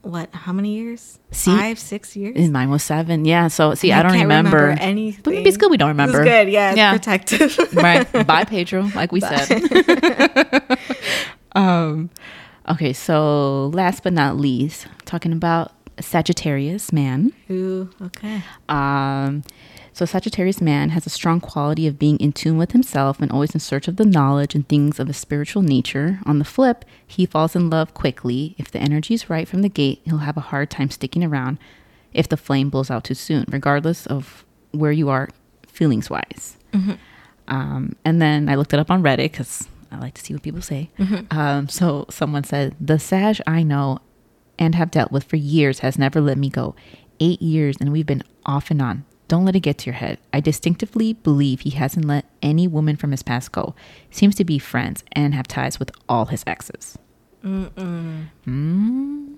what? 0.03 0.33
How 0.33 0.53
many 0.53 0.75
years? 0.75 1.19
See? 1.31 1.55
Five, 1.55 1.79
six 1.79 2.15
years. 2.15 2.49
Mine 2.49 2.69
was 2.69 2.83
seven. 2.83 3.25
Yeah. 3.25 3.47
So 3.47 3.73
see, 3.73 3.91
I, 3.91 4.03
don't 4.03 4.11
can't 4.11 4.23
remember. 4.23 4.69
anything. 4.79 5.21
But 5.23 5.33
maybe 5.33 5.49
it's 5.49 5.57
good 5.57 5.71
we 5.71 5.77
don't 5.77 5.89
remember. 5.89 6.21
It's 6.21 6.29
good. 6.29 6.49
Yeah, 6.49 6.69
it's 6.71 6.77
Yeah. 6.77 6.91
protective. 6.91 7.57
right. 7.73 8.27
Bye, 8.27 8.43
Pedro. 8.43 8.83
Like 8.95 9.11
we 9.11 9.21
said. 9.21 9.49
um. 11.55 12.09
Okay. 12.69 12.93
So 12.93 13.67
last 13.73 14.03
but 14.03 14.13
not 14.13 14.37
least, 14.37 14.87
talking 15.05 15.31
about 15.31 15.71
Sagittarius 15.99 16.91
man. 16.91 17.33
Ooh, 17.49 17.89
okay. 18.01 18.41
Um, 18.69 19.43
so 19.93 20.05
Sagittarius 20.05 20.59
man 20.59 20.89
has 20.89 21.05
a 21.05 21.09
strong 21.09 21.39
quality 21.39 21.87
of 21.87 21.99
being 21.99 22.17
in 22.17 22.33
tune 22.33 22.57
with 22.57 22.71
himself 22.71 23.19
and 23.21 23.31
always 23.31 23.53
in 23.53 23.59
search 23.59 23.87
of 23.87 23.97
the 23.97 24.05
knowledge 24.05 24.55
and 24.55 24.67
things 24.67 24.99
of 24.99 25.09
a 25.09 25.13
spiritual 25.13 25.61
nature. 25.61 26.19
On 26.25 26.39
the 26.39 26.45
flip, 26.45 26.83
he 27.05 27.25
falls 27.25 27.55
in 27.55 27.69
love 27.69 27.93
quickly. 27.93 28.55
If 28.57 28.71
the 28.71 28.79
energy 28.79 29.13
is 29.13 29.29
right 29.29 29.47
from 29.47 29.61
the 29.61 29.69
gate, 29.69 30.01
he'll 30.05 30.17
have 30.17 30.37
a 30.37 30.41
hard 30.41 30.69
time 30.69 30.89
sticking 30.89 31.23
around 31.23 31.59
if 32.13 32.27
the 32.27 32.37
flame 32.37 32.69
blows 32.69 32.89
out 32.91 33.03
too 33.03 33.13
soon, 33.15 33.45
regardless 33.49 34.05
of 34.07 34.43
where 34.71 34.91
you 34.91 35.09
are 35.09 35.29
feelings 35.67 36.09
wise. 36.09 36.57
Um, 37.47 37.95
and 38.05 38.21
then 38.21 38.49
I 38.49 38.55
looked 38.55 38.73
it 38.73 38.79
up 38.79 38.89
on 38.89 39.03
Reddit 39.03 39.17
because 39.31 39.67
I 39.91 39.97
like 39.99 40.13
to 40.15 40.21
see 40.21 40.33
what 40.33 40.43
people 40.43 40.61
say. 40.61 40.89
Um, 41.31 41.69
so 41.69 42.05
someone 42.09 42.43
said, 42.43 42.75
The 42.79 42.97
Sag 42.99 43.37
I 43.45 43.63
know 43.63 43.99
and 44.57 44.75
have 44.75 44.91
dealt 44.91 45.11
with 45.11 45.23
for 45.23 45.35
years 45.35 45.79
has 45.79 45.97
never 45.99 46.21
let 46.21 46.37
me 46.37 46.49
go. 46.49 46.75
Eight 47.19 47.41
years 47.41 47.77
and 47.79 47.91
we've 47.91 48.05
been 48.05 48.23
off 48.45 48.71
and 48.71 48.81
on. 48.81 49.05
Don't 49.33 49.45
let 49.45 49.55
it 49.55 49.61
get 49.61 49.79
to 49.79 49.85
your 49.87 49.95
head. 49.95 50.19
I 50.31 50.41
distinctively 50.41 51.13
believe 51.13 51.61
he 51.61 51.71
hasn't 51.71 52.05
let 52.05 52.25
any 52.43 52.67
woman 52.67 52.95
from 52.95 53.09
his 53.09 53.23
past 53.23 53.51
go. 53.51 53.73
Seems 54.11 54.35
to 54.35 54.45
be 54.45 54.59
friends 54.59 55.03
and 55.13 55.33
have 55.33 55.47
ties 55.47 55.79
with 55.79 55.89
all 56.07 56.25
his 56.25 56.43
exes. 56.45 56.99
Mm-mm. 57.43 58.27
Mm. 58.45 59.33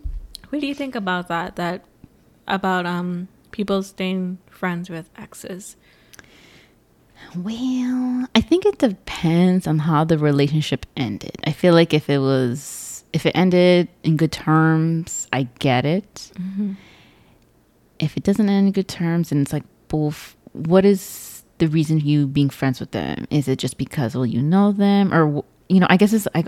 What 0.49 0.59
do 0.59 0.67
you 0.67 0.75
think 0.75 0.95
about 0.95 1.29
that? 1.29 1.55
That 1.55 1.85
about 2.45 2.85
um 2.85 3.29
people 3.51 3.81
staying 3.83 4.39
friends 4.49 4.89
with 4.89 5.09
exes? 5.15 5.77
Well, 7.33 8.27
I 8.35 8.41
think 8.41 8.65
it 8.65 8.79
depends 8.79 9.65
on 9.65 9.79
how 9.79 10.03
the 10.03 10.17
relationship 10.17 10.85
ended. 10.97 11.37
I 11.45 11.53
feel 11.53 11.73
like 11.73 11.93
if 11.93 12.09
it 12.09 12.19
was 12.19 13.05
if 13.13 13.25
it 13.25 13.31
ended 13.33 13.87
in 14.03 14.17
good 14.17 14.33
terms, 14.33 15.29
I 15.31 15.43
get 15.59 15.85
it. 15.85 16.33
If 17.97 18.17
it 18.17 18.23
doesn't 18.23 18.49
end 18.49 18.67
in 18.67 18.73
good 18.73 18.89
terms, 18.89 19.31
and 19.31 19.41
it's 19.41 19.53
like, 19.53 19.63
both, 19.87 20.35
what 20.53 20.85
is 20.85 21.43
the 21.57 21.67
reason 21.67 21.99
you 21.99 22.27
being 22.27 22.49
friends 22.49 22.79
with 22.79 22.91
them? 22.91 23.27
Is 23.29 23.47
it 23.47 23.59
just 23.59 23.77
because 23.77 24.15
well 24.15 24.25
you 24.25 24.41
know 24.41 24.71
them, 24.71 25.13
or 25.13 25.43
you 25.69 25.79
know? 25.79 25.87
I 25.89 25.97
guess 25.97 26.13
it's 26.13 26.27
like 26.35 26.47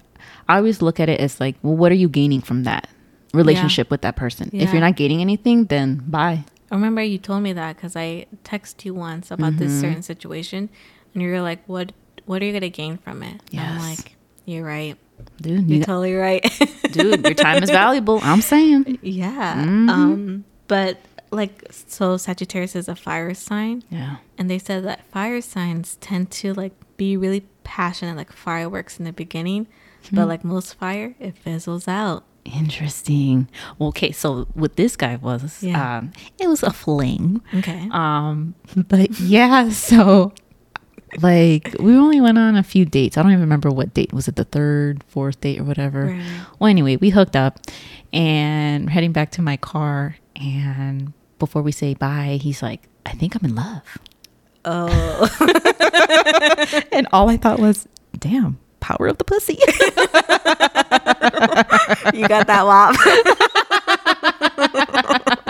I 0.50 0.58
always 0.58 0.82
look 0.82 1.00
at 1.00 1.10
it 1.10 1.20
as 1.20 1.40
like, 1.40 1.56
well, 1.64 1.76
what 1.76 1.92
are 1.92 1.96
you 1.96 2.10
gaining 2.10 2.42
from 2.42 2.64
that 2.64 2.90
relationship 3.34 3.90
with 3.90 4.02
that 4.02 4.16
person? 4.16 4.50
If 4.54 4.72
you're 4.72 4.82
not 4.82 4.96
gaining 4.96 5.22
anything, 5.22 5.66
then 5.66 6.04
bye. 6.08 6.44
I 6.72 6.76
remember 6.76 7.02
you 7.02 7.18
told 7.18 7.44
me 7.44 7.54
that 7.54 7.78
because 7.78 7.96
I 7.96 8.26
texted 8.44 8.84
you 8.86 8.94
once 8.94 9.32
about 9.32 9.58
this 9.58 9.72
Mm-hmm. 9.72 9.82
certain 9.82 10.02
situation, 10.04 10.70
and 11.14 11.24
you 11.24 11.30
were 11.30 11.42
like, 11.42 11.64
"What? 11.68 11.94
What 12.26 12.42
are 12.42 12.46
you 12.46 12.52
gonna 12.54 12.70
gain 12.70 12.98
from 12.98 13.24
it?" 13.24 13.42
And 13.54 13.62
I'm 13.62 13.80
like, 13.80 14.16
"You're 14.46 14.66
right. 14.66 14.98
Dude, 15.42 15.68
You're 15.70 15.80
you, 15.80 15.84
totally 15.84 16.14
right." 16.14 16.44
dude, 16.92 17.24
your 17.26 17.34
time 17.34 17.64
is 17.64 17.70
valuable. 17.84 18.20
I'm 18.22 18.42
saying. 18.42 19.00
yeah. 19.02 19.56
Mm-hmm. 19.64 19.90
Um. 19.90 20.46
But 20.68 21.00
like, 21.32 21.64
so 21.72 22.18
Sagittarius 22.18 22.76
is 22.76 22.88
a 22.88 22.96
fire 22.96 23.34
sign, 23.34 23.84
Yeah. 23.90 24.18
and 24.38 24.50
they 24.50 24.60
said 24.60 24.84
that 24.86 25.06
fire 25.12 25.42
signs 25.42 25.98
tend 26.02 26.32
to 26.32 26.54
like 26.54 26.74
be 26.98 27.16
really 27.18 27.46
passionate, 27.64 28.16
like 28.18 28.32
fireworks 28.32 28.98
in 29.00 29.06
the 29.06 29.14
beginning, 29.14 29.68
Hmm. 30.10 30.16
but 30.16 30.28
like 30.28 30.44
most 30.44 30.76
fire, 30.76 31.16
it 31.20 31.38
fizzles 31.38 31.88
out. 31.88 32.24
Interesting. 32.46 33.50
Well, 33.78 33.90
okay, 33.90 34.12
so 34.14 34.46
what 34.54 34.78
this 34.78 34.96
guy 34.96 35.18
was, 35.18 35.62
Yeah. 35.62 35.98
um, 35.98 36.12
it 36.40 36.48
was 36.48 36.64
a 36.64 36.72
fling. 36.72 37.42
Okay. 37.54 37.90
Um, 37.92 38.56
but 38.88 39.20
yeah, 39.20 39.70
so 39.70 40.32
like 41.22 41.76
we 41.80 41.96
only 41.96 42.22
went 42.22 42.38
on 42.38 42.56
a 42.56 42.64
few 42.64 42.86
dates. 42.86 43.18
I 43.18 43.22
don't 43.24 43.32
even 43.32 43.42
remember 43.42 43.70
what 43.70 43.94
date. 43.94 44.14
Was 44.14 44.28
it 44.28 44.36
the 44.38 44.44
third, 44.46 45.04
fourth 45.08 45.42
date 45.42 45.60
or 45.60 45.64
whatever? 45.66 46.06
Right. 46.06 46.24
Well, 46.60 46.70
anyway, 46.70 46.96
we 46.98 47.10
hooked 47.10 47.36
up 47.36 47.60
and 48.14 48.90
heading 48.90 49.12
back 49.12 49.32
to 49.32 49.42
my 49.42 49.58
car. 49.58 50.16
And 50.36 51.14
before 51.40 51.62
we 51.62 51.72
say 51.72 51.94
bye, 51.94 52.40
he's 52.42 52.62
like, 52.62 52.84
I 53.06 53.12
think 53.12 53.36
I'm 53.36 53.46
in 53.50 53.56
love. 53.56 53.98
oh. 54.66 55.30
And 56.92 57.08
all 57.14 57.30
I 57.30 57.38
thought 57.38 57.60
was, 57.60 57.88
damn, 58.18 58.58
power 58.80 59.08
of 59.08 59.18
the 59.18 59.24
pussy. 59.24 59.54
you 62.18 62.28
got 62.28 62.48
that 62.48 62.66
wop. 62.66 62.96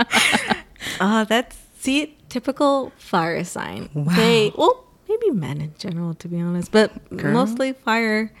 Oh, 1.00 1.24
that's 1.24 1.56
see 1.78 2.16
typical 2.28 2.92
fire 2.96 3.44
sign. 3.44 3.88
Wow. 3.94 4.14
They 4.16 4.52
well, 4.56 4.84
maybe 5.08 5.30
men 5.30 5.60
in 5.60 5.74
general, 5.78 6.14
to 6.14 6.28
be 6.28 6.40
honest, 6.40 6.72
but 6.72 7.16
Girl. 7.16 7.32
mostly 7.32 7.72
fire. 7.72 8.32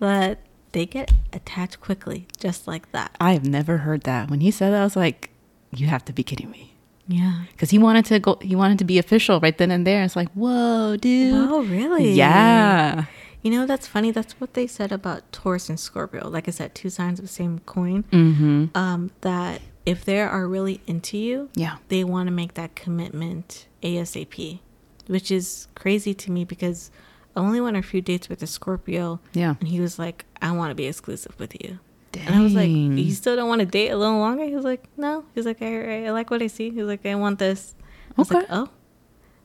That 0.00 0.40
they 0.72 0.86
get 0.86 1.10
attached 1.32 1.80
quickly, 1.80 2.26
just 2.38 2.66
like 2.68 2.90
that. 2.92 3.16
I 3.20 3.32
have 3.32 3.46
never 3.46 3.78
heard 3.78 4.02
that. 4.02 4.28
When 4.30 4.40
he 4.40 4.50
said 4.50 4.72
that, 4.72 4.80
I 4.80 4.84
was 4.84 4.96
like, 4.96 5.30
you 5.74 5.86
have 5.86 6.04
to 6.06 6.12
be 6.12 6.22
kidding 6.22 6.50
me. 6.50 6.73
Yeah. 7.06 7.42
because 7.52 7.70
he 7.70 7.78
wanted 7.78 8.04
to 8.06 8.18
go 8.18 8.38
he 8.40 8.56
wanted 8.56 8.78
to 8.78 8.84
be 8.84 8.98
official 8.98 9.38
right 9.40 9.56
then 9.56 9.70
and 9.70 9.86
there 9.86 10.02
it's 10.02 10.16
like 10.16 10.30
whoa 10.32 10.96
dude 10.96 11.34
Oh, 11.34 11.62
really? 11.64 12.12
yeah 12.12 13.04
You 13.44 13.50
know, 13.50 13.66
that's 13.66 13.86
funny. 13.86 14.10
That's 14.10 14.32
what 14.40 14.54
they 14.54 14.66
said 14.66 14.90
about 14.90 15.20
Taurus 15.30 15.68
and 15.68 15.78
Scorpio. 15.78 16.30
Like 16.30 16.48
I 16.48 16.50
said, 16.50 16.74
two 16.74 16.88
signs 16.88 17.18
of 17.18 17.26
the 17.26 17.34
same 17.42 17.58
coin. 17.66 18.04
mm-hmm 18.10 18.74
Um, 18.74 19.10
that 19.20 19.60
if 19.84 20.02
they 20.06 20.22
are 20.22 20.48
really 20.48 20.80
into 20.86 21.18
you, 21.18 21.50
yeah 21.54 21.76
they 21.88 22.04
want 22.04 22.26
to 22.28 22.32
make 22.32 22.54
that 22.54 22.74
commitment 22.74 23.66
ASAP, 23.82 24.60
which 25.08 25.30
is 25.30 25.68
crazy 25.74 26.14
to 26.14 26.30
me 26.32 26.44
because 26.46 26.90
I 27.36 27.40
only 27.40 27.60
went 27.60 27.76
on 27.76 27.80
a 27.80 27.86
few 27.86 28.00
dates 28.00 28.30
with 28.30 28.42
a 28.42 28.46
Scorpio, 28.46 29.20
yeah 29.34 29.56
and 29.60 29.68
he 29.68 29.78
was 29.78 29.98
like, 29.98 30.24
"I 30.40 30.50
want 30.52 30.70
to 30.70 30.74
be 30.74 30.86
exclusive 30.86 31.34
with 31.38 31.52
you," 31.62 31.80
and 32.16 32.34
I 32.34 32.40
was 32.42 32.54
like, 32.54 32.70
"You 32.70 33.10
still 33.12 33.36
don't 33.36 33.48
want 33.48 33.60
to 33.60 33.66
date 33.66 33.90
a 33.90 33.96
little 33.96 34.18
longer?" 34.18 34.44
He 34.44 34.54
was 34.54 34.64
like, 34.64 34.84
"No." 34.96 35.24
He's 35.34 35.46
like, 35.46 35.60
"I, 35.62 36.02
I, 36.04 36.06
I 36.06 36.10
like 36.10 36.30
what 36.30 36.42
I 36.42 36.46
see." 36.48 36.70
He 36.70 36.76
was 36.80 36.88
like, 36.88 37.04
"I 37.06 37.14
want 37.14 37.38
this." 37.38 37.74
I 38.10 38.20
was 38.20 38.30
like, 38.30 38.46
"Oh." 38.50 38.68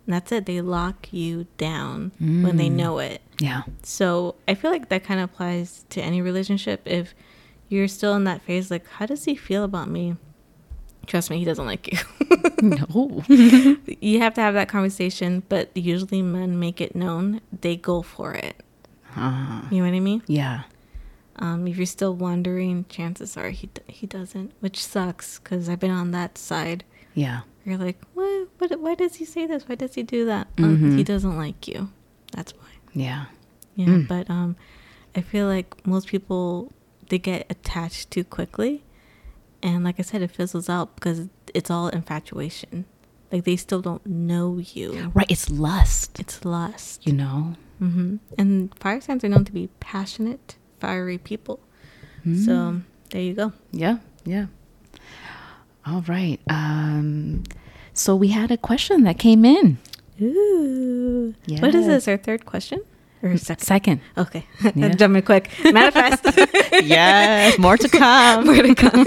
And 0.06 0.14
that's 0.16 0.32
it. 0.32 0.46
They 0.48 0.60
lock 0.62 1.14
you 1.14 1.46
down 1.58 2.12
when 2.20 2.56
they 2.58 2.70
Mm. 2.70 2.74
know 2.82 2.98
it. 3.00 3.22
yeah 3.40 3.62
So 3.84 4.36
I 4.48 4.56
feel 4.56 4.72
like 4.72 4.90
that 4.90 5.04
kind 5.04 5.20
of 5.20 5.30
applies 5.30 5.86
to 5.90 6.02
any 6.02 6.20
relationship. 6.22 6.82
If 6.86 7.14
you're 7.68 7.88
still 7.88 8.16
in 8.16 8.24
that 8.24 8.42
phase, 8.42 8.72
like, 8.72 8.88
how 8.88 9.06
does 9.06 9.26
he 9.26 9.36
feel 9.36 9.64
about 9.64 9.88
me? 9.88 10.16
Trust 11.06 11.30
me, 11.30 11.38
he 11.38 11.46
doesn't 11.46 11.66
like 11.66 11.92
you. 11.92 12.00
no 12.62 13.24
you 14.02 14.20
have 14.20 14.34
to 14.36 14.42
have 14.42 14.54
that 14.56 14.68
conversation, 14.70 15.44
but 15.48 15.70
usually 15.76 16.22
men 16.24 16.60
make 16.60 16.82
it 16.82 16.96
known. 16.96 17.42
They 17.62 17.76
go 17.76 18.02
for 18.02 18.34
it. 18.34 18.56
uh, 19.16 19.62
You 19.70 19.80
know 19.84 19.90
what 19.90 19.96
I 19.96 20.00
mean? 20.00 20.24
yeah 20.28 20.64
Um, 21.40 21.68
if 21.68 21.78
you're 21.78 21.86
still 21.86 22.14
wondering, 22.16 22.86
chances 22.90 23.38
are 23.38 23.50
he 23.50 23.70
he 23.88 24.06
doesn't, 24.08 24.52
which 24.60 24.84
sucks 24.84 25.40
because 25.40 25.70
I've 25.70 25.80
been 25.80 25.92
on 25.92 26.12
that 26.12 26.38
side. 26.38 26.84
yeah 27.16 27.42
You're 27.66 27.78
like, 27.78 27.98
what? 28.14 28.48
What? 28.58 28.80
Why 28.80 28.96
does 28.96 29.16
he 29.16 29.26
say 29.26 29.46
this? 29.48 29.68
Why 29.68 29.76
does 29.76 29.96
he 29.96 30.04
do 30.04 30.26
that? 30.26 30.48
Um, 30.58 30.78
Mhm. 30.78 30.98
he 30.98 31.04
doesn't 31.04 31.38
like 31.38 31.68
you. 31.68 31.90
That's 32.34 32.54
why. 32.54 32.68
yeah 32.94 33.26
Yeah, 33.76 33.88
Mm. 33.88 34.08
but 34.08 34.30
um, 34.30 34.56
I 35.16 35.22
feel 35.22 35.48
like 35.48 35.86
most 35.88 36.08
people 36.08 36.72
they 37.10 37.18
get 37.20 37.46
attached 37.50 38.12
too 38.12 38.24
quickly, 38.24 38.84
and 39.64 39.84
like 39.84 39.98
I 40.00 40.04
said, 40.04 40.22
it 40.22 40.32
fizzles 40.32 40.70
out 40.70 40.96
because 40.96 41.28
it's 41.54 41.72
all 41.72 41.88
infatuation. 41.90 42.86
Like 43.32 43.44
they 43.46 43.56
still 43.56 43.82
don't 43.82 44.06
know 44.06 44.58
you. 44.58 45.12
right 45.16 45.30
it's 45.30 45.50
lust 45.50 46.20
It's 46.20 46.44
lust. 46.44 47.06
you 47.08 47.14
know 47.14 47.56
hmm 47.80 48.18
And 48.38 48.74
fire 48.80 49.00
signs 49.02 49.24
are 49.24 49.30
known 49.30 49.46
to 49.46 49.52
be 49.54 49.70
passionate, 49.80 50.58
fiery 50.80 51.18
people. 51.18 51.60
Mm. 52.26 52.46
So 52.46 52.82
there 53.12 53.22
you 53.22 53.34
go. 53.34 53.54
yeah 53.72 53.98
yeah 54.26 54.46
all 55.86 56.02
right 56.08 56.40
um 56.50 57.44
so 57.94 58.16
we 58.16 58.28
had 58.28 58.52
a 58.52 58.58
question 58.58 59.04
that 59.06 59.18
came 59.18 59.46
in 59.46 59.78
Ooh. 60.22 61.34
What 61.60 61.74
is 61.74 61.88
this? 61.88 62.08
Our 62.10 62.18
third 62.18 62.46
question 62.46 62.84
or 63.24 63.38
second? 63.38 63.64
second 63.66 64.02
Okay, 64.18 64.44
Yeah. 64.76 64.90
jumping 64.90 65.24
quick. 65.24 65.50
Manifest. 65.64 66.26
yes 66.84 67.58
more 67.58 67.78
to 67.78 67.88
come 67.88 68.46
More 68.46 68.62
to 68.62 68.76
come. 68.76 69.00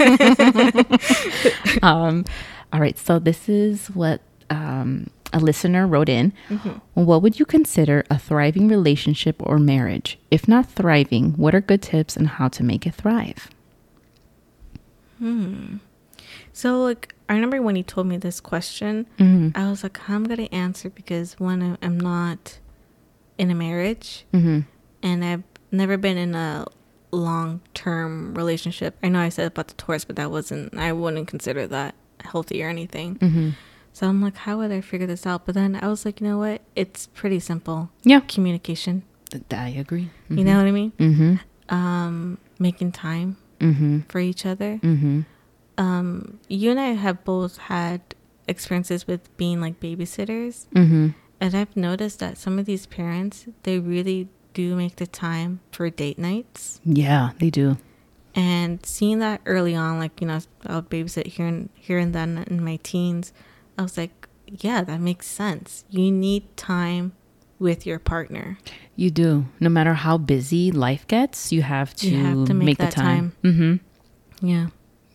um, 1.83 2.25
all 2.73 2.79
right. 2.79 2.97
So 2.97 3.19
this 3.19 3.47
is 3.47 3.87
what 3.93 4.21
um, 4.49 5.09
a 5.33 5.39
listener 5.39 5.85
wrote 5.87 6.09
in. 6.09 6.31
What 6.93 7.21
would 7.21 7.39
you 7.39 7.45
consider 7.45 8.03
a 8.09 8.17
thriving 8.19 8.67
relationship 8.67 9.35
or 9.39 9.57
marriage? 9.59 10.17
If 10.31 10.47
not 10.47 10.69
thriving, 10.69 11.31
what 11.33 11.53
are 11.55 11.61
good 11.61 11.81
tips 11.81 12.15
on 12.17 12.25
how 12.25 12.47
to 12.49 12.63
make 12.63 12.85
it 12.87 12.93
thrive? 12.95 13.49
Hmm. 15.19 15.77
So 16.51 16.81
like 16.83 17.15
I 17.29 17.33
remember 17.33 17.61
when 17.61 17.75
you 17.75 17.83
told 17.83 18.07
me 18.07 18.17
this 18.17 18.39
question, 18.39 19.05
Mm-hmm. 19.17 19.57
I 19.57 19.69
was 19.69 19.83
like, 19.83 20.09
I'm 20.09 20.23
gonna 20.25 20.49
answer 20.51 20.89
because 20.89 21.39
one, 21.39 21.77
I'm 21.81 21.99
not 21.99 22.59
in 23.37 23.49
a 23.49 23.55
marriage, 23.55 24.25
Mm-hmm. 24.33 24.59
and 25.01 25.25
I've 25.25 25.43
never 25.71 25.97
been 25.97 26.17
in 26.17 26.35
a 26.35 26.65
long 27.11 27.61
term 27.73 28.33
relationship. 28.35 28.97
I 29.01 29.09
know 29.09 29.19
I 29.19 29.29
said 29.29 29.47
about 29.47 29.67
the 29.69 29.73
Taurus, 29.75 30.05
but 30.05 30.15
that 30.17 30.29
wasn't. 30.31 30.77
I 30.77 30.91
wouldn't 30.93 31.27
consider 31.27 31.65
that 31.67 31.95
healthy 32.23 32.63
or 32.63 32.69
anything. 32.69 33.15
Mm-hmm. 33.15 33.49
So 33.93 34.07
I'm 34.07 34.21
like, 34.21 34.35
how 34.37 34.57
would 34.57 34.71
I 34.71 34.81
figure 34.81 35.05
this 35.07 35.25
out? 35.27 35.45
But 35.45 35.53
then 35.55 35.77
I 35.81 35.87
was 35.87 36.03
like, 36.03 36.19
you 36.19 36.27
know 36.27 36.39
what? 36.39 36.61
It's 36.75 37.07
pretty 37.07 37.39
simple. 37.39 37.89
Yeah, 38.03 38.21
Communication. 38.21 39.03
I 39.51 39.69
agree. 39.69 40.09
You 40.29 40.43
know 40.43 40.57
what 40.57 40.65
I 40.67 40.71
mean? 40.71 40.91
Mm-hmm. 40.97 41.35
Um, 41.75 42.37
making 42.59 42.91
time 42.91 43.37
Mm-hmm. 43.59 43.99
for 44.09 44.19
each 44.19 44.45
other. 44.45 44.79
Mm-hmm. 44.83 45.21
um 45.77 46.37
you 46.49 46.69
and 46.71 46.79
I 46.79 46.91
have 47.05 47.23
both 47.23 47.57
had 47.57 48.01
experiences 48.47 49.07
with 49.07 49.21
being 49.37 49.61
like 49.61 49.79
babysitters 49.79 50.67
Mm-hmm. 50.75 51.09
and 51.39 51.55
I've 51.55 51.75
noticed 51.77 52.19
that 52.19 52.37
some 52.37 52.59
of 52.59 52.65
these 52.65 52.85
parents 52.85 53.45
they 53.63 53.79
really 53.79 54.27
do 54.53 54.75
make 54.75 54.97
the 54.97 55.07
time 55.07 55.61
for 55.71 55.89
date 55.89 56.19
nights 56.19 56.81
Yeah, 56.83 57.31
they 57.39 57.49
do. 57.49 57.77
and 58.35 58.85
seeing 58.85 59.19
that 59.19 59.39
early 59.45 59.75
on 59.75 59.97
like 59.97 60.19
you 60.19 60.27
know 60.27 60.39
I'll 60.67 60.83
babysit 60.83 61.27
here 61.27 61.47
and 61.47 61.69
here 61.75 61.99
and 61.99 62.13
then 62.13 62.43
in 62.47 62.61
my 62.63 62.77
teens 62.83 63.31
I 63.77 63.81
was 63.83 63.97
like 63.97 64.27
yeah 64.45 64.83
that 64.83 64.99
makes 64.99 65.25
sense 65.27 65.83
you 65.89 66.11
need 66.11 66.43
time 66.57 67.13
with 67.59 67.85
your 67.85 67.99
partner 67.99 68.57
You 68.95 69.09
do. 69.09 69.45
No 69.59 69.69
matter 69.69 69.93
how 69.95 70.17
busy 70.19 70.71
life 70.71 71.07
gets, 71.07 71.51
you 71.51 71.61
have 71.63 71.95
to, 71.95 72.09
You 72.09 72.17
have 72.23 72.45
to 72.47 72.53
make 72.53 72.65
make, 72.65 72.77
the 72.77 72.85
that 72.85 72.93
time. 72.93 73.33
Mm-hmm. 73.41 73.75
yeah 74.45 74.67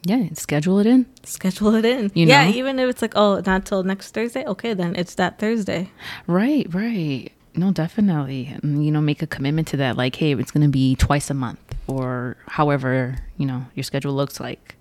Yeah, 0.07 0.29
schedule 0.35 0.79
it 0.81 0.87
in. 0.87 1.07
Schedule 1.25 1.75
it 1.77 1.85
in. 1.85 2.11
You 2.15 2.27
yeah, 2.27 2.45
know? 2.49 2.57
even 2.57 2.79
if 2.79 2.89
it's 2.89 3.03
like, 3.03 3.13
oh, 3.17 3.43
not 3.45 3.67
till 3.67 3.83
next 3.85 4.15
Thursday. 4.15 4.45
Okay, 4.47 4.73
then 4.75 4.95
it's 4.97 5.15
that 5.17 5.39
Thursday. 5.39 5.91
Right, 6.27 6.67
right. 6.73 7.31
No, 7.55 7.71
definitely. 7.73 8.47
And, 8.63 8.85
you 8.85 8.91
know, 8.91 9.01
make 9.03 9.21
a 9.23 9.27
commitment 9.27 9.69
to 9.69 9.77
that. 9.79 9.97
Like, 9.97 10.15
hey, 10.17 10.33
it's 10.33 10.51
going 10.51 10.65
to 10.67 10.71
be 10.73 10.95
twice 10.97 11.29
a 11.31 11.35
month 11.35 11.61
or 11.87 12.37
however, 12.47 13.19
you 13.37 13.47
know, 13.47 13.67
your 13.75 13.85
schedule 13.85 14.15
looks 14.15 14.41
like. 14.41 14.77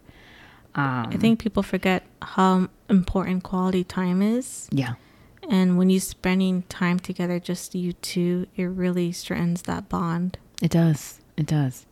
Um, 0.75 1.09
I 1.11 1.17
think 1.17 1.39
people 1.39 1.63
forget 1.63 2.03
how 2.21 2.69
important 2.89 3.43
quality 3.43 3.83
time 3.83 4.21
is. 4.21 4.67
yeah. 4.71 4.93
And 5.49 5.77
when 5.77 5.89
you're 5.89 6.01
spending 6.01 6.63
time 6.63 6.99
together, 6.99 7.39
just 7.39 7.73
you 7.73 7.93
two, 7.93 8.47
it 8.57 8.65
really 8.65 9.13
strengthens 9.13 9.61
that 9.61 9.87
bond. 9.87 10.37
It 10.61 10.71
does. 10.71 11.21
It 11.37 11.45
does. 11.45 11.85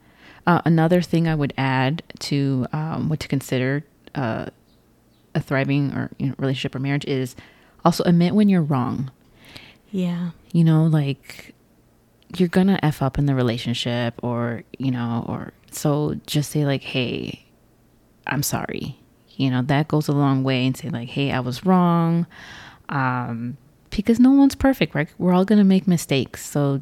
Uh, 0.45 0.61
another 0.65 1.01
thing 1.01 1.25
I 1.27 1.35
would 1.35 1.53
add 1.57 2.03
to 2.19 2.67
um, 2.73 3.07
what 3.07 3.21
to 3.21 3.29
consider 3.29 3.85
uh, 4.13 4.47
a 5.33 5.39
thriving 5.39 5.93
or 5.93 6.11
you 6.17 6.27
know, 6.27 6.35
relationship 6.37 6.75
or 6.75 6.79
marriage 6.79 7.05
is 7.05 7.35
also 7.85 8.03
admit 8.03 8.35
when 8.35 8.49
you're 8.49 8.61
wrong. 8.61 9.09
Yeah. 9.89 10.31
You 10.51 10.65
know, 10.65 10.85
like 10.85 11.55
you're 12.37 12.49
gonna 12.49 12.79
f 12.83 13.01
up 13.01 13.17
in 13.17 13.25
the 13.25 13.35
relationship, 13.35 14.15
or 14.23 14.63
you 14.77 14.91
know, 14.91 15.25
or 15.27 15.53
so 15.71 16.15
just 16.25 16.51
say 16.51 16.65
like, 16.65 16.83
"Hey, 16.83 17.45
I'm 18.27 18.43
sorry." 18.43 18.97
You 19.37 19.51
know, 19.51 19.61
that 19.63 19.87
goes 19.87 20.07
a 20.07 20.13
long 20.13 20.43
way, 20.43 20.65
and 20.65 20.75
say 20.75 20.89
like, 20.89 21.09
"Hey, 21.09 21.31
I 21.31 21.39
was 21.39 21.65
wrong," 21.65 22.25
um, 22.89 23.57
because 23.89 24.19
no 24.19 24.31
one's 24.31 24.55
perfect, 24.55 24.95
right? 24.95 25.09
We're 25.17 25.33
all 25.33 25.45
gonna 25.45 25.63
make 25.63 25.87
mistakes, 25.87 26.45
so 26.45 26.81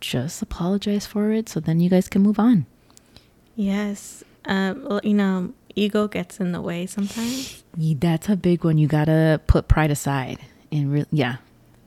just 0.00 0.40
apologize 0.42 1.06
for 1.06 1.30
it, 1.32 1.48
so 1.48 1.60
then 1.60 1.80
you 1.80 1.90
guys 1.90 2.08
can 2.08 2.22
move 2.22 2.38
on. 2.38 2.66
Yes. 3.56 4.24
Um, 4.46 4.84
well, 4.88 5.00
you 5.04 5.14
know, 5.14 5.52
ego 5.74 6.08
gets 6.08 6.40
in 6.40 6.52
the 6.52 6.60
way 6.60 6.86
sometimes. 6.86 7.62
That's 7.76 8.28
a 8.28 8.36
big 8.36 8.64
one. 8.64 8.78
You 8.78 8.88
gotta 8.88 9.40
put 9.46 9.68
pride 9.68 9.90
aside, 9.90 10.38
and 10.72 10.92
re- 10.92 11.04
yeah, 11.12 11.36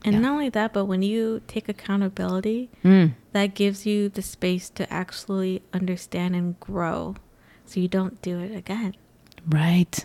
And 0.06 0.12
Yeah. 0.14 0.20
not 0.20 0.32
only 0.32 0.50
that, 0.50 0.74
but 0.74 0.84
when 0.84 1.00
you 1.02 1.40
take 1.46 1.66
accountability, 1.66 2.68
mm. 2.84 3.14
that 3.32 3.54
gives 3.54 3.86
you 3.86 4.10
the 4.10 4.20
space 4.20 4.68
to 4.70 4.84
actually 4.92 5.62
understand 5.72 6.36
and 6.36 6.60
grow 6.60 7.16
so 7.64 7.80
you 7.80 7.88
don't 7.88 8.20
do 8.20 8.38
it 8.38 8.54
again. 8.54 8.94
Right. 9.48 10.04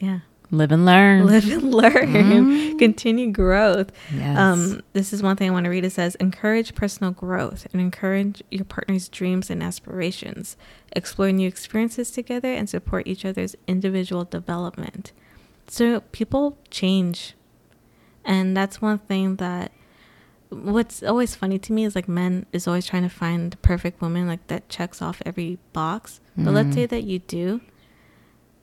Yeah. 0.00 0.20
Live 0.50 0.72
and 0.72 0.86
learn. 0.86 1.26
Live 1.26 1.50
and 1.52 1.74
learn. 1.74 1.92
Mhm. 2.14 2.78
Continue 2.78 3.30
growth. 3.30 3.92
Yes. 4.14 4.38
Um, 4.38 4.80
this 4.94 5.12
is 5.12 5.22
one 5.22 5.36
thing 5.36 5.50
I 5.50 5.52
want 5.52 5.64
to 5.64 5.70
read. 5.70 5.84
It 5.84 5.90
says, 5.90 6.14
encourage 6.14 6.74
personal 6.74 7.10
growth 7.12 7.66
and 7.72 7.82
encourage 7.82 8.42
your 8.50 8.64
partner's 8.64 9.10
dreams 9.10 9.50
and 9.50 9.62
aspirations. 9.62 10.56
Explore 10.92 11.32
new 11.32 11.46
experiences 11.46 12.10
together 12.10 12.48
and 12.50 12.66
support 12.68 13.06
each 13.06 13.26
other's 13.26 13.56
individual 13.66 14.24
development. 14.24 15.12
So 15.66 16.00
people 16.12 16.56
change. 16.70 17.34
And 18.24 18.56
that's 18.56 18.80
one 18.80 18.98
thing 19.00 19.36
that 19.36 19.70
what's 20.48 21.02
always 21.02 21.34
funny 21.34 21.58
to 21.58 21.72
me 21.74 21.84
is 21.84 21.94
like 21.94 22.08
men 22.08 22.46
is 22.54 22.66
always 22.66 22.86
trying 22.86 23.02
to 23.02 23.10
find 23.10 23.50
the 23.50 23.56
perfect 23.58 24.00
woman 24.00 24.26
like 24.26 24.46
that 24.46 24.70
checks 24.70 25.02
off 25.02 25.20
every 25.26 25.58
box. 25.74 26.20
But 26.38 26.54
let's 26.54 26.68
Mhm. 26.70 26.74
say 26.74 26.86
that 26.86 27.04
you 27.04 27.18
do. 27.18 27.60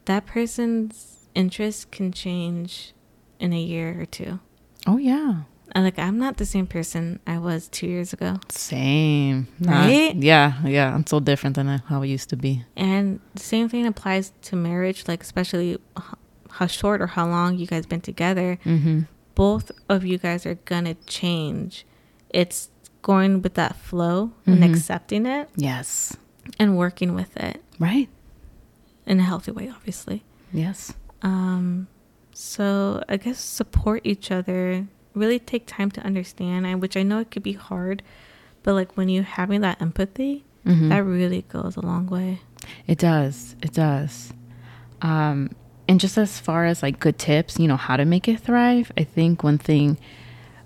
That 0.06 0.26
person's 0.26 1.28
interest 1.34 1.92
can 1.92 2.12
change 2.12 2.94
in 3.40 3.52
a 3.54 3.60
year 3.60 4.00
or 4.00 4.06
two. 4.06 4.40
oh 4.88 4.98
yeah. 4.98 5.42
And 5.74 5.84
like 5.84 6.00
I'm 6.00 6.18
not 6.18 6.38
the 6.38 6.46
same 6.46 6.68
person 6.68 7.20
I 7.28 7.38
was 7.38 7.68
two 7.68 7.88
years 7.88 8.14
ago. 8.14 8.40
Same. 8.50 9.48
Right? 9.60 10.16
yeah, 10.16 10.62
yeah. 10.64 10.94
I'm 10.94 11.06
so 11.06 11.20
different 11.20 11.56
than 11.58 11.68
how 11.90 12.02
I 12.02 12.06
used 12.06 12.30
to 12.30 12.38
be. 12.38 12.64
And 12.78 13.20
the 13.34 13.42
same 13.42 13.68
thing 13.68 13.86
applies 13.86 14.32
to 14.44 14.56
marriage, 14.56 15.06
like 15.08 15.22
especially 15.24 15.78
how 16.52 16.68
short 16.68 17.02
or 17.02 17.08
how 17.08 17.28
long 17.28 17.58
you 17.58 17.68
guys 17.68 17.86
been 17.86 18.00
together. 18.02 18.58
Mm-hmm. 18.64 19.02
Both 19.34 19.72
of 19.90 20.06
you 20.06 20.18
guys 20.18 20.46
are 20.46 20.56
gonna 20.64 20.94
change. 21.08 21.86
It's 22.30 22.70
going 23.02 23.42
with 23.42 23.56
that 23.56 23.76
flow 23.76 24.32
and 24.46 24.60
Mhm. 24.64 24.70
accepting 24.72 25.26
it 25.26 25.50
Yes. 25.58 26.16
and 26.58 26.78
working 26.78 27.14
with 27.16 27.36
it 27.38 27.62
Right. 27.80 28.08
In 29.06 29.20
a 29.20 29.24
healthy 29.24 29.52
way, 29.52 29.70
obviously. 29.70 30.24
Yes. 30.54 30.94
Um, 31.22 31.88
so 32.34 33.04
I 33.10 33.18
guess 33.18 33.40
support 33.40 34.02
each 34.04 34.32
other. 34.32 34.88
Really 35.14 35.40
take 35.40 35.66
time 35.66 35.92
to 35.92 36.02
understand, 36.02 36.66
and 36.66 36.82
which 36.82 36.98
I 36.98 37.04
know 37.04 37.20
it 37.20 37.32
could 37.32 37.44
be 37.44 37.54
hard, 37.54 38.04
but 38.64 38.74
like 38.74 38.96
when 38.98 39.08
you're 39.10 39.24
having 39.24 39.62
that 39.62 39.82
empathy, 39.82 40.44
Mhm. 40.66 40.90
that 40.90 41.04
really 41.04 41.44
goes 41.44 41.76
a 41.78 41.82
long 41.82 42.08
way. 42.08 42.42
It 42.88 42.98
does. 42.98 43.56
It 43.62 43.74
does. 43.74 44.34
Um, 45.02 45.52
and 45.88 46.00
just 46.00 46.18
as 46.18 46.40
far 46.40 46.66
as 46.66 46.82
like 46.82 47.00
good 47.00 47.18
tips, 47.20 47.60
you 47.60 47.68
know, 47.68 47.78
how 47.78 47.96
to 47.96 48.06
make 48.06 48.28
it 48.28 48.40
thrive, 48.40 48.92
I 48.98 49.04
think 49.04 49.44
one 49.44 49.58
thing 49.58 49.98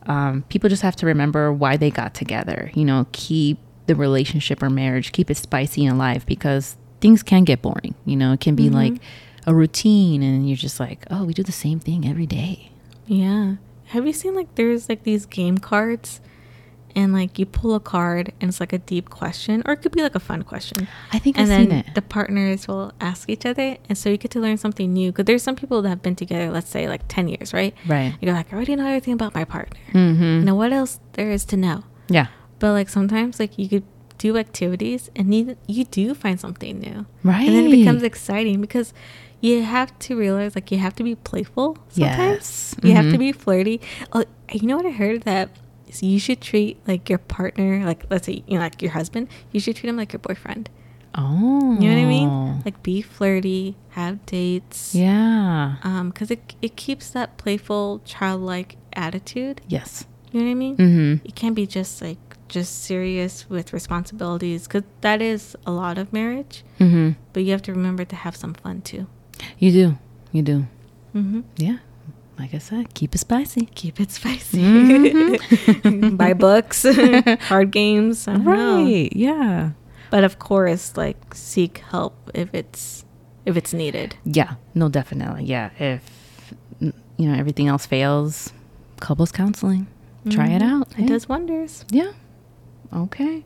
um, 0.07 0.43
people 0.49 0.69
just 0.69 0.81
have 0.81 0.95
to 0.95 1.05
remember 1.05 1.51
why 1.53 1.77
they 1.77 1.91
got 1.91 2.13
together. 2.15 2.71
You 2.73 2.85
know, 2.85 3.05
keep 3.11 3.59
the 3.85 3.95
relationship 3.95 4.63
or 4.63 4.69
marriage, 4.69 5.11
keep 5.11 5.29
it 5.29 5.35
spicy 5.37 5.85
and 5.85 5.95
alive 5.97 6.25
because 6.25 6.77
things 7.01 7.23
can 7.23 7.43
get 7.43 7.61
boring. 7.61 7.95
You 8.05 8.17
know, 8.17 8.33
it 8.33 8.39
can 8.39 8.55
be 8.55 8.69
like 8.69 8.93
a 9.45 9.53
routine 9.53 10.21
and 10.21 10.47
you're 10.47 10.57
just 10.57 10.79
like, 10.79 11.05
oh, 11.09 11.23
we 11.23 11.33
do 11.33 11.43
the 11.43 11.51
same 11.51 11.79
thing 11.79 12.07
every 12.07 12.25
day. 12.27 12.71
Yeah. 13.07 13.55
Have 13.85 14.05
you 14.05 14.13
seen 14.13 14.35
like 14.35 14.53
there's 14.55 14.87
like 14.87 15.03
these 15.03 15.25
game 15.25 15.57
cards 15.57 16.21
and 16.95 17.13
like 17.13 17.39
you 17.39 17.45
pull 17.45 17.75
a 17.75 17.79
card 17.79 18.33
and 18.39 18.49
it's 18.49 18.59
like 18.59 18.73
a 18.73 18.77
deep 18.77 19.09
question 19.09 19.63
or 19.65 19.73
it 19.73 19.77
could 19.77 19.91
be 19.91 20.01
like 20.01 20.15
a 20.15 20.19
fun 20.19 20.43
question. 20.43 20.87
I 21.11 21.19
think 21.19 21.37
and 21.37 21.43
I've 21.43 21.49
then 21.49 21.69
seen 21.69 21.79
it. 21.79 21.95
the 21.95 22.01
partners 22.01 22.67
will 22.67 22.91
ask 22.99 23.29
each 23.29 23.45
other 23.45 23.77
and 23.87 23.97
so 23.97 24.09
you 24.09 24.17
get 24.17 24.31
to 24.31 24.39
learn 24.39 24.57
something 24.57 24.91
new 24.91 25.11
because 25.11 25.25
there's 25.25 25.43
some 25.43 25.55
people 25.55 25.81
that 25.81 25.89
have 25.89 26.01
been 26.01 26.15
together 26.15 26.51
let's 26.51 26.69
say 26.69 26.87
like 26.87 27.01
10 27.07 27.27
years, 27.29 27.53
right? 27.53 27.73
right. 27.87 28.15
You're 28.21 28.33
like, 28.33 28.51
I 28.51 28.55
already 28.55 28.75
know 28.75 28.85
everything 28.85 29.13
about 29.13 29.33
my 29.33 29.45
partner. 29.45 29.79
Mm-hmm. 29.93 30.45
Now 30.45 30.55
what 30.55 30.71
else 30.73 30.99
there 31.13 31.31
is 31.31 31.45
to 31.45 31.57
know? 31.57 31.83
Yeah. 32.09 32.27
But 32.59 32.73
like 32.73 32.89
sometimes 32.89 33.39
like 33.39 33.57
you 33.57 33.69
could 33.69 33.83
do 34.19 34.37
activities 34.37 35.09
and 35.15 35.33
you, 35.33 35.57
you 35.67 35.85
do 35.85 36.13
find 36.13 36.39
something 36.39 36.77
new. 36.79 37.05
Right. 37.23 37.47
And 37.47 37.55
then 37.55 37.65
it 37.67 37.71
becomes 37.71 38.03
exciting 38.03 38.61
because 38.61 38.93
you 39.41 39.63
have 39.63 39.97
to 40.05 40.15
realize 40.15 40.53
like 40.53 40.69
you 40.71 40.77
have 40.77 40.93
to 40.95 41.03
be 41.03 41.15
playful 41.15 41.77
sometimes. 41.89 42.75
Yes. 42.75 42.75
You 42.83 42.93
have 42.93 43.05
to 43.11 43.17
Mhm. 43.17 43.25
be 43.27 43.31
flirty. 43.31 43.79
Oh, 44.13 44.23
you 44.53 44.67
know 44.67 44.75
what 44.77 44.85
I 44.85 44.91
heard 44.91 45.23
that 45.23 45.49
you 46.01 46.19
should 46.19 46.39
treat 46.41 46.77
like 46.87 47.09
your 47.09 47.17
partner 47.17 47.83
like 47.85 48.05
let's 48.11 48.25
say 48.27 48.43
you 48.45 48.55
know 48.55 48.59
like 48.67 48.81
your 48.81 48.91
husband, 48.91 49.27
you 49.51 49.59
should 49.59 49.75
treat 49.77 49.89
him 49.89 49.97
like 49.97 50.11
your 50.13 50.19
boyfriend. 50.19 50.69
Oh. 51.15 51.77
You 51.79 51.89
know 51.89 51.95
what 51.95 52.03
I 52.03 52.05
mean? 52.05 52.61
Like 52.65 52.83
be 52.83 53.01
flirty, 53.01 53.75
have 53.97 54.23
dates. 54.27 54.93
yeah. 54.93 55.77
Um 55.83 56.11
cuz 56.11 56.29
it 56.29 56.53
it 56.61 56.75
keeps 56.75 57.09
that 57.11 57.37
playful 57.37 58.01
childlike 58.05 58.75
attitude. 58.93 59.61
Yes. 59.67 60.05
You 60.31 60.41
know 60.41 60.45
what 60.45 60.51
I 60.51 60.55
mean? 60.55 60.77
Mm-hmm. 60.77 61.25
You 61.25 61.33
can't 61.33 61.55
be 61.55 61.65
just 61.65 62.01
like 62.01 62.28
just 62.49 62.83
serious 62.83 63.49
with 63.49 63.71
responsibilities 63.73 64.67
cuz 64.67 64.83
that 65.01 65.21
is 65.21 65.55
a 65.65 65.71
lot 65.71 65.97
of 65.97 66.11
marriage, 66.11 66.63
Mm-hmm. 66.79 67.11
but 67.33 67.43
you 67.43 67.51
have 67.51 67.61
to 67.63 67.71
remember 67.73 68.03
to 68.05 68.15
have 68.15 68.35
some 68.35 68.53
fun 68.53 68.81
too. 68.81 69.05
You 69.57 69.71
do. 69.71 69.97
You 70.31 70.41
do. 70.43 70.65
Mhm. 71.15 71.43
Yeah. 71.57 71.77
Like 72.37 72.53
I 72.53 72.59
said, 72.59 72.93
keep 72.93 73.13
it 73.15 73.19
spicy. 73.19 73.65
Keep 73.75 73.99
it 73.99 74.11
spicy. 74.11 74.61
Mhm. 74.61 76.17
Buy 76.21 76.33
books, 76.33 76.85
card 77.47 77.71
games. 77.71 78.27
I 78.27 78.33
don't 78.33 78.45
know. 78.45 78.83
Right. 78.85 79.11
Yeah. 79.15 79.71
But 80.09 80.23
of 80.23 80.39
course, 80.39 80.95
like 80.97 81.35
seek 81.35 81.83
help 81.91 82.13
if 82.33 82.49
it's 82.53 83.05
if 83.45 83.55
it's 83.57 83.73
needed. 83.73 84.15
Yeah. 84.25 84.55
No, 84.73 84.89
definitely. 84.89 85.45
Yeah. 85.45 85.69
If 85.79 86.03
you 86.79 87.27
know 87.27 87.35
everything 87.37 87.67
else 87.67 87.85
fails, 87.85 88.53
couples 88.99 89.31
counseling. 89.31 89.87
Try 90.29 90.47
it 90.47 90.61
Mhm. 90.61 90.71
out. 90.71 90.87
It 90.91 90.97
hey? 91.03 91.07
does 91.07 91.27
wonders. 91.29 91.85
Yeah. 91.91 92.11
Okay. 92.93 93.43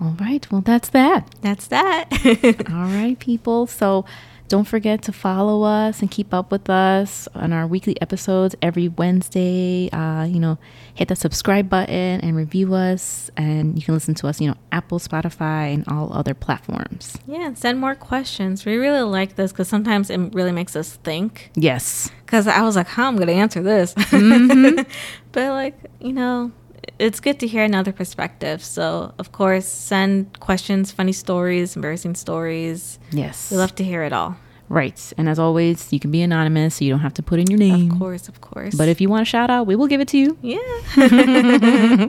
All 0.00 0.14
right. 0.20 0.46
Well, 0.52 0.60
that's 0.60 0.90
that. 0.90 1.34
That's 1.40 1.68
that. 1.68 2.08
All 2.70 2.84
right, 2.84 3.18
people. 3.18 3.66
So 3.66 4.04
don't 4.48 4.64
forget 4.68 5.02
to 5.02 5.12
follow 5.12 5.62
us 5.62 6.00
and 6.02 6.10
keep 6.10 6.32
up 6.34 6.52
with 6.52 6.68
us 6.70 7.26
on 7.34 7.52
our 7.52 7.66
weekly 7.66 8.00
episodes 8.02 8.54
every 8.60 8.88
Wednesday. 8.88 9.88
Uh, 9.90 10.24
you 10.24 10.38
know, 10.38 10.58
hit 10.94 11.08
the 11.08 11.16
subscribe 11.16 11.70
button 11.70 12.20
and 12.20 12.36
review 12.36 12.74
us. 12.74 13.30
And 13.38 13.74
you 13.76 13.82
can 13.82 13.94
listen 13.94 14.14
to 14.16 14.28
us, 14.28 14.38
you 14.40 14.48
know, 14.48 14.56
Apple, 14.70 14.98
Spotify, 14.98 15.72
and 15.74 15.82
all 15.88 16.12
other 16.12 16.34
platforms. 16.34 17.16
yeah, 17.26 17.54
send 17.54 17.80
more 17.80 17.94
questions. 17.94 18.66
We 18.66 18.76
really 18.76 19.00
like 19.02 19.36
this 19.36 19.50
because 19.50 19.66
sometimes 19.68 20.10
it 20.10 20.18
really 20.34 20.52
makes 20.52 20.76
us 20.76 20.96
think. 21.02 21.50
Yes. 21.54 22.10
Because 22.26 22.46
I 22.46 22.60
was 22.60 22.76
like, 22.76 22.86
how 22.86 23.08
am 23.08 23.14
I 23.14 23.18
going 23.18 23.28
to 23.28 23.34
answer 23.34 23.62
this? 23.62 23.94
Mhm. 23.94 24.86
but 25.32 25.50
like, 25.52 25.74
you 26.00 26.12
know, 26.12 26.52
it's 26.98 27.20
good 27.20 27.38
to 27.40 27.46
hear 27.46 27.64
another 27.64 27.92
perspective. 27.92 28.62
So 28.62 29.12
of 29.18 29.32
course, 29.32 29.66
send 29.66 30.38
questions, 30.40 30.92
funny 30.92 31.12
stories, 31.12 31.76
embarrassing 31.76 32.14
stories. 32.14 32.98
Yes. 33.12 33.50
We 33.50 33.56
love 33.56 33.74
to 33.76 33.84
hear 33.84 34.02
it 34.02 34.12
all. 34.12 34.36
Right. 34.68 35.12
And 35.16 35.28
as 35.28 35.38
always, 35.38 35.92
you 35.92 36.00
can 36.00 36.10
be 36.10 36.22
anonymous, 36.22 36.76
so 36.76 36.84
you 36.84 36.90
don't 36.90 37.00
have 37.00 37.14
to 37.14 37.22
put 37.22 37.38
in 37.38 37.46
your 37.48 37.58
name. 37.58 37.92
Of 37.92 37.98
course, 37.98 38.28
of 38.28 38.40
course. 38.40 38.74
But 38.74 38.88
if 38.88 39.00
you 39.00 39.08
want 39.08 39.22
a 39.22 39.24
shout 39.24 39.48
out, 39.48 39.66
we 39.66 39.76
will 39.76 39.86
give 39.86 40.00
it 40.00 40.08
to 40.08 40.18
you. 40.18 40.36
yeah. 40.42 42.08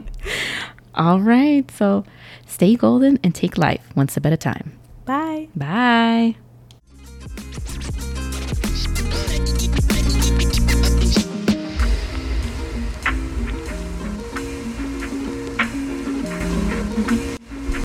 All 0.94 1.20
right. 1.20 1.70
So 1.70 2.04
stay 2.46 2.74
golden 2.74 3.20
and 3.22 3.34
take 3.34 3.56
life 3.56 3.82
one 3.94 4.08
step 4.08 4.26
at 4.26 4.32
a 4.32 4.36
time. 4.36 4.72
Bye. 5.04 5.48
Bye. 5.54 6.34
Mhm. 16.98 17.27